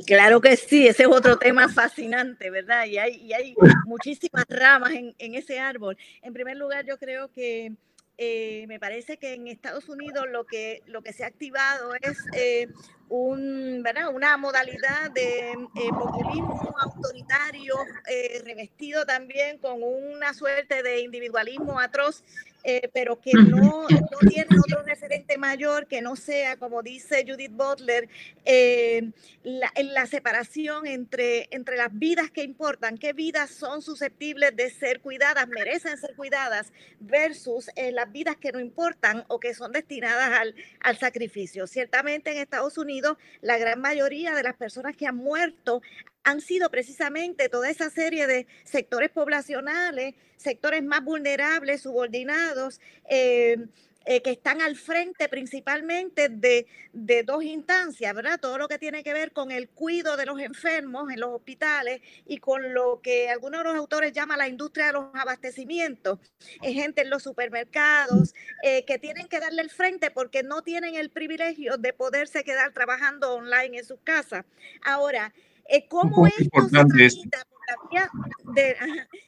Claro 0.05 0.41
que 0.41 0.57
sí, 0.57 0.87
ese 0.87 1.03
es 1.03 1.09
otro 1.09 1.37
tema 1.37 1.69
fascinante, 1.69 2.49
¿verdad? 2.49 2.85
Y 2.85 2.97
hay, 2.97 3.15
y 3.15 3.33
hay 3.33 3.55
muchísimas 3.85 4.45
ramas 4.49 4.91
en, 4.91 5.15
en, 5.19 5.35
ese 5.35 5.59
árbol. 5.59 5.97
En 6.21 6.33
primer 6.33 6.57
lugar, 6.57 6.85
yo 6.85 6.97
creo 6.97 7.31
que 7.31 7.71
eh, 8.17 8.65
me 8.67 8.79
parece 8.79 9.17
que 9.17 9.33
en 9.33 9.47
Estados 9.47 9.89
Unidos 9.89 10.25
lo 10.31 10.45
que, 10.45 10.81
lo 10.85 11.01
que 11.01 11.11
se 11.11 11.25
ha 11.25 11.27
activado 11.27 11.93
es 12.01 12.17
eh, 12.33 12.67
un, 13.09 13.81
¿verdad? 13.83 14.13
una 14.13 14.37
modalidad 14.37 15.11
de 15.11 15.51
eh, 15.51 15.89
populismo 15.89 16.75
autoritario 16.79 17.75
eh, 18.07 18.41
revestido 18.43 19.05
también 19.05 19.57
con 19.57 19.83
una 19.83 20.33
suerte 20.33 20.81
de 20.83 21.01
individualismo 21.01 21.79
atroz 21.79 22.23
eh, 22.67 22.89
pero 22.91 23.21
que 23.21 23.31
no, 23.31 23.87
no, 23.87 24.19
tiene 24.27 24.47
otro 24.57 24.81
referente 24.81 25.37
mayor 25.37 25.85
que 25.85 26.01
no 26.01 26.15
sea, 26.15 26.57
como 26.57 26.81
dice 26.81 27.23
Judith 27.27 27.51
Butler, 27.51 28.09
eh, 28.43 29.11
la, 29.43 29.71
la, 29.83 30.07
separación 30.07 30.87
entre, 30.87 31.47
entre 31.51 31.77
las 31.77 31.93
vidas 31.93 32.31
que 32.31 32.41
importan, 32.41 32.97
qué 32.97 33.13
vidas 33.13 33.51
son 33.51 33.83
susceptibles 33.83 34.55
de 34.55 34.71
ser 34.71 35.01
cuidadas, 35.01 35.47
merecen 35.47 35.95
ser 35.99 36.15
cuidadas, 36.15 36.73
versus 36.99 37.69
las 37.93 38.11
vidas 38.11 38.35
que 38.35 38.51
no 38.51 38.59
importan 38.59 39.25
o 39.27 39.39
que 39.39 39.53
son 39.53 39.71
destinadas 39.71 40.31
al, 40.31 40.55
al 40.79 40.97
sacrificio. 40.97 41.67
Ciertamente 41.67 42.31
en 42.31 42.39
Estados 42.39 42.79
Unidos, 42.79 42.94
la 43.41 43.57
gran 43.57 43.79
mayoría 43.81 44.33
de 44.33 44.43
las 44.43 44.55
personas 44.55 44.95
que 44.95 45.07
han 45.07 45.15
muerto 45.15 45.81
han 46.23 46.41
sido 46.41 46.69
precisamente 46.69 47.49
toda 47.49 47.69
esa 47.69 47.89
serie 47.89 48.27
de 48.27 48.47
sectores 48.63 49.11
poblacionales, 49.11 50.15
sectores 50.37 50.83
más 50.83 51.03
vulnerables, 51.03 51.81
subordinados, 51.81 52.81
eh, 53.09 53.57
eh, 54.05 54.21
que 54.21 54.31
están 54.31 54.61
al 54.61 54.75
frente 54.75 55.27
principalmente 55.29 56.29
de, 56.29 56.67
de, 56.93 57.23
dos 57.23 57.43
instancias, 57.43 58.13
¿verdad? 58.13 58.39
Todo 58.39 58.57
lo 58.57 58.67
que 58.67 58.77
tiene 58.77 59.03
que 59.03 59.13
ver 59.13 59.31
con 59.31 59.51
el 59.51 59.69
cuidado 59.69 60.15
de 60.15 60.25
los 60.25 60.39
enfermos 60.39 61.11
en 61.11 61.19
los 61.19 61.31
hospitales 61.31 62.01
y 62.25 62.37
con 62.37 62.73
lo 62.73 63.01
que 63.01 63.29
algunos 63.29 63.61
de 63.61 63.63
los 63.65 63.75
autores 63.75 64.13
llaman 64.13 64.37
la 64.37 64.47
industria 64.47 64.87
de 64.87 64.93
los 64.93 65.05
abastecimientos, 65.13 66.19
es 66.61 66.73
gente 66.73 67.01
en 67.01 67.09
los 67.09 67.23
supermercados, 67.23 68.33
eh, 68.63 68.85
que 68.85 68.99
tienen 68.99 69.27
que 69.27 69.39
darle 69.39 69.61
el 69.61 69.69
frente 69.69 70.11
porque 70.11 70.43
no 70.43 70.61
tienen 70.61 70.95
el 70.95 71.09
privilegio 71.09 71.77
de 71.77 71.93
poderse 71.93 72.43
quedar 72.43 72.73
trabajando 72.73 73.33
online 73.33 73.79
en 73.79 73.85
sus 73.85 73.99
casas. 74.03 74.45
Ahora, 74.83 75.33
eh, 75.67 75.87
¿Cómo 75.87 76.27
esto 76.27 76.61
se 76.61 76.69
tramita 76.69 77.47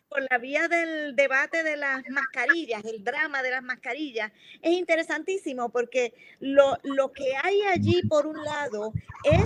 por 0.09 0.25
la 0.29 0.37
vía 0.37 0.67
del 0.67 1.15
debate 1.15 1.63
de 1.63 1.77
las 1.77 2.03
mascarillas, 2.09 2.83
el 2.85 3.03
drama 3.03 3.43
de 3.43 3.51
las 3.51 3.63
mascarillas? 3.63 4.31
Es 4.61 4.71
interesantísimo 4.71 5.69
porque 5.69 6.13
lo, 6.39 6.77
lo 6.83 7.11
que 7.11 7.35
hay 7.43 7.61
allí, 7.63 8.01
por 8.07 8.25
un 8.25 8.43
lado, 8.43 8.93
es 9.23 9.43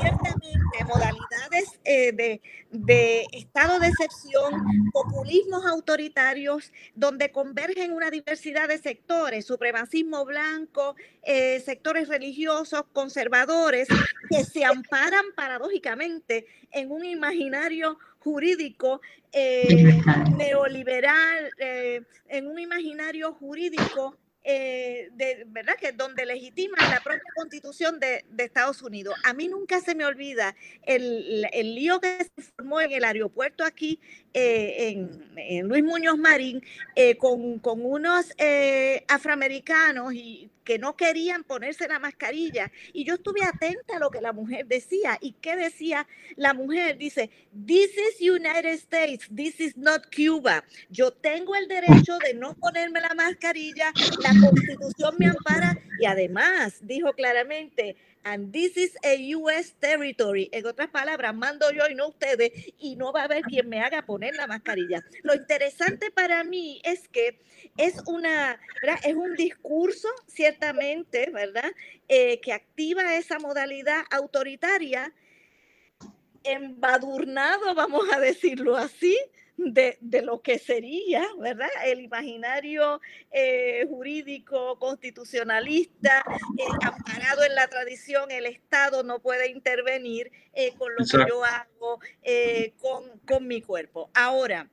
ciertamente 0.00 0.84
modalidades 0.86 1.80
eh, 1.84 2.12
de, 2.12 2.40
de 2.70 3.26
estado 3.32 3.78
de 3.78 3.88
excepción, 3.88 4.64
populismos 4.92 5.64
autoritarios, 5.66 6.72
donde 6.94 7.30
convergen 7.30 7.92
una 7.92 8.10
diversidad 8.10 8.68
de 8.68 8.78
sectores, 8.78 9.46
supremacismo 9.46 10.24
blanco, 10.24 10.96
eh, 11.22 11.60
sectores 11.60 12.08
religiosos, 12.08 12.84
conservadores, 12.92 13.88
que 14.28 14.44
se 14.44 14.64
amparan 14.64 15.24
paradójicamente 15.36 16.46
en 16.72 16.90
un 16.90 17.04
imaginario 17.04 17.98
jurídico 18.20 19.00
eh, 19.32 20.00
neoliberal, 20.36 21.50
eh, 21.58 22.02
en 22.28 22.46
un 22.46 22.58
imaginario 22.58 23.32
jurídico 23.34 24.16
eh, 24.42 25.10
de, 25.12 25.44
¿verdad? 25.48 25.74
Que 25.78 25.92
donde 25.92 26.24
legitima 26.24 26.76
la 26.90 27.00
propia 27.00 27.22
constitución 27.34 28.00
de, 28.00 28.24
de, 28.30 28.44
Estados 28.44 28.80
Unidos. 28.80 29.14
A 29.24 29.34
mí 29.34 29.48
nunca 29.48 29.80
se 29.80 29.94
me 29.94 30.06
olvida 30.06 30.56
el, 30.82 31.46
el 31.52 31.74
lío 31.74 32.00
que 32.00 32.24
se 32.24 32.42
formó 32.56 32.80
en 32.80 32.92
el 32.92 33.04
aeropuerto 33.04 33.64
aquí 33.64 34.00
eh, 34.32 34.90
en, 34.90 35.32
en, 35.36 35.68
Luis 35.68 35.82
Muñoz 35.82 36.16
Marín 36.16 36.62
eh, 36.94 37.16
con, 37.16 37.58
con, 37.58 37.84
unos 37.84 38.32
eh, 38.38 39.04
afroamericanos 39.08 40.14
y 40.14 40.50
que 40.64 40.78
no 40.78 40.94
querían 40.94 41.42
ponerse 41.42 41.88
la 41.88 41.98
mascarilla. 41.98 42.70
Y 42.92 43.04
yo 43.04 43.14
estuve 43.14 43.42
atenta 43.42 43.96
a 43.96 43.98
lo 43.98 44.10
que 44.10 44.20
la 44.20 44.32
mujer 44.32 44.66
decía. 44.66 45.18
¿Y 45.20 45.32
qué 45.32 45.56
decía 45.56 46.06
la 46.36 46.54
mujer? 46.54 46.96
Dice, 46.96 47.28
this 47.66 47.90
is 47.96 48.20
United 48.20 48.74
States, 48.74 49.28
this 49.34 49.58
is 49.58 49.76
not 49.76 50.02
Cuba. 50.14 50.62
Yo 50.90 51.10
tengo 51.10 51.56
el 51.56 51.66
derecho 51.66 52.16
de 52.18 52.34
no 52.34 52.54
ponerme 52.54 53.00
la 53.00 53.14
mascarilla, 53.16 53.92
la 54.22 54.48
constitución 54.48 55.16
me 55.18 55.26
ampara 55.26 55.76
y 55.98 56.06
además 56.06 56.78
dijo 56.82 57.12
claramente, 57.14 57.96
and 58.24 58.52
this 58.52 58.76
is 58.76 58.96
a 59.04 59.16
US 59.34 59.72
territory. 59.80 60.48
En 60.52 60.66
otras 60.66 60.88
palabras, 60.88 61.34
mando 61.34 61.70
yo 61.70 61.88
y 61.88 61.94
no 61.94 62.08
ustedes, 62.08 62.52
y 62.78 62.96
no 62.96 63.12
va 63.12 63.22
a 63.22 63.24
haber 63.24 63.42
quien 63.42 63.68
me 63.68 63.80
haga 63.80 64.02
poner 64.02 64.34
la 64.34 64.46
mascarilla. 64.46 65.04
Lo 65.22 65.34
interesante 65.34 66.10
para 66.10 66.44
mí 66.44 66.80
es 66.84 67.08
que 67.08 67.40
es 67.76 68.02
una, 68.06 68.60
es 69.04 69.14
un 69.14 69.34
discurso, 69.34 70.08
ciertamente, 70.26 71.30
¿verdad? 71.32 71.70
Eh, 72.08 72.40
que 72.40 72.52
activa 72.52 73.16
esa 73.16 73.38
modalidad 73.38 74.04
autoritaria, 74.10 75.12
embadurnado, 76.42 77.74
vamos 77.74 78.04
a 78.12 78.20
decirlo 78.20 78.76
así, 78.76 79.18
de, 79.66 79.98
de, 80.00 80.22
lo 80.22 80.40
que 80.40 80.58
sería, 80.58 81.26
¿verdad? 81.38 81.68
El 81.84 82.00
imaginario 82.00 83.00
eh, 83.30 83.86
jurídico 83.88 84.78
constitucionalista, 84.78 86.24
eh, 86.58 86.64
amparado 86.82 87.44
en 87.44 87.54
la 87.54 87.68
tradición, 87.68 88.30
el 88.30 88.46
Estado 88.46 89.02
no 89.02 89.20
puede 89.20 89.50
intervenir 89.50 90.30
eh, 90.52 90.72
con 90.76 90.94
lo 90.94 91.02
Exacto. 91.02 91.26
que 91.26 91.30
yo 91.30 91.44
hago 91.44 92.00
eh, 92.22 92.74
con, 92.78 93.18
con 93.20 93.46
mi 93.46 93.60
cuerpo. 93.60 94.10
Ahora, 94.14 94.68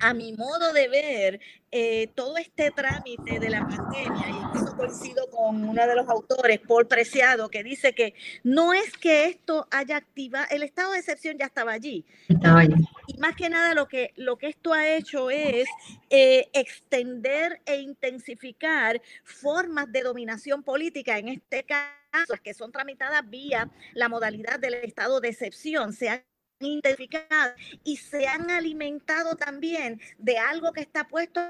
a 0.00 0.14
mi 0.14 0.32
modo 0.32 0.72
de 0.72 0.88
ver, 0.88 1.40
eh, 1.72 2.08
todo 2.14 2.36
este 2.38 2.70
trámite 2.70 3.38
de 3.38 3.50
la 3.50 3.66
pandemia, 3.66 4.28
y 4.30 4.56
eso 4.56 4.76
coincido 4.76 5.28
con 5.30 5.64
uno 5.64 5.86
de 5.86 5.94
los 5.94 6.08
autores, 6.08 6.60
Paul 6.60 6.86
Preciado, 6.86 7.48
que 7.48 7.62
dice 7.62 7.94
que 7.94 8.14
no 8.44 8.72
es 8.72 8.92
que 8.96 9.26
esto 9.26 9.66
haya 9.70 9.96
activado, 9.96 10.46
el 10.50 10.62
estado 10.62 10.92
de 10.92 11.00
excepción 11.00 11.36
ya 11.38 11.46
estaba 11.46 11.72
allí. 11.72 12.04
Estaba 12.28 12.60
allí. 12.60 12.86
Y 13.08 13.18
más 13.18 13.34
que 13.36 13.50
nada 13.50 13.74
lo 13.74 13.88
que, 13.88 14.12
lo 14.16 14.36
que 14.36 14.48
esto 14.48 14.72
ha 14.72 14.88
hecho 14.88 15.30
es 15.30 15.68
eh, 16.08 16.48
extender 16.52 17.60
e 17.66 17.80
intensificar 17.80 19.02
formas 19.24 19.90
de 19.90 20.02
dominación 20.02 20.62
política, 20.62 21.18
en 21.18 21.28
este 21.28 21.64
caso, 21.64 22.34
que 22.42 22.54
son 22.54 22.72
tramitadas 22.72 23.28
vía 23.28 23.70
la 23.92 24.08
modalidad 24.08 24.58
del 24.58 24.74
estado 24.74 25.20
de 25.20 25.28
excepción. 25.28 25.92
Se 25.92 26.08
han 26.08 26.22
identificadas 26.60 27.54
y 27.84 27.96
se 27.96 28.26
han 28.26 28.50
alimentado 28.50 29.36
también 29.36 30.00
de 30.18 30.38
algo 30.38 30.72
que 30.72 30.80
está 30.80 31.06
puesto 31.06 31.40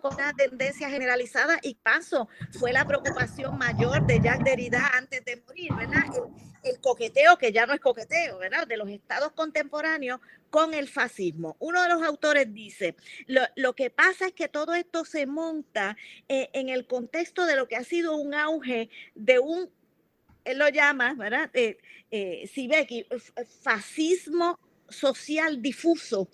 con 0.00 0.14
una 0.14 0.32
tendencia 0.32 0.88
generalizada 0.88 1.58
y 1.62 1.74
paso 1.74 2.28
fue 2.58 2.72
la 2.72 2.86
preocupación 2.86 3.58
mayor 3.58 4.06
de 4.06 4.20
Jacques 4.20 4.44
Derrida 4.44 4.88
antes 4.94 5.24
de 5.24 5.42
morir, 5.44 5.74
¿verdad? 5.74 6.04
El, 6.14 6.74
el, 6.74 6.80
coqueteo, 6.80 7.36
que 7.38 7.50
ya 7.50 7.66
no 7.66 7.74
es 7.74 7.80
coqueteo, 7.80 8.38
¿verdad? 8.38 8.68
De 8.68 8.76
los 8.76 8.88
estados 8.88 9.32
contemporáneos 9.32 10.20
con 10.50 10.74
el 10.74 10.88
fascismo. 10.88 11.56
Uno 11.58 11.82
de 11.82 11.88
los 11.88 12.02
autores 12.02 12.54
dice, 12.54 12.94
lo, 13.26 13.42
lo 13.56 13.74
que 13.74 13.90
pasa 13.90 14.26
es 14.26 14.32
que 14.32 14.48
todo 14.48 14.74
esto 14.74 15.04
se 15.04 15.26
monta 15.26 15.96
eh, 16.28 16.50
en 16.52 16.68
el 16.68 16.86
contexto 16.86 17.44
de 17.44 17.56
lo 17.56 17.66
que 17.66 17.76
ha 17.76 17.84
sido 17.84 18.14
un 18.14 18.32
auge 18.34 18.90
de 19.16 19.40
un 19.40 19.70
él 20.50 20.58
lo 20.58 20.68
llama, 20.68 21.14
¿verdad? 21.14 21.50
Eh, 21.54 21.78
eh, 22.10 22.48
Sibeki, 22.52 23.06
fascismo 23.62 24.58
social 24.88 25.62
difuso, 25.62 26.28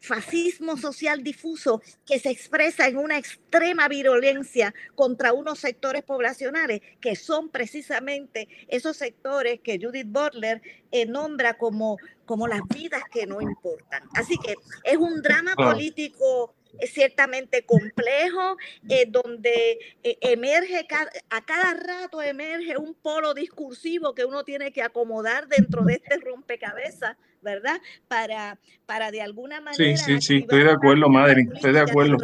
fascismo 0.00 0.76
social 0.76 1.22
difuso 1.22 1.80
que 2.04 2.18
se 2.18 2.30
expresa 2.30 2.88
en 2.88 2.98
una 2.98 3.18
extrema 3.18 3.88
virulencia 3.88 4.74
contra 4.94 5.32
unos 5.32 5.60
sectores 5.60 6.02
poblacionales 6.02 6.82
que 7.00 7.14
son 7.14 7.50
precisamente 7.50 8.48
esos 8.68 8.96
sectores 8.96 9.60
que 9.60 9.78
Judith 9.80 10.08
Butler 10.08 10.60
eh, 10.90 11.06
nombra 11.06 11.54
como, 11.54 11.98
como 12.26 12.48
las 12.48 12.62
vidas 12.74 13.02
que 13.12 13.26
no 13.26 13.40
importan. 13.40 14.02
Así 14.14 14.36
que 14.44 14.56
es 14.84 14.96
un 14.96 15.22
drama 15.22 15.54
político 15.54 16.54
ciertamente 16.80 17.64
complejo, 17.64 18.56
eh, 18.88 19.06
donde 19.08 19.78
eh, 20.02 20.18
emerge, 20.20 20.86
cada, 20.86 21.10
a 21.30 21.44
cada 21.44 21.74
rato 21.74 22.22
emerge 22.22 22.76
un 22.76 22.94
polo 22.94 23.34
discursivo 23.34 24.14
que 24.14 24.24
uno 24.24 24.44
tiene 24.44 24.72
que 24.72 24.82
acomodar 24.82 25.48
dentro 25.48 25.84
de 25.84 25.94
este 25.94 26.18
rompecabezas, 26.18 27.16
¿verdad? 27.42 27.80
Para, 28.08 28.58
para 28.86 29.10
de 29.10 29.22
alguna 29.22 29.60
manera... 29.60 29.96
Sí, 29.96 29.96
sí, 29.96 30.20
sí, 30.20 30.36
estoy 30.38 30.64
de 30.64 30.72
acuerdo, 30.72 31.08
madre, 31.08 31.46
estoy 31.52 31.72
de 31.72 31.80
acuerdo. 31.80 32.16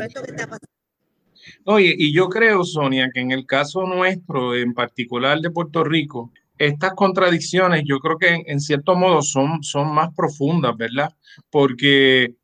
Oye, 1.65 1.95
y 1.97 2.13
yo 2.13 2.29
creo, 2.29 2.65
Sonia, 2.65 3.11
que 3.13 3.21
en 3.21 3.31
el 3.31 3.47
caso 3.47 3.83
nuestro, 3.83 4.55
en 4.55 4.75
particular 4.75 5.41
de 5.41 5.51
Puerto 5.51 5.85
Rico, 5.85 6.33
estas 6.59 6.95
contradicciones 6.95 7.83
yo 7.85 8.01
creo 8.01 8.19
que 8.19 8.29
en, 8.29 8.43
en 8.47 8.61
cierto 8.61 8.97
modo 8.97 9.23
son, 9.23 9.63
son 9.63 9.95
más 9.95 10.15
profundas, 10.15 10.77
¿verdad? 10.77 11.15
Porque 11.51 12.35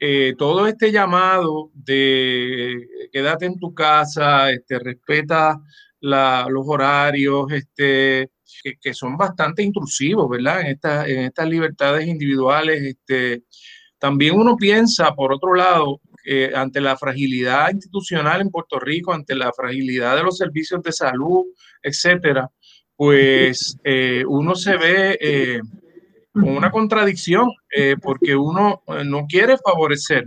eh, 0.00 0.34
todo 0.36 0.66
este 0.66 0.92
llamado 0.92 1.70
de 1.74 2.86
quédate 3.12 3.46
en 3.46 3.58
tu 3.58 3.74
casa, 3.74 4.50
este, 4.50 4.78
respeta 4.78 5.60
los 6.00 6.64
horarios, 6.66 7.50
este, 7.52 8.30
que, 8.80 8.94
son 8.94 9.16
bastante 9.16 9.62
intrusivos, 9.62 10.28
¿verdad? 10.28 10.60
En, 10.60 10.78
en 11.10 11.24
estas 11.24 11.48
libertades 11.48 12.06
individuales. 12.06 12.82
Este, 12.82 13.42
también 13.98 14.36
uno 14.36 14.56
piensa, 14.56 15.12
por 15.14 15.32
otro 15.32 15.54
lado, 15.54 16.00
eh, 16.24 16.52
ante 16.54 16.80
la 16.80 16.96
fragilidad 16.96 17.70
institucional 17.72 18.40
en 18.40 18.50
Puerto 18.50 18.78
Rico, 18.78 19.12
ante 19.12 19.34
la 19.34 19.52
fragilidad 19.52 20.16
de 20.16 20.22
los 20.22 20.36
servicios 20.36 20.82
de 20.82 20.92
salud, 20.92 21.46
etcétera, 21.82 22.50
pues 22.94 23.76
eh, 23.84 24.24
uno 24.26 24.54
se 24.54 24.76
ve 24.76 25.18
eh, 25.20 25.60
con 26.32 26.56
una 26.56 26.70
contradicción, 26.70 27.50
eh, 27.74 27.96
porque 28.00 28.36
uno 28.36 28.82
no 29.04 29.26
quiere 29.26 29.56
favorecer 29.58 30.26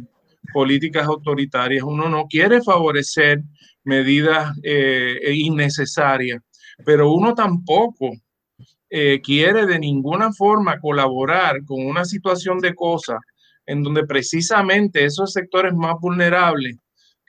políticas 0.53 1.05
autoritarias, 1.05 1.83
uno 1.83 2.09
no 2.09 2.27
quiere 2.27 2.61
favorecer 2.61 3.41
medidas 3.83 4.53
innecesarias, 4.63 6.41
pero 6.85 7.11
uno 7.11 7.33
tampoco 7.33 8.11
quiere 9.23 9.65
de 9.65 9.79
ninguna 9.79 10.31
forma 10.33 10.79
colaborar 10.79 11.63
con 11.65 11.85
una 11.85 12.03
situación 12.05 12.59
de 12.59 12.75
cosas 12.75 13.19
en 13.65 13.83
donde 13.83 14.05
precisamente 14.05 15.05
esos 15.05 15.31
sectores 15.31 15.73
más 15.73 15.95
vulnerables 16.01 16.77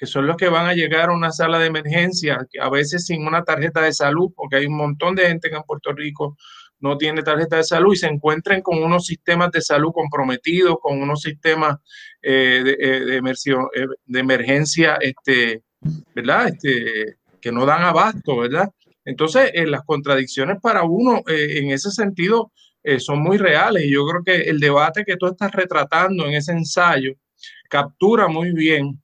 que 0.02 0.06
son 0.06 0.26
los 0.26 0.36
que 0.36 0.48
van 0.48 0.66
a 0.66 0.74
llegar 0.74 1.10
a 1.10 1.14
una 1.14 1.30
sala 1.30 1.60
de 1.60 1.66
emergencia, 1.66 2.44
a 2.60 2.70
veces 2.70 3.06
sin 3.06 3.24
una 3.24 3.44
tarjeta 3.44 3.82
de 3.82 3.92
salud, 3.92 4.32
porque 4.34 4.56
hay 4.56 4.66
un 4.66 4.76
montón 4.76 5.14
de 5.14 5.28
gente 5.28 5.48
en 5.54 5.62
Puerto 5.62 5.92
Rico 5.92 6.36
no 6.82 6.98
tiene 6.98 7.22
tarjeta 7.22 7.56
de 7.56 7.64
salud 7.64 7.94
y 7.94 7.96
se 7.96 8.08
encuentren 8.08 8.60
con 8.60 8.82
unos 8.82 9.06
sistemas 9.06 9.52
de 9.52 9.62
salud 9.62 9.92
comprometidos, 9.94 10.76
con 10.82 11.00
unos 11.00 11.22
sistemas 11.22 11.78
eh, 12.20 12.60
de, 12.64 12.72
eh, 12.72 13.18
eh, 13.18 13.86
de, 14.04 14.20
emergencia, 14.20 14.96
este, 15.00 15.62
¿verdad? 16.14 16.48
Este, 16.48 17.18
que 17.40 17.52
no 17.52 17.64
dan 17.64 17.82
abasto, 17.82 18.38
¿verdad? 18.38 18.68
Entonces, 19.04 19.52
las 19.66 19.82
contradicciones 19.84 20.58
para 20.60 20.82
uno 20.82 21.22
en 21.26 21.70
ese 21.70 21.90
sentido 21.90 22.52
son 22.98 23.20
muy 23.20 23.36
reales 23.36 23.84
y 23.84 23.90
yo 23.92 24.04
creo 24.06 24.22
que 24.24 24.48
el 24.48 24.60
debate 24.60 25.04
que 25.04 25.16
tú 25.16 25.26
estás 25.26 25.50
retratando 25.52 26.26
en 26.26 26.34
ese 26.34 26.52
ensayo 26.52 27.14
captura 27.68 28.28
muy 28.28 28.52
bien 28.52 29.02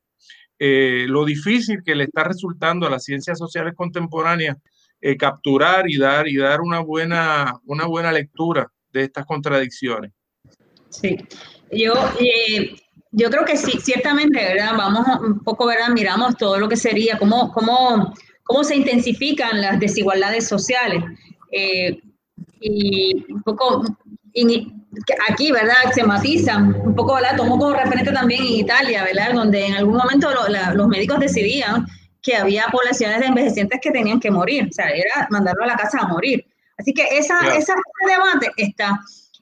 lo 0.59 1.25
difícil 1.25 1.83
que 1.85 1.97
le 1.97 2.05
está 2.05 2.23
resultando 2.23 2.87
a 2.87 2.91
las 2.91 3.03
ciencias 3.03 3.39
sociales 3.39 3.75
contemporáneas 3.75 4.57
eh, 5.01 5.17
capturar 5.17 5.89
y 5.89 5.99
dar, 5.99 6.29
y 6.29 6.37
dar 6.37 6.61
una, 6.61 6.81
buena, 6.81 7.61
una 7.67 7.87
buena 7.87 8.13
lectura 8.13 8.71
de 8.93 9.05
estas 9.05 9.27
contradicciones. 9.27 10.13
Sí, 10.89 11.17
yo, 11.71 11.95
eh, 12.21 12.75
yo 13.13 13.31
creo 13.31 13.45
que 13.45 13.57
sí, 13.57 13.79
ciertamente, 13.81 14.39
¿verdad? 14.43 14.73
Vamos 14.77 15.07
un 15.21 15.41
poco, 15.41 15.67
¿verdad? 15.67 15.89
Miramos 15.91 16.37
todo 16.37 16.59
lo 16.59 16.69
que 16.69 16.77
sería, 16.77 17.19
cómo, 17.19 17.53
cómo, 17.53 18.15
cómo 18.45 18.65
se 18.65 18.77
intensifican 18.77 19.61
las 19.61 19.79
desigualdades 19.79 20.49
sociales. 20.49 21.05
y 22.61 23.33
un 23.33 23.43
poco 23.43 23.85
aquí, 25.29 25.53
¿verdad? 25.53 25.93
Se 25.95 26.03
matizan 26.05 26.75
un 26.85 26.95
poco, 26.95 27.15
¿verdad? 27.15 27.37
Tomo 27.37 27.59
como 27.59 27.75
referente 27.75 28.13
también 28.13 28.43
en 28.43 28.53
Italia, 28.53 29.05
¿verdad? 29.05 29.33
Donde 29.35 29.67
en 29.67 29.75
algún 29.75 29.97
momento 29.97 30.29
los 30.75 30.89
médicos 30.89 31.21
decidían 31.21 31.87
que 32.23 32.37
había 32.37 32.67
poblaciones 32.71 33.21
de 33.21 33.27
envejecientes 33.27 33.81
que 33.81 33.91
tenían 33.91 34.21
que 34.21 34.31
morir, 34.31 34.69
o 34.69 34.73
sea, 34.73 34.89
era 34.89 35.27
mandarlo 35.31 35.65
a 35.65 35.69
la 35.69 35.77
casa 35.77 35.99
a 36.01 36.09
morir. 36.09 36.45
Así 36.79 36.93
que 36.93 37.03
esa, 37.11 37.57
ese 37.57 37.73
debate 38.07 38.51
está. 38.57 38.99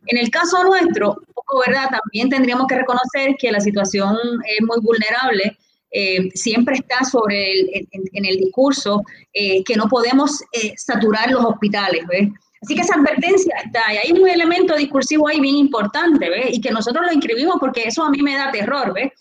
En 0.06 0.18
el 0.18 0.30
caso 0.30 0.62
nuestro, 0.64 1.16
un 1.26 1.34
poco, 1.34 1.62
¿verdad? 1.66 1.90
También 1.90 2.30
tendríamos 2.30 2.66
que 2.66 2.76
reconocer 2.76 3.36
que 3.38 3.50
la 3.50 3.60
situación 3.60 4.16
es 4.46 4.66
muy 4.66 4.80
vulnerable. 4.80 5.56
Eh, 5.90 6.30
siempre 6.34 6.76
está 6.76 7.04
sobre 7.04 7.52
el, 7.52 7.88
en, 7.90 8.24
el 8.24 8.36
discurso 8.36 9.02
eh, 9.32 9.62
que 9.64 9.76
no 9.76 9.88
podemos 9.88 10.42
eh, 10.52 10.72
saturar 10.76 11.30
los 11.30 11.44
hospitales, 11.44 12.04
¿ves? 12.08 12.28
Así 12.62 12.74
que 12.74 12.82
esa 12.82 12.94
advertencia 12.94 13.54
está, 13.64 13.82
y 13.92 13.96
hay 13.96 14.18
un 14.18 14.28
elemento 14.28 14.74
discursivo 14.76 15.28
ahí 15.28 15.40
bien 15.40 15.56
importante, 15.56 16.28
¿ves? 16.28 16.46
Y 16.52 16.60
que 16.60 16.70
nosotros 16.70 17.06
lo 17.06 17.12
inscribimos 17.12 17.56
porque 17.60 17.84
eso 17.84 18.02
a 18.02 18.10
mí 18.10 18.22
me 18.22 18.36
da 18.36 18.50
terror, 18.50 18.92
¿ves? 18.94 19.12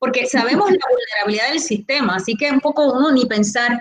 Porque 0.00 0.26
sabemos 0.26 0.68
la 0.70 0.78
vulnerabilidad 0.90 1.52
del 1.52 1.60
sistema, 1.60 2.16
así 2.16 2.34
que 2.36 2.50
un 2.50 2.60
poco 2.60 2.92
uno 2.92 3.12
ni 3.12 3.26
pensar. 3.26 3.80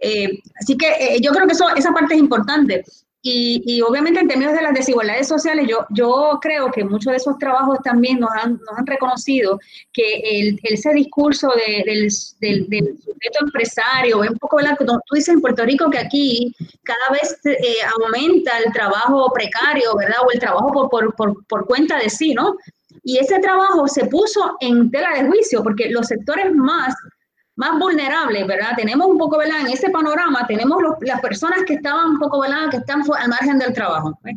Eh, 0.00 0.40
así 0.60 0.76
que 0.76 0.88
eh, 0.88 1.20
yo 1.20 1.30
creo 1.30 1.46
que 1.46 1.52
eso, 1.52 1.68
esa 1.76 1.92
parte 1.92 2.14
es 2.14 2.20
importante. 2.20 2.84
Y, 3.24 3.80
obviamente 3.82 4.18
en 4.18 4.26
términos 4.26 4.52
de 4.52 4.62
las 4.62 4.74
desigualdades 4.74 5.28
sociales, 5.28 5.68
yo, 5.68 5.86
yo 5.90 6.40
creo 6.42 6.72
que 6.72 6.82
muchos 6.82 7.12
de 7.12 7.18
esos 7.18 7.38
trabajos 7.38 7.78
también 7.84 8.18
nos 8.18 8.30
han, 8.32 8.54
nos 8.54 8.76
han 8.76 8.84
reconocido 8.84 9.60
que 9.92 10.16
el, 10.24 10.58
ese 10.64 10.92
discurso 10.92 11.52
del, 11.54 12.08
del, 12.40 12.68
del, 12.68 12.98
sujeto 12.98 13.44
empresario, 13.44 14.18
un 14.22 14.38
poco, 14.38 14.56
¿verdad? 14.56 14.76
Tú 14.76 15.14
dices 15.14 15.34
en 15.34 15.40
Puerto 15.40 15.64
Rico 15.64 15.88
que 15.88 15.98
aquí 15.98 16.52
cada 16.82 17.10
vez 17.12 17.38
eh, 17.44 17.76
aumenta 17.96 18.58
el 18.58 18.72
trabajo 18.72 19.32
precario, 19.32 19.94
¿verdad? 19.96 20.18
O 20.26 20.32
el 20.32 20.40
trabajo 20.40 20.72
por, 20.72 20.90
por, 20.90 21.14
por, 21.14 21.46
por 21.46 21.66
cuenta 21.66 21.98
de 21.98 22.10
sí, 22.10 22.34
¿no? 22.34 22.56
Y 23.04 23.18
ese 23.18 23.38
trabajo 23.40 23.88
se 23.88 24.06
puso 24.06 24.56
en 24.60 24.90
tela 24.90 25.12
de 25.14 25.26
juicio 25.26 25.62
porque 25.62 25.90
los 25.90 26.06
sectores 26.06 26.54
más 26.54 26.94
más 27.56 27.78
vulnerables, 27.78 28.46
¿verdad? 28.46 28.70
Tenemos 28.76 29.08
un 29.08 29.18
poco, 29.18 29.38
¿verdad? 29.38 29.60
En 29.60 29.68
ese 29.68 29.90
panorama 29.90 30.46
tenemos 30.46 30.78
las 31.02 31.20
personas 31.20 31.60
que 31.66 31.74
estaban 31.74 32.10
un 32.10 32.18
poco, 32.18 32.40
¿verdad? 32.40 32.70
Que 32.70 32.78
están 32.78 33.02
al 33.18 33.28
margen 33.28 33.58
del 33.58 33.72
trabajo, 33.72 34.18
¿eh? 34.24 34.32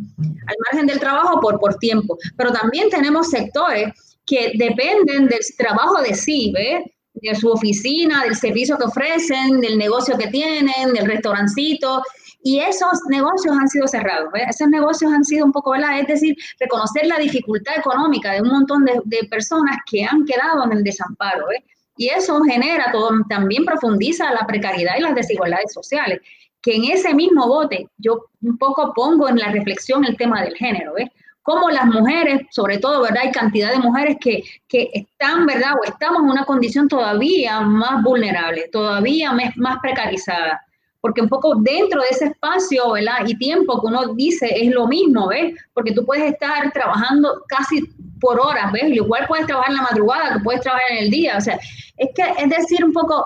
al 0.47 0.55
margen 0.71 0.87
del 0.87 0.99
trabajo 0.99 1.39
por, 1.39 1.59
por 1.59 1.75
tiempo. 1.75 2.17
Pero 2.37 2.51
también 2.51 2.89
tenemos 2.89 3.29
sectores 3.29 3.93
que 4.25 4.51
dependen 4.55 5.27
del 5.27 5.39
trabajo 5.57 6.01
de 6.01 6.13
sí, 6.13 6.51
¿ves? 6.53 6.83
De 7.13 7.33
su 7.35 7.49
oficina, 7.49 8.23
del 8.23 8.35
servicio 8.35 8.77
que 8.77 8.83
ofrecen, 8.85 9.61
del 9.61 9.77
negocio 9.77 10.17
que 10.17 10.27
tienen, 10.27 10.93
del 10.93 11.05
restaurancito. 11.05 12.03
Y 12.45 12.59
esos 12.59 12.99
negocios 13.09 13.57
han 13.59 13.67
sido 13.67 13.87
cerrados, 13.87 14.31
¿ves? 14.31 14.43
Esos 14.47 14.67
negocios 14.67 15.11
han 15.11 15.25
sido 15.25 15.47
un 15.47 15.51
poco, 15.51 15.71
¿verdad? 15.71 15.99
Es 15.99 16.05
decir, 16.05 16.37
reconocer 16.59 17.07
la 17.07 17.17
dificultad 17.17 17.75
económica 17.75 18.33
de 18.33 18.41
un 18.43 18.49
montón 18.49 18.85
de, 18.85 19.01
de 19.03 19.27
personas 19.27 19.77
que 19.89 20.05
han 20.05 20.25
quedado 20.25 20.63
en 20.63 20.73
el 20.73 20.83
desamparo, 20.83 21.47
¿ves? 21.47 21.63
Y 21.97 22.09
eso 22.09 22.39
genera 22.43 22.91
todo, 22.91 23.09
también 23.27 23.65
profundiza 23.65 24.31
la 24.31 24.45
precariedad 24.45 24.93
y 24.95 25.01
las 25.01 25.15
desigualdades 25.15 25.73
sociales. 25.73 26.21
Que 26.61 26.75
en 26.75 26.83
ese 26.83 27.15
mismo 27.15 27.47
bote 27.47 27.89
yo 27.97 28.27
un 28.43 28.59
poco 28.59 28.93
pongo 28.93 29.27
en 29.27 29.39
la 29.39 29.49
reflexión 29.49 30.05
el 30.05 30.15
tema 30.15 30.43
del 30.43 30.55
género, 30.55 30.93
¿ves? 30.93 31.09
Cómo 31.41 31.71
las 31.71 31.87
mujeres, 31.87 32.45
sobre 32.51 32.77
todo, 32.77 33.01
¿verdad? 33.01 33.23
Hay 33.23 33.31
cantidad 33.31 33.71
de 33.71 33.79
mujeres 33.79 34.17
que, 34.21 34.43
que 34.67 34.91
están, 34.93 35.47
¿verdad? 35.47 35.71
O 35.81 35.83
estamos 35.83 36.21
en 36.21 36.29
una 36.29 36.45
condición 36.45 36.87
todavía 36.87 37.61
más 37.61 38.03
vulnerable, 38.03 38.69
todavía 38.71 39.31
más 39.55 39.79
precarizada 39.81 40.61
porque 41.05 41.21
un 41.21 41.29
poco 41.29 41.53
dentro 41.57 42.01
de 42.01 42.07
ese 42.09 42.25
espacio 42.25 42.93
¿verdad? 42.93 43.27
y 43.27 43.37
tiempo 43.37 43.79
que 43.79 43.85
uno 43.85 44.15
dice 44.15 44.49
es 44.59 44.73
lo 44.73 44.87
mismo, 44.87 45.27
¿ves? 45.27 45.53
Porque 45.75 45.91
tú 45.91 46.03
puedes 46.03 46.33
estar 46.33 46.71
trabajando 46.71 47.43
casi 47.47 47.81
por 48.19 48.39
horas, 48.39 48.71
¿ves? 48.71 48.85
Igual 48.85 49.25
puedes 49.27 49.45
trabajar 49.45 49.69
en 49.69 49.77
la 49.77 49.83
madrugada, 49.83 50.33
que 50.33 50.43
puedes 50.43 50.61
trabajar 50.61 50.87
en 50.93 51.03
el 51.03 51.11
día, 51.11 51.37
o 51.37 51.41
sea, 51.41 51.59
es 51.97 52.09
que 52.15 52.23
es 52.43 52.49
decir 52.49 52.83
un 52.83 52.91
poco, 52.91 53.23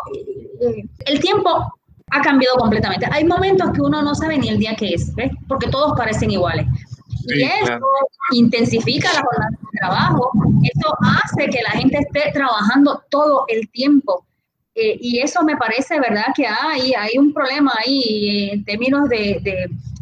el 1.05 1.21
tiempo 1.21 1.71
ha 2.11 2.21
cambiado 2.21 2.57
completamente. 2.57 3.07
Hay 3.13 3.23
momentos 3.23 3.71
que 3.71 3.82
uno 3.82 4.01
no 4.01 4.13
sabe 4.13 4.38
ni 4.38 4.49
el 4.49 4.59
día 4.59 4.75
que 4.75 4.89
es, 4.95 5.15
¿ves? 5.15 5.32
Porque 5.47 5.69
todos 5.69 5.97
parecen 5.97 6.32
iguales. 6.32 6.65
y 7.27 7.43
eso 7.43 7.80
intensifica 8.34 9.07
la 9.13 9.21
jornada 9.21 9.51
de 9.51 9.80
trabajo, 9.80 10.32
eso 10.63 10.97
hace 10.99 11.49
que 11.49 11.61
la 11.61 11.71
gente 11.80 11.97
esté 11.99 12.30
trabajando 12.34 13.01
todo 13.09 13.45
el 13.47 13.69
tiempo 13.69 14.25
eh, 14.82 14.97
y 15.01 15.19
eso 15.19 15.43
me 15.43 15.57
parece, 15.57 15.99
¿verdad?, 15.99 16.27
que 16.36 16.47
hay, 16.47 16.93
hay 16.93 17.17
un 17.17 17.34
problema 17.34 17.73
ahí 17.86 18.51
en 18.51 18.63
términos 18.63 19.09
de, 19.09 19.41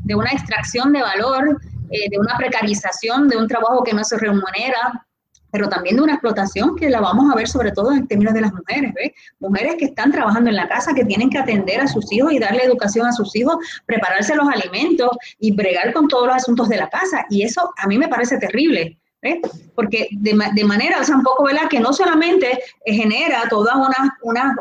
de, 0.04 0.16
una 0.16 0.30
extracción 0.30 0.94
de 0.94 1.02
valor, 1.02 1.60
eh, 1.90 2.10
de 2.10 2.20
una 2.20 2.38
precarización, 2.38 3.28
de 3.28 3.38
un 3.38 3.48
trabajo 3.48 3.84
que 3.84 3.94
no 3.94 4.04
se 4.04 4.18
remunera, 4.18 5.06
pero 5.52 5.68
también 5.68 5.96
de 5.96 6.04
una 6.04 6.14
explotación 6.14 6.76
que 6.76 6.90
la 6.90 7.02
vamos 7.02 7.32
a 7.32 7.36
ver 7.36 7.48
sobre 7.48 7.72
todo 7.72 7.92
en 7.92 8.08
términos 8.08 8.36
de 8.36 8.42
las 8.42 8.54
mujeres. 8.54 8.94
Mujeres 9.40 9.76
que 9.80 9.86
están 9.86 10.12
trabajando 10.12 10.50
en 10.52 10.56
la 10.56 10.68
casa, 10.68 10.94
que 10.94 11.06
tienen 11.06 11.30
que 11.30 11.40
atender 11.40 11.82
a 11.82 11.88
sus 11.88 12.12
hijos 12.12 12.32
y 12.32 12.40
darle 12.40 12.64
educación 12.64 13.08
a 13.08 13.14
sus 13.14 13.36
hijos, 13.36 13.56
prepararse 13.86 14.36
los 14.36 14.48
alimentos 14.48 15.10
y 15.40 15.52
bregar 15.54 15.92
con 15.94 16.08
todos 16.08 16.28
los 16.28 16.36
asuntos 16.36 16.70
de 16.70 16.78
la 16.78 16.90
casa. 16.90 17.26
Y 17.30 17.42
eso 17.42 17.74
a 17.78 17.88
mí 17.88 17.98
me 17.98 18.08
parece 18.08 18.38
terrible. 18.38 19.00
¿Eh? 19.22 19.42
Porque 19.76 20.08
de, 20.12 20.38
de, 20.54 20.64
manera, 20.64 21.02
o 21.02 21.16
un 21.16 21.24
poco, 21.24 21.44
¿verdad? 21.44 21.70
Que 21.70 21.80
no 21.80 21.94
solamente 21.94 22.60
genera 22.86 23.48
todas 23.50 23.76
unas 23.76 24.10
una, 24.22 24.56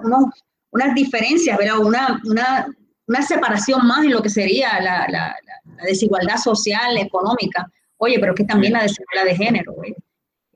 unas 0.71 0.95
diferencias, 0.95 1.57
¿verdad? 1.59 1.79
Una, 1.79 2.21
una, 2.25 2.67
una, 3.07 3.23
separación 3.23 3.87
más 3.87 4.05
en 4.05 4.13
lo 4.13 4.23
que 4.23 4.31
sería 4.31 4.81
la, 4.81 5.07
la, 5.09 5.37
desigualdad 5.85 6.37
social, 6.37 6.97
económica. 6.97 7.71
Oye, 7.99 8.19
pero 8.19 8.35
que 8.35 8.45
también 8.45 8.75
la 8.75 8.83
desigualdad 8.83 9.25
de 9.25 9.37
género, 9.37 9.75
¿eh? 9.85 9.95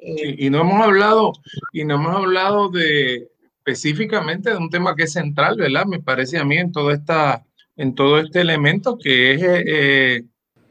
y, 0.02 0.50
no 0.50 0.60
hemos 0.60 0.82
hablado, 0.82 1.32
y 1.72 1.84
no 1.84 1.96
hemos 1.96 2.16
hablado 2.16 2.70
de 2.70 3.28
específicamente 3.58 4.50
de 4.50 4.56
un 4.56 4.70
tema 4.70 4.96
que 4.96 5.04
es 5.04 5.12
central, 5.12 5.56
¿verdad? 5.56 5.84
Me 5.86 6.00
parece 6.00 6.38
a 6.38 6.44
mí 6.44 6.56
en 6.56 6.72
todo 6.72 6.90
esta, 6.90 7.44
en 7.76 7.94
todo 7.94 8.18
este 8.18 8.40
elemento 8.40 8.98
que 8.98 9.34
es 9.34 9.42
eh, 9.42 10.24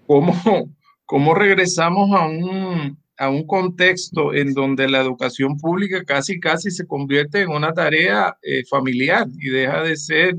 cómo, 0.07 0.33
cómo 1.05 1.33
regresamos 1.35 2.11
a 2.19 2.25
un, 2.25 2.98
a 3.19 3.29
un 3.29 3.45
contexto 3.45 4.33
en 4.33 4.53
donde 4.53 4.87
la 4.87 5.01
educación 5.01 5.57
pública 5.57 6.05
casi 6.05 6.39
casi 6.39 6.71
se 6.71 6.87
convierte 6.87 7.41
en 7.41 7.49
una 7.49 7.73
tarea 7.73 8.37
eh, 8.41 8.63
familiar 8.65 9.27
y 9.37 9.49
deja 9.49 9.83
de 9.83 9.97
ser 9.97 10.35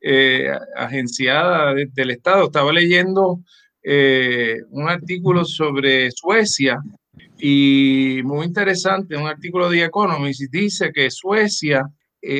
eh, 0.00 0.48
agenciada 0.76 1.74
del 1.74 2.10
Estado. 2.10 2.44
Estaba 2.44 2.72
leyendo 2.72 3.40
eh, 3.82 4.58
un 4.70 4.88
artículo 4.88 5.44
sobre 5.44 6.12
Suecia 6.12 6.78
y 7.36 8.20
muy 8.22 8.46
interesante, 8.46 9.16
un 9.16 9.26
artículo 9.26 9.68
de 9.68 9.82
Economist, 9.82 10.42
dice 10.52 10.92
que 10.92 11.10
Suecia 11.10 11.82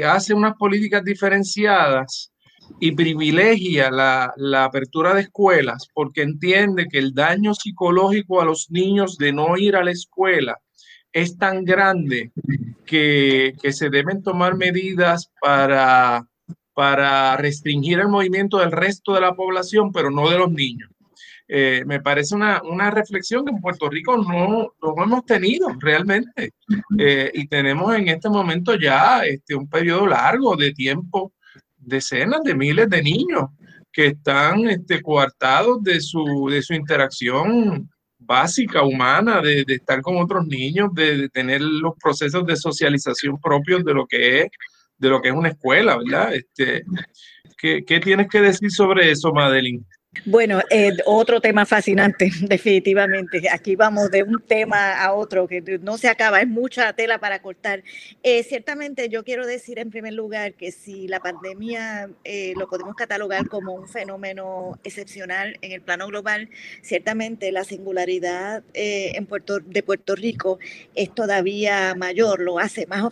hace 0.07 0.33
unas 0.33 0.55
políticas 0.55 1.05
diferenciadas 1.05 2.33
y 2.81 2.93
privilegia 2.93 3.91
la, 3.91 4.33
la, 4.37 4.65
apertura 4.65 5.15
de 5.15 5.23
escuelas 5.23 5.89
porque 5.95 6.23
entiende 6.23 6.89
que 6.89 6.99
el 6.99 7.15
daño 7.15 7.55
psicológico 7.55 8.41
a 8.41 8.45
los 8.45 8.71
niños 8.71 9.17
de 9.17 9.33
no 9.33 9.57
ir 9.57 9.77
a 9.77 9.85
la 9.85 9.91
escuela 9.93 10.59
es 11.13 11.39
tan 11.39 11.65
grande 11.65 12.33
que, 12.85 13.55
que 13.63 13.73
se 13.73 13.89
deben 13.89 14.23
tomar 14.23 14.57
medidas 14.57 15.31
para, 15.41 16.27
para 16.75 17.37
restringir 17.37 18.01
el 18.01 18.09
movimiento 18.09 18.59
del 18.59 18.73
resto 18.73 19.15
de 19.15 19.21
la 19.21 19.35
población, 19.35 19.93
pero 19.93 20.11
no 20.11 20.29
de 20.29 20.39
los 20.39 20.51
niños. 20.51 20.91
Eh, 21.47 21.85
me 21.87 22.01
parece 22.01 22.35
una, 22.35 22.63
una, 22.63 22.91
reflexión 22.91 23.45
que 23.45 23.53
en 23.53 23.61
Puerto 23.61 23.91
Rico 23.91 24.17
no, 24.17 24.73
no 24.83 25.03
hemos 25.03 25.27
tenido 25.27 25.69
realmente. 25.79 26.55
Eh, 26.99 27.31
y 27.35 27.47
tenemos 27.49 27.95
en 27.95 28.09
este 28.09 28.31
momento 28.31 28.75
ya 28.77 29.21
este, 29.25 29.55
un 29.55 29.69
periodo 29.69 30.07
largo 30.07 30.57
de 30.57 30.73
tiempo 30.73 31.34
decenas 31.87 32.43
de 32.43 32.55
miles 32.55 32.89
de 32.89 33.03
niños 33.03 33.51
que 33.93 34.09
están 34.09 34.69
este, 34.69 35.01
coartados 35.01 35.83
de 35.83 36.01
su, 36.01 36.49
de 36.51 36.63
su 36.63 36.75
interacción 36.75 37.89
básica, 38.19 38.83
humana, 38.83 39.41
de, 39.41 39.65
estar 39.69 40.01
con 40.03 40.17
otros 40.17 40.47
niños, 40.47 40.93
de, 40.95 41.17
de, 41.17 41.29
tener 41.29 41.61
los 41.61 41.95
procesos 42.03 42.45
de 42.47 42.57
socialización 42.57 43.41
propios 43.41 43.85
de 43.85 43.95
lo 43.95 44.07
que 44.07 44.43
es, 44.43 44.51
de 44.99 45.09
lo 45.09 45.21
que 45.21 45.29
es 45.29 45.35
una 45.35 45.51
escuela, 45.51 45.97
¿verdad? 45.99 46.35
Este, 46.35 46.85
¿qué, 47.59 47.85
¿Qué 47.85 48.01
tienes 48.01 48.29
que 48.29 48.41
decir 48.41 48.71
sobre 48.71 49.11
eso, 49.11 49.33
Madeline? 49.33 49.85
Bueno, 50.27 50.61
eh, 50.71 50.97
otro 51.05 51.41
tema 51.41 51.67
fascinante, 51.67 52.31
definitivamente. 52.41 53.43
Aquí 53.51 53.77
vamos 53.77 54.11
de 54.11 54.23
un 54.23 54.41
tema 54.41 54.95
a 54.95 55.13
otro 55.13 55.47
que 55.47 55.61
no 55.83 55.99
se 55.99 56.09
acaba, 56.09 56.41
es 56.41 56.49
mucha 56.49 56.93
tela 56.95 57.19
para 57.19 57.43
cortar. 57.43 57.83
Eh, 58.23 58.43
ciertamente 58.43 59.09
yo 59.09 59.23
quiero 59.23 59.47
decir 59.47 59.79
en 59.79 59.91
primer 59.91 60.15
lugar 60.15 60.55
que 60.55 60.73
si 60.73 61.09
la 61.09 61.21
pandemia 61.21 62.09
eh, 62.25 62.55
lo 62.57 62.69
podemos 62.69 62.95
catalogar 62.95 63.49
como 63.49 63.75
un 63.75 63.87
fenómeno 63.87 64.79
excepcional 64.83 65.59
en 65.61 65.73
el 65.73 65.83
plano 65.83 66.07
global, 66.07 66.49
ciertamente 66.81 67.53
la 67.53 67.65
singularidad 67.65 68.63
en 68.73 69.27
Puerto, 69.27 69.61
de 69.61 69.83
Puerto 69.83 70.15
Rico 70.15 70.59
es 70.95 71.15
todavía 71.15 71.95
mayor, 71.95 72.41
lo 72.41 72.59
hace 72.59 72.87
más 72.87 73.03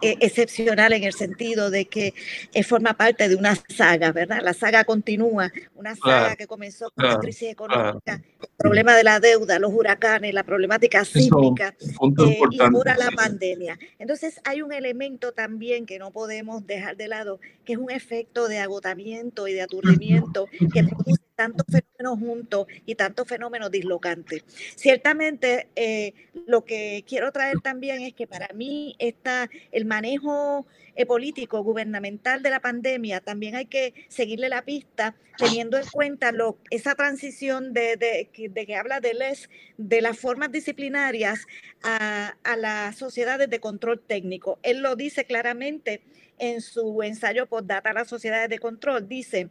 eh, 0.00 0.16
excepcional 0.20 0.92
en 0.92 1.04
el 1.04 1.12
sentido 1.12 1.70
de 1.70 1.86
que 1.86 2.14
eh, 2.54 2.62
forma 2.62 2.94
parte 2.94 3.28
de 3.28 3.34
una 3.34 3.56
saga, 3.56 4.12
¿verdad? 4.12 4.40
La 4.42 4.54
saga 4.54 4.84
continúa, 4.84 5.50
una 5.74 5.96
saga 5.96 6.36
que 6.36 6.46
comenzó 6.46 6.90
con 6.92 7.06
la 7.06 7.18
crisis 7.18 7.50
económica, 7.50 8.22
el 8.40 8.48
problema 8.56 8.94
de 8.94 9.04
la 9.04 9.18
deuda, 9.18 9.58
los 9.58 9.72
huracanes, 9.72 10.32
la 10.32 10.44
problemática 10.44 11.04
sísmica 11.04 11.74
eh, 11.80 12.40
y 12.50 12.60
ahora 12.60 12.96
la 12.96 13.10
pandemia. 13.10 13.78
Entonces 13.98 14.40
hay 14.44 14.62
un 14.62 14.72
elemento 14.72 15.32
también 15.32 15.84
que 15.84 15.98
no 15.98 16.12
podemos 16.12 16.64
dejar 16.66 16.96
de 16.96 17.08
lado, 17.08 17.40
que 17.64 17.72
es 17.72 17.78
un 17.78 17.90
efecto 17.90 18.46
de 18.46 18.60
agotamiento 18.60 19.48
y 19.48 19.54
de 19.54 19.62
aturdimiento 19.62 20.46
que 20.72 20.84
produce 20.84 21.27
tantos 21.38 21.66
fenómenos 21.70 22.18
juntos 22.18 22.66
y 22.84 22.96
tantos 22.96 23.28
fenómenos 23.28 23.70
dislocantes. 23.70 24.42
Ciertamente, 24.74 25.68
eh, 25.76 26.12
lo 26.46 26.64
que 26.64 27.04
quiero 27.06 27.30
traer 27.30 27.60
también 27.62 28.02
es 28.02 28.12
que 28.12 28.26
para 28.26 28.48
mí 28.54 28.96
está 28.98 29.48
el 29.70 29.84
manejo 29.84 30.66
eh, 30.96 31.06
político, 31.06 31.62
gubernamental 31.62 32.42
de 32.42 32.50
la 32.50 32.58
pandemia, 32.58 33.20
también 33.20 33.54
hay 33.54 33.66
que 33.66 33.94
seguirle 34.08 34.48
la 34.48 34.62
pista 34.62 35.14
teniendo 35.36 35.78
en 35.78 35.86
cuenta 35.86 36.32
lo, 36.32 36.58
esa 36.70 36.96
transición 36.96 37.72
de, 37.72 37.96
de, 37.96 38.28
de, 38.50 38.66
que 38.66 38.74
habla 38.74 38.98
de 38.98 39.14
les, 39.14 39.48
de 39.76 40.02
las 40.02 40.18
formas 40.18 40.50
disciplinarias 40.50 41.46
a, 41.84 42.34
a 42.42 42.56
las 42.56 42.96
sociedades 42.96 43.48
de 43.48 43.60
control 43.60 44.00
técnico. 44.00 44.58
Él 44.64 44.80
lo 44.80 44.96
dice 44.96 45.24
claramente 45.24 46.02
en 46.38 46.60
su 46.60 47.00
ensayo 47.04 47.46
por 47.46 47.64
data 47.64 47.90
a 47.90 47.92
las 47.92 48.08
sociedades 48.08 48.48
de 48.48 48.58
control. 48.58 49.08
Dice, 49.08 49.50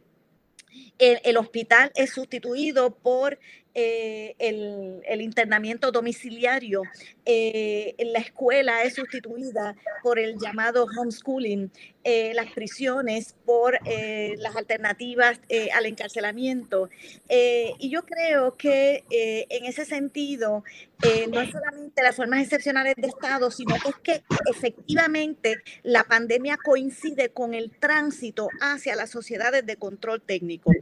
el, 0.98 1.20
el, 1.24 1.36
hospital 1.36 1.92
es 1.94 2.10
sustituido 2.10 2.94
por 2.96 3.38
eh, 3.74 4.34
el, 4.38 5.00
el, 5.04 5.20
internamiento 5.20 5.92
domiciliario. 5.92 6.82
Eh, 7.24 7.94
la 8.12 8.18
escuela 8.18 8.82
es 8.82 8.94
sustituida 8.94 9.76
por 10.02 10.18
el 10.18 10.38
llamado 10.38 10.86
homeschooling, 10.98 11.70
eh, 12.10 12.32
las 12.32 12.50
prisiones 12.52 13.34
por 13.44 13.78
eh, 13.84 14.34
las 14.38 14.56
alternativas 14.56 15.40
eh, 15.50 15.68
al 15.72 15.84
encarcelamiento. 15.84 16.88
y 17.28 17.90
yo 17.90 18.06
creo 18.06 18.56
que 18.56 19.04
en 19.10 19.64
ese 19.66 19.84
sentido, 19.84 20.64
no 21.30 21.40
es 21.40 21.50
solamente 21.50 22.02
las 22.02 22.16
formas 22.16 22.42
excepcionales 22.42 22.94
de 22.96 23.08
Estado, 23.08 23.50
sino 23.50 23.74
que 23.76 23.90
es 23.90 23.96
que 23.96 24.22
efectivamente 24.50 25.56
la 25.82 26.04
pandemia 26.04 26.56
coincide 26.56 27.28
con 27.28 27.54
el 27.54 27.70
tránsito 27.70 28.48
hacia 28.60 28.96
las 28.96 29.10
sociedades 29.10 29.66
de 29.66 29.76
control 29.76 30.22
técnico. 30.22 30.72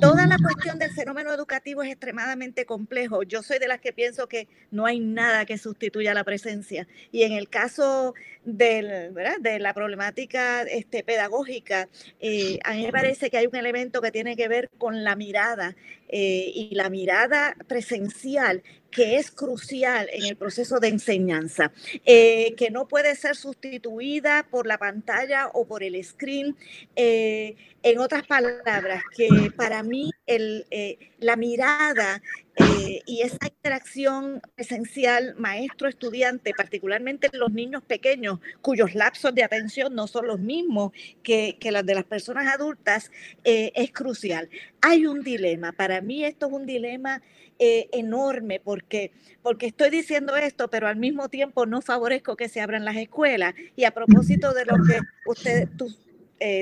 Toda 0.00 0.26
la 0.26 0.36
cuestión 0.38 0.78
del 0.78 0.92
fenómeno 0.92 1.32
educativo 1.34 1.82
es 1.82 1.90
extremadamente 1.90 2.35
complejo. 2.66 3.22
Yo 3.22 3.42
soy 3.42 3.58
de 3.58 3.68
las 3.68 3.80
que 3.80 3.92
pienso 3.92 4.28
que 4.28 4.48
no 4.70 4.86
hay 4.86 5.00
nada 5.00 5.44
que 5.44 5.58
sustituya 5.58 6.14
la 6.14 6.24
presencia. 6.24 6.86
Y 7.12 7.22
en 7.22 7.32
el 7.32 7.48
caso 7.48 8.14
de 8.44 9.58
la 9.60 9.74
problemática 9.74 10.62
este, 10.62 11.02
pedagógica, 11.02 11.88
eh, 12.20 12.58
a 12.64 12.74
mí 12.74 12.84
me 12.84 12.92
parece 12.92 13.30
que 13.30 13.38
hay 13.38 13.46
un 13.46 13.56
elemento 13.56 14.00
que 14.00 14.12
tiene 14.12 14.36
que 14.36 14.48
ver 14.48 14.70
con 14.78 15.04
la 15.04 15.16
mirada 15.16 15.76
eh, 16.08 16.52
y 16.54 16.74
la 16.74 16.88
mirada 16.88 17.56
presencial 17.66 18.62
que 18.96 19.16
es 19.16 19.30
crucial 19.30 20.08
en 20.10 20.24
el 20.24 20.36
proceso 20.36 20.80
de 20.80 20.88
enseñanza, 20.88 21.70
eh, 22.06 22.54
que 22.56 22.70
no 22.70 22.88
puede 22.88 23.14
ser 23.14 23.36
sustituida 23.36 24.46
por 24.50 24.66
la 24.66 24.78
pantalla 24.78 25.48
o 25.52 25.66
por 25.66 25.82
el 25.82 26.02
screen. 26.02 26.56
Eh, 26.96 27.56
en 27.82 27.98
otras 27.98 28.26
palabras, 28.26 29.02
que 29.14 29.52
para 29.54 29.82
mí 29.82 30.10
eh, 30.26 30.98
la 31.18 31.36
mirada 31.36 32.22
eh, 32.58 33.02
y 33.04 33.20
esa 33.20 33.46
interacción 33.46 34.40
presencial 34.54 35.34
maestro-estudiante, 35.36 36.54
particularmente 36.56 37.28
los 37.34 37.52
niños 37.52 37.82
pequeños, 37.82 38.40
cuyos 38.62 38.94
lapsos 38.94 39.34
de 39.34 39.44
atención 39.44 39.94
no 39.94 40.06
son 40.06 40.26
los 40.26 40.40
mismos 40.40 40.92
que, 41.22 41.58
que 41.60 41.70
los 41.70 41.84
de 41.84 41.94
las 41.94 42.04
personas 42.04 42.46
adultas, 42.46 43.10
eh, 43.44 43.72
es 43.74 43.92
crucial. 43.92 44.48
Hay 44.80 45.06
un 45.06 45.22
dilema, 45.22 45.72
para 45.72 46.00
mí 46.00 46.24
esto 46.24 46.46
es 46.46 46.52
un 46.52 46.64
dilema 46.64 47.20
eh, 47.58 47.90
enorme 47.92 48.58
porque, 48.58 49.12
porque 49.42 49.66
estoy 49.66 49.90
diciendo 49.90 50.34
esto, 50.34 50.68
pero 50.68 50.88
al 50.88 50.96
mismo 50.96 51.28
tiempo 51.28 51.66
no 51.66 51.82
favorezco 51.82 52.36
que 52.36 52.48
se 52.48 52.62
abran 52.62 52.86
las 52.86 52.96
escuelas. 52.96 53.54
Y 53.76 53.84
a 53.84 53.90
propósito 53.90 54.54
de 54.54 54.64
lo 54.64 54.76
que 54.76 54.98
usted, 55.26 55.68
tú, 55.76 55.94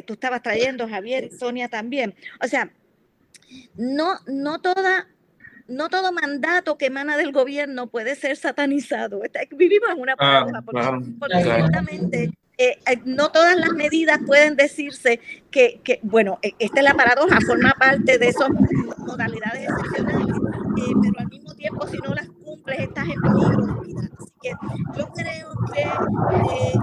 tú 0.06 0.12
estabas 0.12 0.42
trayendo, 0.42 0.88
Javier, 0.88 1.30
Sonia 1.38 1.68
también. 1.68 2.14
O 2.42 2.48
sea, 2.48 2.72
no, 3.76 4.18
no 4.26 4.60
toda 4.60 5.08
no 5.68 5.88
todo 5.88 6.12
mandato 6.12 6.76
que 6.76 6.86
emana 6.86 7.16
del 7.16 7.32
gobierno 7.32 7.86
puede 7.86 8.14
ser 8.14 8.36
satanizado. 8.36 9.22
Vivimos 9.50 9.90
en 9.90 10.00
una 10.00 10.16
paradoja, 10.16 10.62
porque, 10.62 10.80
claro, 10.80 11.02
porque 11.18 11.42
claro. 11.42 11.54
ciertamente 11.56 12.30
eh, 12.56 12.78
eh, 12.86 13.00
no 13.04 13.30
todas 13.30 13.56
las 13.56 13.72
medidas 13.72 14.20
pueden 14.26 14.54
decirse 14.56 15.18
que, 15.50 15.80
que, 15.82 15.98
bueno, 16.02 16.38
esta 16.42 16.80
es 16.80 16.84
la 16.84 16.94
paradoja, 16.94 17.38
forma 17.44 17.72
parte 17.78 18.16
de 18.18 18.28
esas 18.28 18.48
modalidades 18.98 19.68
excepcionales, 19.68 20.36
eh, 20.36 20.92
pero 21.02 21.18
al 21.18 21.28
mismo 21.28 21.54
tiempo 21.54 21.86
si 21.88 21.98
no 21.98 22.14
las 22.14 22.28
cumples 22.28 22.78
estás 22.78 23.08
en 23.08 23.20
peligro 23.20 23.66
de 23.66 23.86
vida. 23.86 24.08
Así 24.18 24.32
que 24.40 24.50
yo 24.96 25.08
creo 25.12 25.48
que 25.72 25.80
eh, 25.80 26.74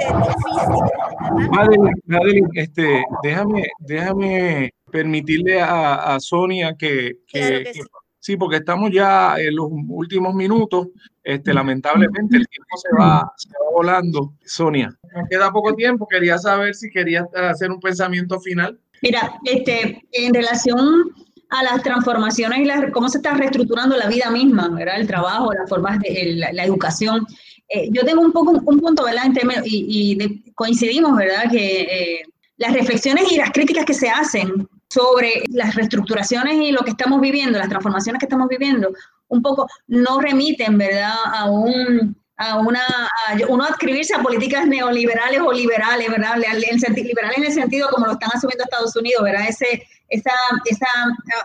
es 0.00 0.14
difícil. 0.26 1.50
Madeline, 1.50 2.02
Madeline, 2.06 2.48
este, 2.54 3.04
déjame, 3.22 3.64
déjame 3.78 4.72
permitirle 4.92 5.60
a, 5.60 6.14
a 6.14 6.20
Sonia 6.20 6.76
que, 6.78 7.18
que, 7.26 7.40
Claro 7.40 7.64
que 7.64 7.74
sí. 7.74 7.80
sí, 8.20 8.36
porque 8.36 8.56
estamos 8.58 8.90
ya 8.92 9.34
en 9.38 9.56
los 9.56 9.68
últimos 9.88 10.34
minutos. 10.34 10.88
Este, 11.24 11.54
lamentablemente 11.54 12.36
el 12.36 12.46
tiempo 12.46 12.76
se 12.76 12.88
va, 12.96 13.32
se 13.36 13.48
va 13.48 13.72
volando. 13.72 14.34
Sonia, 14.44 14.94
nos 15.16 15.28
queda 15.28 15.50
poco 15.50 15.74
tiempo. 15.74 16.06
Quería 16.06 16.38
saber 16.38 16.74
si 16.74 16.90
querías 16.90 17.26
hacer 17.34 17.70
un 17.70 17.80
pensamiento 17.80 18.38
final. 18.38 18.78
Mira, 19.00 19.34
este, 19.44 20.02
en 20.12 20.34
relación 20.34 21.10
a 21.50 21.62
las 21.64 21.82
transformaciones 21.82 22.60
y 22.60 22.64
la, 22.64 22.90
cómo 22.92 23.08
se 23.08 23.18
está 23.18 23.34
reestructurando 23.34 23.96
la 23.96 24.08
vida 24.08 24.30
misma, 24.30 24.68
¿verdad? 24.68 25.00
El 25.00 25.06
trabajo, 25.06 25.52
las 25.52 25.68
formas 25.68 25.98
de 26.00 26.08
el, 26.08 26.40
la, 26.40 26.52
la, 26.52 26.64
educación. 26.64 27.26
Eh, 27.68 27.88
yo 27.90 28.04
tengo 28.04 28.22
un 28.22 28.32
poco 28.32 28.52
un 28.52 28.80
punto, 28.80 29.04
¿verdad? 29.04 29.26
En 29.26 29.34
términos, 29.34 29.62
y, 29.66 29.86
y 29.88 30.14
de, 30.14 30.42
coincidimos, 30.54 31.16
¿verdad? 31.16 31.50
Que 31.50 31.82
eh, 31.82 32.22
las 32.56 32.72
reflexiones 32.72 33.30
y 33.30 33.36
las 33.36 33.50
críticas 33.50 33.84
que 33.84 33.94
se 33.94 34.08
hacen 34.08 34.68
sobre 34.92 35.44
las 35.50 35.74
reestructuraciones 35.74 36.56
y 36.56 36.72
lo 36.72 36.82
que 36.82 36.90
estamos 36.90 37.20
viviendo, 37.20 37.58
las 37.58 37.68
transformaciones 37.68 38.20
que 38.20 38.26
estamos 38.26 38.48
viviendo, 38.48 38.92
un 39.28 39.42
poco 39.42 39.66
no 39.86 40.20
remiten, 40.20 40.78
¿verdad?, 40.78 41.14
a 41.24 41.50
un 41.50 42.16
a 42.38 42.58
una 42.58 42.80
a 42.80 43.36
uno 43.48 43.62
adscribirse 43.62 44.14
a 44.14 44.22
políticas 44.22 44.66
neoliberales 44.66 45.40
o 45.40 45.52
liberales, 45.52 46.10
¿verdad? 46.10 46.36
Liberales 46.36 47.38
en 47.38 47.44
el 47.44 47.52
sentido 47.52 47.88
como 47.90 48.06
lo 48.06 48.12
están 48.12 48.30
asumiendo 48.34 48.64
Estados 48.64 48.96
Unidos, 48.96 49.22
¿verdad? 49.22 49.46
Ese 49.48 49.86
esa, 50.12 50.32
esa 50.66 50.86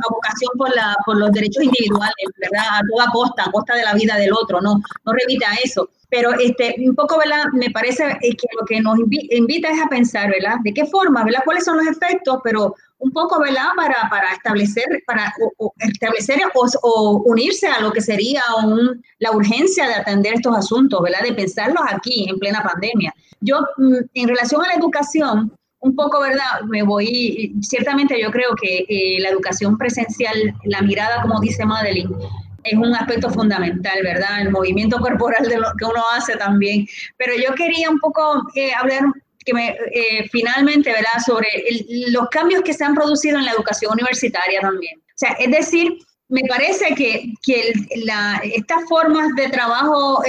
vocación 0.10 0.52
por, 0.58 0.76
la, 0.76 0.96
por 1.06 1.18
los 1.18 1.32
derechos 1.32 1.64
individuales, 1.64 2.28
¿verdad? 2.38 2.66
A 2.70 2.82
toda 2.92 3.12
costa, 3.12 3.44
a 3.46 3.52
costa 3.52 3.76
de 3.76 3.84
la 3.84 3.94
vida 3.94 4.18
del 4.18 4.34
otro, 4.34 4.60
no, 4.62 4.82
no 5.06 5.14
revita 5.14 5.48
eso. 5.64 5.90
Pero 6.10 6.34
este, 6.34 6.76
un 6.80 6.96
poco, 6.96 7.18
¿verdad? 7.18 7.46
Me 7.54 7.70
parece 7.72 8.04
eh, 8.22 8.36
que 8.36 8.48
lo 8.60 8.66
que 8.66 8.82
nos 8.82 8.98
invita 9.00 9.70
es 9.70 9.82
a 9.82 9.88
pensar, 9.88 10.30
¿verdad? 10.30 10.58
¿De 10.64 10.74
qué 10.74 10.86
forma, 10.86 11.24
¿verdad? 11.24 11.42
¿Cuáles 11.46 11.64
son 11.64 11.78
los 11.78 11.88
efectos? 11.88 12.40
Pero 12.44 12.76
un 13.00 13.12
poco, 13.12 13.40
¿verdad? 13.40 13.70
Para, 13.76 14.10
para 14.10 14.34
establecer, 14.34 14.86
para 15.06 15.34
establecer 15.80 16.40
o, 16.54 17.24
unirse 17.26 17.68
a 17.68 17.80
lo 17.82 17.92
que 17.92 18.02
sería 18.02 18.42
un, 18.66 19.04
la 19.20 19.32
urgencia 19.32 19.88
de 19.88 19.96
atender 19.96 20.34
estos 20.36 20.56
asuntos, 20.58 21.02
¿verdad? 21.02 21.22
De 21.24 21.34
pensarlos 21.34 21.84
aquí 21.90 22.28
en 22.30 22.40
plena 22.40 22.64
pandemia. 22.64 23.14
Yo, 23.42 23.60
mm, 23.78 23.96
en 24.14 24.28
relación 24.28 24.64
a 24.64 24.68
la 24.68 24.74
educación, 24.74 25.52
un 25.80 25.96
poco, 25.96 26.20
¿verdad? 26.20 26.62
Me 26.68 26.82
voy, 26.82 27.56
ciertamente 27.62 28.20
yo 28.20 28.32
creo 28.32 28.56
que 28.60 28.86
eh, 28.90 29.22
la 29.22 29.30
educación 29.30 29.78
presencial, 29.78 30.36
la 30.64 30.82
mirada, 30.82 31.22
como 31.22 31.40
dice 31.40 31.66
Madeline, 31.66 32.10
es 32.64 32.78
un 32.78 32.94
aspecto 32.96 33.30
fundamental, 33.30 34.00
¿verdad? 34.04 34.42
El 34.42 34.52
movimiento 34.52 35.00
corporal 35.02 35.48
de 35.48 35.58
lo 35.58 35.68
que 35.78 35.86
uno 35.86 36.02
hace 36.16 36.36
también. 36.36 36.88
Pero 37.18 37.34
yo 37.36 37.54
quería 37.54 37.90
un 37.90 38.00
poco 38.00 38.44
eh, 38.56 38.72
hablar 38.74 39.04
que 39.48 39.54
me, 39.54 39.70
eh, 39.70 40.28
finalmente, 40.32 40.92
¿verdad? 40.92 41.24
Sobre 41.26 41.48
los 42.12 42.28
cambios 42.30 42.62
que 42.62 42.74
se 42.74 42.84
han 42.84 42.94
producido 42.94 43.40
en 43.40 43.46
la 43.46 43.54
educación 43.54 43.94
universitaria 43.94 44.60
también. 44.60 45.00
O 45.00 45.16
sea, 45.16 45.32
es 45.40 45.50
decir, 45.50 45.98
me 46.30 46.42
parece 46.48 46.94
que, 46.94 47.34
que 47.42 47.74
la, 48.04 48.42
estas 48.44 48.84
formas 48.90 49.30
de 49.36 49.48
trabajo 49.48 50.22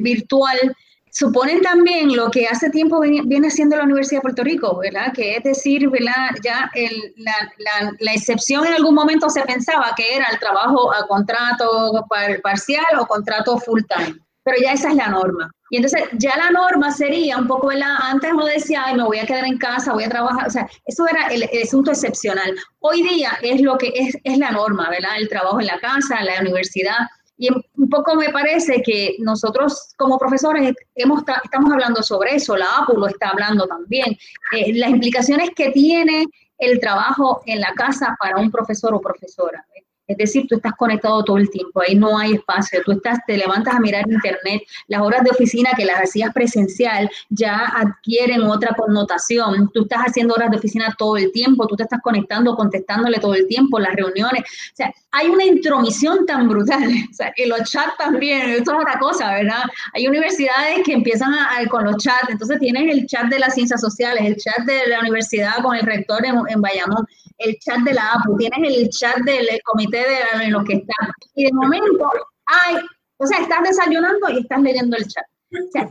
virtual 0.00 0.76
suponen 1.16 1.62
también 1.62 2.14
lo 2.14 2.30
que 2.30 2.46
hace 2.46 2.68
tiempo 2.68 3.00
viene 3.00 3.48
haciendo 3.48 3.76
la 3.76 3.84
Universidad 3.84 4.18
de 4.18 4.22
Puerto 4.22 4.44
Rico, 4.44 4.78
¿verdad? 4.78 5.14
Que 5.14 5.36
es 5.36 5.44
decir, 5.44 5.88
¿verdad? 5.88 6.28
Ya 6.44 6.70
la, 7.16 8.12
excepción 8.12 8.66
en 8.66 8.74
algún 8.74 8.94
momento 8.94 9.30
se 9.30 9.40
pensaba 9.42 9.94
que 9.96 10.14
era 10.14 10.26
el 10.26 10.38
trabajo 10.38 10.92
a 10.92 11.06
contrato 11.06 12.04
parcial 12.42 12.84
o 13.00 13.06
contrato 13.06 13.58
full 13.58 13.80
time, 13.88 14.18
pero 14.46 14.58
ya 14.62 14.74
esa 14.74 14.90
es 14.90 14.94
la 14.94 15.08
norma. 15.08 15.50
Y 15.70 15.78
entonces 15.78 16.04
ya 16.12 16.36
la 16.36 16.52
norma 16.52 16.92
sería 16.92 17.36
un 17.36 17.48
poco, 17.48 17.66
¿verdad? 17.66 17.96
Antes 18.00 18.32
uno 18.32 18.46
decía, 18.46 18.84
Ay, 18.86 18.94
me 18.94 19.02
voy 19.02 19.18
a 19.18 19.26
quedar 19.26 19.44
en 19.44 19.58
casa, 19.58 19.92
voy 19.92 20.04
a 20.04 20.08
trabajar, 20.08 20.46
o 20.46 20.50
sea, 20.50 20.68
eso 20.84 21.04
era 21.08 21.26
el, 21.26 21.42
el 21.50 21.62
asunto 21.64 21.90
excepcional. 21.90 22.54
Hoy 22.78 23.02
día 23.02 23.32
es 23.42 23.60
lo 23.60 23.76
que 23.76 23.90
es, 23.92 24.16
es 24.22 24.38
la 24.38 24.52
norma, 24.52 24.88
¿verdad? 24.88 25.16
El 25.18 25.28
trabajo 25.28 25.58
en 25.58 25.66
la 25.66 25.80
casa, 25.80 26.22
la 26.22 26.40
universidad. 26.40 27.08
Y 27.36 27.48
un 27.50 27.90
poco 27.90 28.14
me 28.14 28.28
parece 28.28 28.82
que 28.82 29.16
nosotros 29.18 29.94
como 29.98 30.16
profesores 30.16 30.74
hemos, 30.94 31.24
estamos 31.42 31.72
hablando 31.72 32.00
sobre 32.04 32.36
eso, 32.36 32.56
la 32.56 32.68
APU 32.78 32.98
lo 32.98 33.08
está 33.08 33.30
hablando 33.30 33.66
también, 33.66 34.16
eh, 34.52 34.72
las 34.74 34.90
implicaciones 34.90 35.50
que 35.56 35.70
tiene 35.72 36.24
el 36.58 36.78
trabajo 36.78 37.42
en 37.46 37.60
la 37.60 37.72
casa 37.74 38.16
para 38.20 38.36
un 38.36 38.52
profesor 38.52 38.94
o 38.94 39.00
profesora. 39.00 39.66
Es 40.06 40.16
decir, 40.16 40.46
tú 40.48 40.56
estás 40.56 40.72
conectado 40.74 41.24
todo 41.24 41.36
el 41.38 41.50
tiempo, 41.50 41.80
ahí 41.80 41.94
no 41.94 42.18
hay 42.18 42.34
espacio, 42.34 42.80
tú 42.84 42.92
estás, 42.92 43.18
te 43.26 43.36
levantas 43.36 43.74
a 43.74 43.80
mirar 43.80 44.04
internet, 44.08 44.62
las 44.86 45.02
horas 45.02 45.24
de 45.24 45.30
oficina 45.30 45.70
que 45.76 45.84
las 45.84 46.00
hacías 46.02 46.32
presencial 46.32 47.10
ya 47.28 47.72
adquieren 47.74 48.42
otra 48.42 48.74
connotación, 48.74 49.70
tú 49.72 49.82
estás 49.82 50.02
haciendo 50.06 50.34
horas 50.34 50.50
de 50.50 50.58
oficina 50.58 50.94
todo 50.96 51.16
el 51.16 51.32
tiempo, 51.32 51.66
tú 51.66 51.76
te 51.76 51.82
estás 51.82 52.00
conectando, 52.02 52.54
contestándole 52.54 53.18
todo 53.18 53.34
el 53.34 53.46
tiempo, 53.48 53.80
las 53.80 53.94
reuniones, 53.94 54.42
o 54.42 54.76
sea, 54.76 54.92
hay 55.10 55.28
una 55.28 55.44
intromisión 55.44 56.24
tan 56.26 56.48
brutal, 56.48 56.88
o 57.10 57.14
sea, 57.14 57.32
en 57.36 57.48
los 57.48 57.62
chats 57.70 57.96
también, 57.98 58.50
esto 58.50 58.72
es 58.72 58.78
otra 58.78 58.98
cosa, 58.98 59.32
¿verdad? 59.32 59.64
Hay 59.94 60.06
universidades 60.06 60.84
que 60.84 60.92
empiezan 60.92 61.34
con 61.68 61.84
los 61.84 61.96
chats, 61.96 62.30
entonces 62.30 62.58
tienes 62.60 62.94
el 62.94 63.06
chat 63.06 63.26
de 63.26 63.38
las 63.38 63.54
ciencias 63.54 63.80
sociales, 63.80 64.24
el 64.24 64.36
chat 64.36 64.64
de 64.66 64.86
la 64.88 65.00
universidad 65.00 65.62
con 65.62 65.74
el 65.74 65.82
rector 65.82 66.24
en, 66.24 66.36
en 66.48 66.60
Bayamón, 66.60 67.06
el 67.38 67.58
chat 67.58 67.80
de 67.80 67.92
la 67.92 68.12
APU, 68.12 68.36
tienes 68.36 68.60
el 68.62 68.88
chat 68.88 69.18
del 69.18 69.46
comité 69.64 69.95
de 69.98 70.44
en 70.44 70.52
lo 70.52 70.64
que 70.64 70.74
está. 70.74 70.94
Y 71.34 71.44
de 71.44 71.52
momento, 71.52 72.10
hay, 72.46 72.76
o 73.18 73.26
sea, 73.26 73.38
estás 73.38 73.62
desayunando 73.62 74.28
y 74.30 74.40
estás 74.40 74.60
leyendo 74.60 74.96
el 74.96 75.06
chat. 75.06 75.24
O 75.52 75.70
sea, 75.70 75.88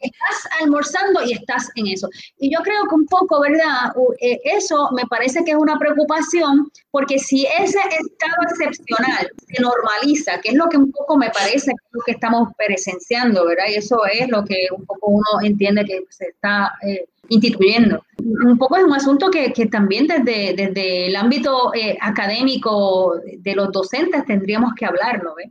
estás 0.00 0.48
almorzando 0.60 1.22
y 1.22 1.32
estás 1.32 1.68
en 1.76 1.86
eso. 1.86 2.08
Y 2.38 2.52
yo 2.52 2.60
creo 2.62 2.82
que 2.88 2.94
un 2.94 3.06
poco, 3.06 3.40
¿verdad? 3.40 3.92
Eh, 4.20 4.40
eso 4.44 4.90
me 4.92 5.04
parece 5.06 5.44
que 5.44 5.52
es 5.52 5.56
una 5.56 5.78
preocupación, 5.78 6.70
porque 6.90 7.18
si 7.18 7.46
ese 7.46 7.78
estado 7.78 8.36
excepcional 8.50 9.30
se 9.46 9.62
normaliza, 9.62 10.40
que 10.40 10.50
es 10.50 10.54
lo 10.56 10.68
que 10.68 10.76
un 10.76 10.90
poco 10.90 11.16
me 11.16 11.30
parece 11.30 11.66
que 11.66 11.86
es 11.86 11.92
lo 11.92 12.00
que 12.04 12.12
estamos 12.12 12.48
presenciando, 12.56 13.46
¿verdad? 13.46 13.66
Y 13.68 13.76
eso 13.76 14.04
es 14.06 14.28
lo 14.28 14.44
que 14.44 14.66
un 14.76 14.84
poco 14.84 15.06
uno 15.06 15.40
entiende 15.44 15.84
que 15.84 16.04
se 16.10 16.26
está 16.26 16.72
eh, 16.82 17.06
instituyendo. 17.30 18.04
Un 18.18 18.58
poco 18.58 18.76
es 18.76 18.84
un 18.84 18.92
asunto 18.92 19.30
que, 19.30 19.52
que 19.52 19.66
también 19.66 20.06
desde, 20.06 20.52
desde, 20.54 21.06
el 21.06 21.16
ámbito 21.16 21.72
eh, 21.74 21.96
académico 22.00 23.14
de 23.38 23.54
los 23.54 23.72
docentes 23.72 24.26
tendríamos 24.26 24.74
que 24.74 24.84
hablarlo, 24.84 25.34
¿ves? 25.36 25.48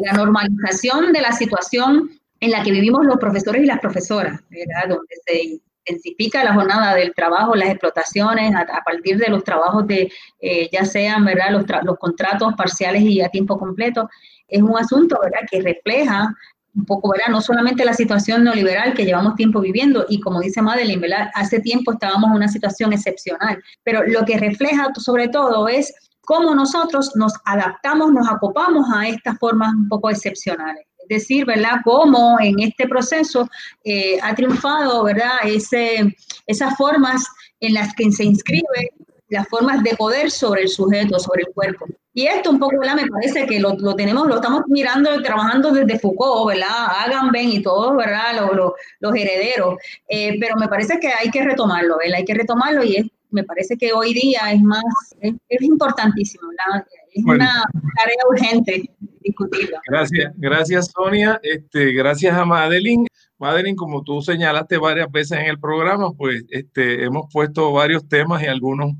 la 0.00 0.12
normalización 0.12 1.12
de 1.12 1.20
la 1.20 1.32
situación 1.32 2.10
en 2.38 2.50
la 2.50 2.62
que 2.62 2.70
vivimos 2.70 3.04
los 3.04 3.16
profesores 3.16 3.62
y 3.62 3.66
las 3.66 3.80
profesoras, 3.80 4.40
¿verdad? 4.48 4.88
donde 4.88 5.14
se 5.26 5.60
intensifica 5.86 6.44
la 6.44 6.54
jornada 6.54 6.94
del 6.94 7.14
trabajo, 7.14 7.56
las 7.56 7.70
explotaciones, 7.70 8.54
a, 8.54 8.84
partir 8.84 9.16
de 9.16 9.28
los 9.28 9.42
trabajos 9.42 9.86
de, 9.86 10.12
eh, 10.40 10.68
ya 10.70 10.84
sean 10.84 11.24
¿verdad? 11.24 11.50
Los, 11.50 11.64
los, 11.82 11.98
contratos 11.98 12.54
parciales 12.56 13.02
y 13.02 13.20
a 13.20 13.28
tiempo 13.28 13.58
completo, 13.58 14.08
es 14.46 14.62
un 14.62 14.76
asunto 14.76 15.18
¿verdad? 15.20 15.40
que 15.50 15.62
refleja 15.62 16.32
un 16.74 16.84
poco, 16.86 17.10
¿verdad? 17.10 17.30
No 17.30 17.40
solamente 17.40 17.84
la 17.84 17.94
situación 17.94 18.44
neoliberal 18.44 18.94
que 18.94 19.04
llevamos 19.04 19.34
tiempo 19.34 19.60
viviendo 19.60 20.06
y 20.08 20.20
como 20.20 20.40
dice 20.40 20.62
Madeline, 20.62 21.00
¿verdad? 21.00 21.30
Hace 21.34 21.60
tiempo 21.60 21.92
estábamos 21.92 22.30
en 22.30 22.36
una 22.36 22.48
situación 22.48 22.92
excepcional, 22.92 23.62
pero 23.82 24.02
lo 24.06 24.24
que 24.24 24.38
refleja 24.38 24.88
sobre 24.98 25.28
todo 25.28 25.68
es 25.68 25.92
cómo 26.22 26.54
nosotros 26.54 27.12
nos 27.14 27.34
adaptamos, 27.44 28.12
nos 28.12 28.28
acopamos 28.28 28.86
a 28.94 29.08
estas 29.08 29.38
formas 29.38 29.74
un 29.74 29.88
poco 29.88 30.10
excepcionales 30.10 30.86
decir, 31.08 31.44
¿verdad?, 31.44 31.80
cómo 31.84 32.38
en 32.40 32.60
este 32.60 32.88
proceso 32.88 33.48
eh, 33.84 34.18
ha 34.22 34.34
triunfado, 34.34 35.04
¿verdad?, 35.04 35.38
Ese, 35.44 36.14
esas 36.46 36.76
formas 36.76 37.24
en 37.60 37.74
las 37.74 37.94
que 37.94 38.10
se 38.12 38.24
inscribe 38.24 38.90
las 39.28 39.48
formas 39.48 39.82
de 39.82 39.94
poder 39.96 40.30
sobre 40.30 40.62
el 40.62 40.68
sujeto, 40.68 41.18
sobre 41.18 41.42
el 41.42 41.54
cuerpo. 41.54 41.86
Y 42.14 42.26
esto 42.26 42.50
un 42.50 42.58
poco, 42.58 42.78
¿verdad? 42.78 42.96
Me 42.96 43.06
parece 43.06 43.46
que 43.46 43.58
lo, 43.58 43.74
lo 43.78 43.94
tenemos, 43.96 44.26
lo 44.26 44.36
estamos 44.36 44.62
mirando 44.68 45.18
y 45.18 45.22
trabajando 45.22 45.72
desde 45.72 45.98
Foucault, 45.98 46.48
¿verdad? 46.48 46.86
Agamben 47.06 47.48
y 47.48 47.62
todos, 47.62 47.96
¿verdad? 47.96 48.54
Los, 48.54 48.72
los, 49.00 49.14
herederos. 49.14 49.76
Eh, 50.08 50.36
pero 50.38 50.56
me 50.56 50.68
parece 50.68 50.98
que 51.00 51.08
hay 51.08 51.30
que 51.30 51.42
retomarlo, 51.42 51.96
¿verdad? 51.98 52.18
Hay 52.18 52.24
que 52.24 52.34
retomarlo 52.34 52.84
y 52.84 52.96
es, 52.96 53.06
me 53.30 53.44
parece 53.44 53.78
que 53.78 53.92
hoy 53.92 54.12
día 54.12 54.52
es 54.52 54.60
más, 54.60 54.84
es, 55.20 55.34
es 55.48 55.62
importantísimo, 55.62 56.48
¿verdad? 56.48 56.86
Es 57.14 57.24
una 57.24 57.64
tarea 57.96 58.22
urgente 58.28 58.90
discutirla. 59.22 59.80
Gracias, 59.86 60.32
gracias 60.36 60.90
Sonia, 60.92 61.40
este, 61.42 61.92
gracias 61.92 62.36
a 62.36 62.44
Madeline. 62.44 63.06
Madeline, 63.38 63.74
como 63.74 64.02
tú 64.04 64.22
señalaste 64.22 64.76
varias 64.78 65.10
veces 65.10 65.38
en 65.38 65.46
el 65.46 65.58
programa, 65.58 66.12
pues 66.12 66.44
este, 66.50 67.04
hemos 67.04 67.26
puesto 67.32 67.72
varios 67.72 68.06
temas 68.08 68.42
y 68.42 68.46
algunos 68.46 68.92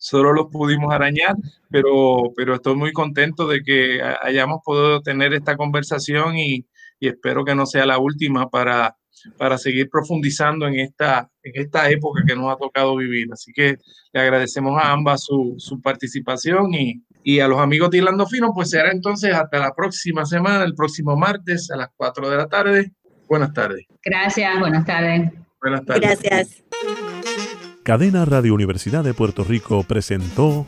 solo 0.00 0.32
los 0.32 0.46
pudimos 0.46 0.92
arañar, 0.92 1.36
pero, 1.68 2.32
pero 2.34 2.54
estoy 2.54 2.74
muy 2.74 2.92
contento 2.92 3.46
de 3.46 3.62
que 3.62 4.00
hayamos 4.22 4.60
podido 4.64 5.02
tener 5.02 5.34
esta 5.34 5.56
conversación 5.56 6.38
y, 6.38 6.66
y 6.98 7.08
espero 7.08 7.44
que 7.44 7.54
no 7.54 7.66
sea 7.66 7.84
la 7.84 7.98
última 7.98 8.48
para, 8.48 8.96
para 9.36 9.58
seguir 9.58 9.90
profundizando 9.90 10.66
en 10.66 10.80
esta, 10.80 11.30
en 11.42 11.52
esta 11.62 11.90
época 11.90 12.22
que 12.26 12.34
nos 12.34 12.50
ha 12.50 12.56
tocado 12.56 12.96
vivir. 12.96 13.28
Así 13.30 13.52
que 13.52 13.76
le 14.12 14.20
agradecemos 14.20 14.82
a 14.82 14.90
ambas 14.90 15.24
su, 15.24 15.54
su 15.58 15.82
participación 15.82 16.72
y, 16.72 17.04
y 17.22 17.40
a 17.40 17.48
los 17.48 17.60
amigos 17.60 17.90
de 17.90 17.98
Irlando 17.98 18.26
Fino, 18.26 18.54
pues 18.54 18.70
será 18.70 18.90
entonces 18.92 19.34
hasta 19.34 19.58
la 19.58 19.74
próxima 19.74 20.24
semana, 20.24 20.64
el 20.64 20.74
próximo 20.74 21.14
martes 21.14 21.70
a 21.70 21.76
las 21.76 21.88
4 21.94 22.30
de 22.30 22.36
la 22.38 22.48
tarde. 22.48 22.92
Buenas 23.28 23.52
tardes. 23.52 23.84
Gracias, 24.02 24.58
buenas 24.58 24.86
tardes. 24.86 25.30
Buenas 25.60 25.84
tardes. 25.84 26.22
Gracias. 26.22 27.49
Cadena 27.82 28.26
Radio 28.26 28.52
Universidad 28.52 29.02
de 29.02 29.14
Puerto 29.14 29.42
Rico 29.42 29.82
presentó 29.84 30.66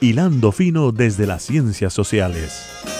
Hilando 0.00 0.52
Fino 0.52 0.90
desde 0.90 1.26
las 1.26 1.42
Ciencias 1.42 1.92
Sociales. 1.92 2.99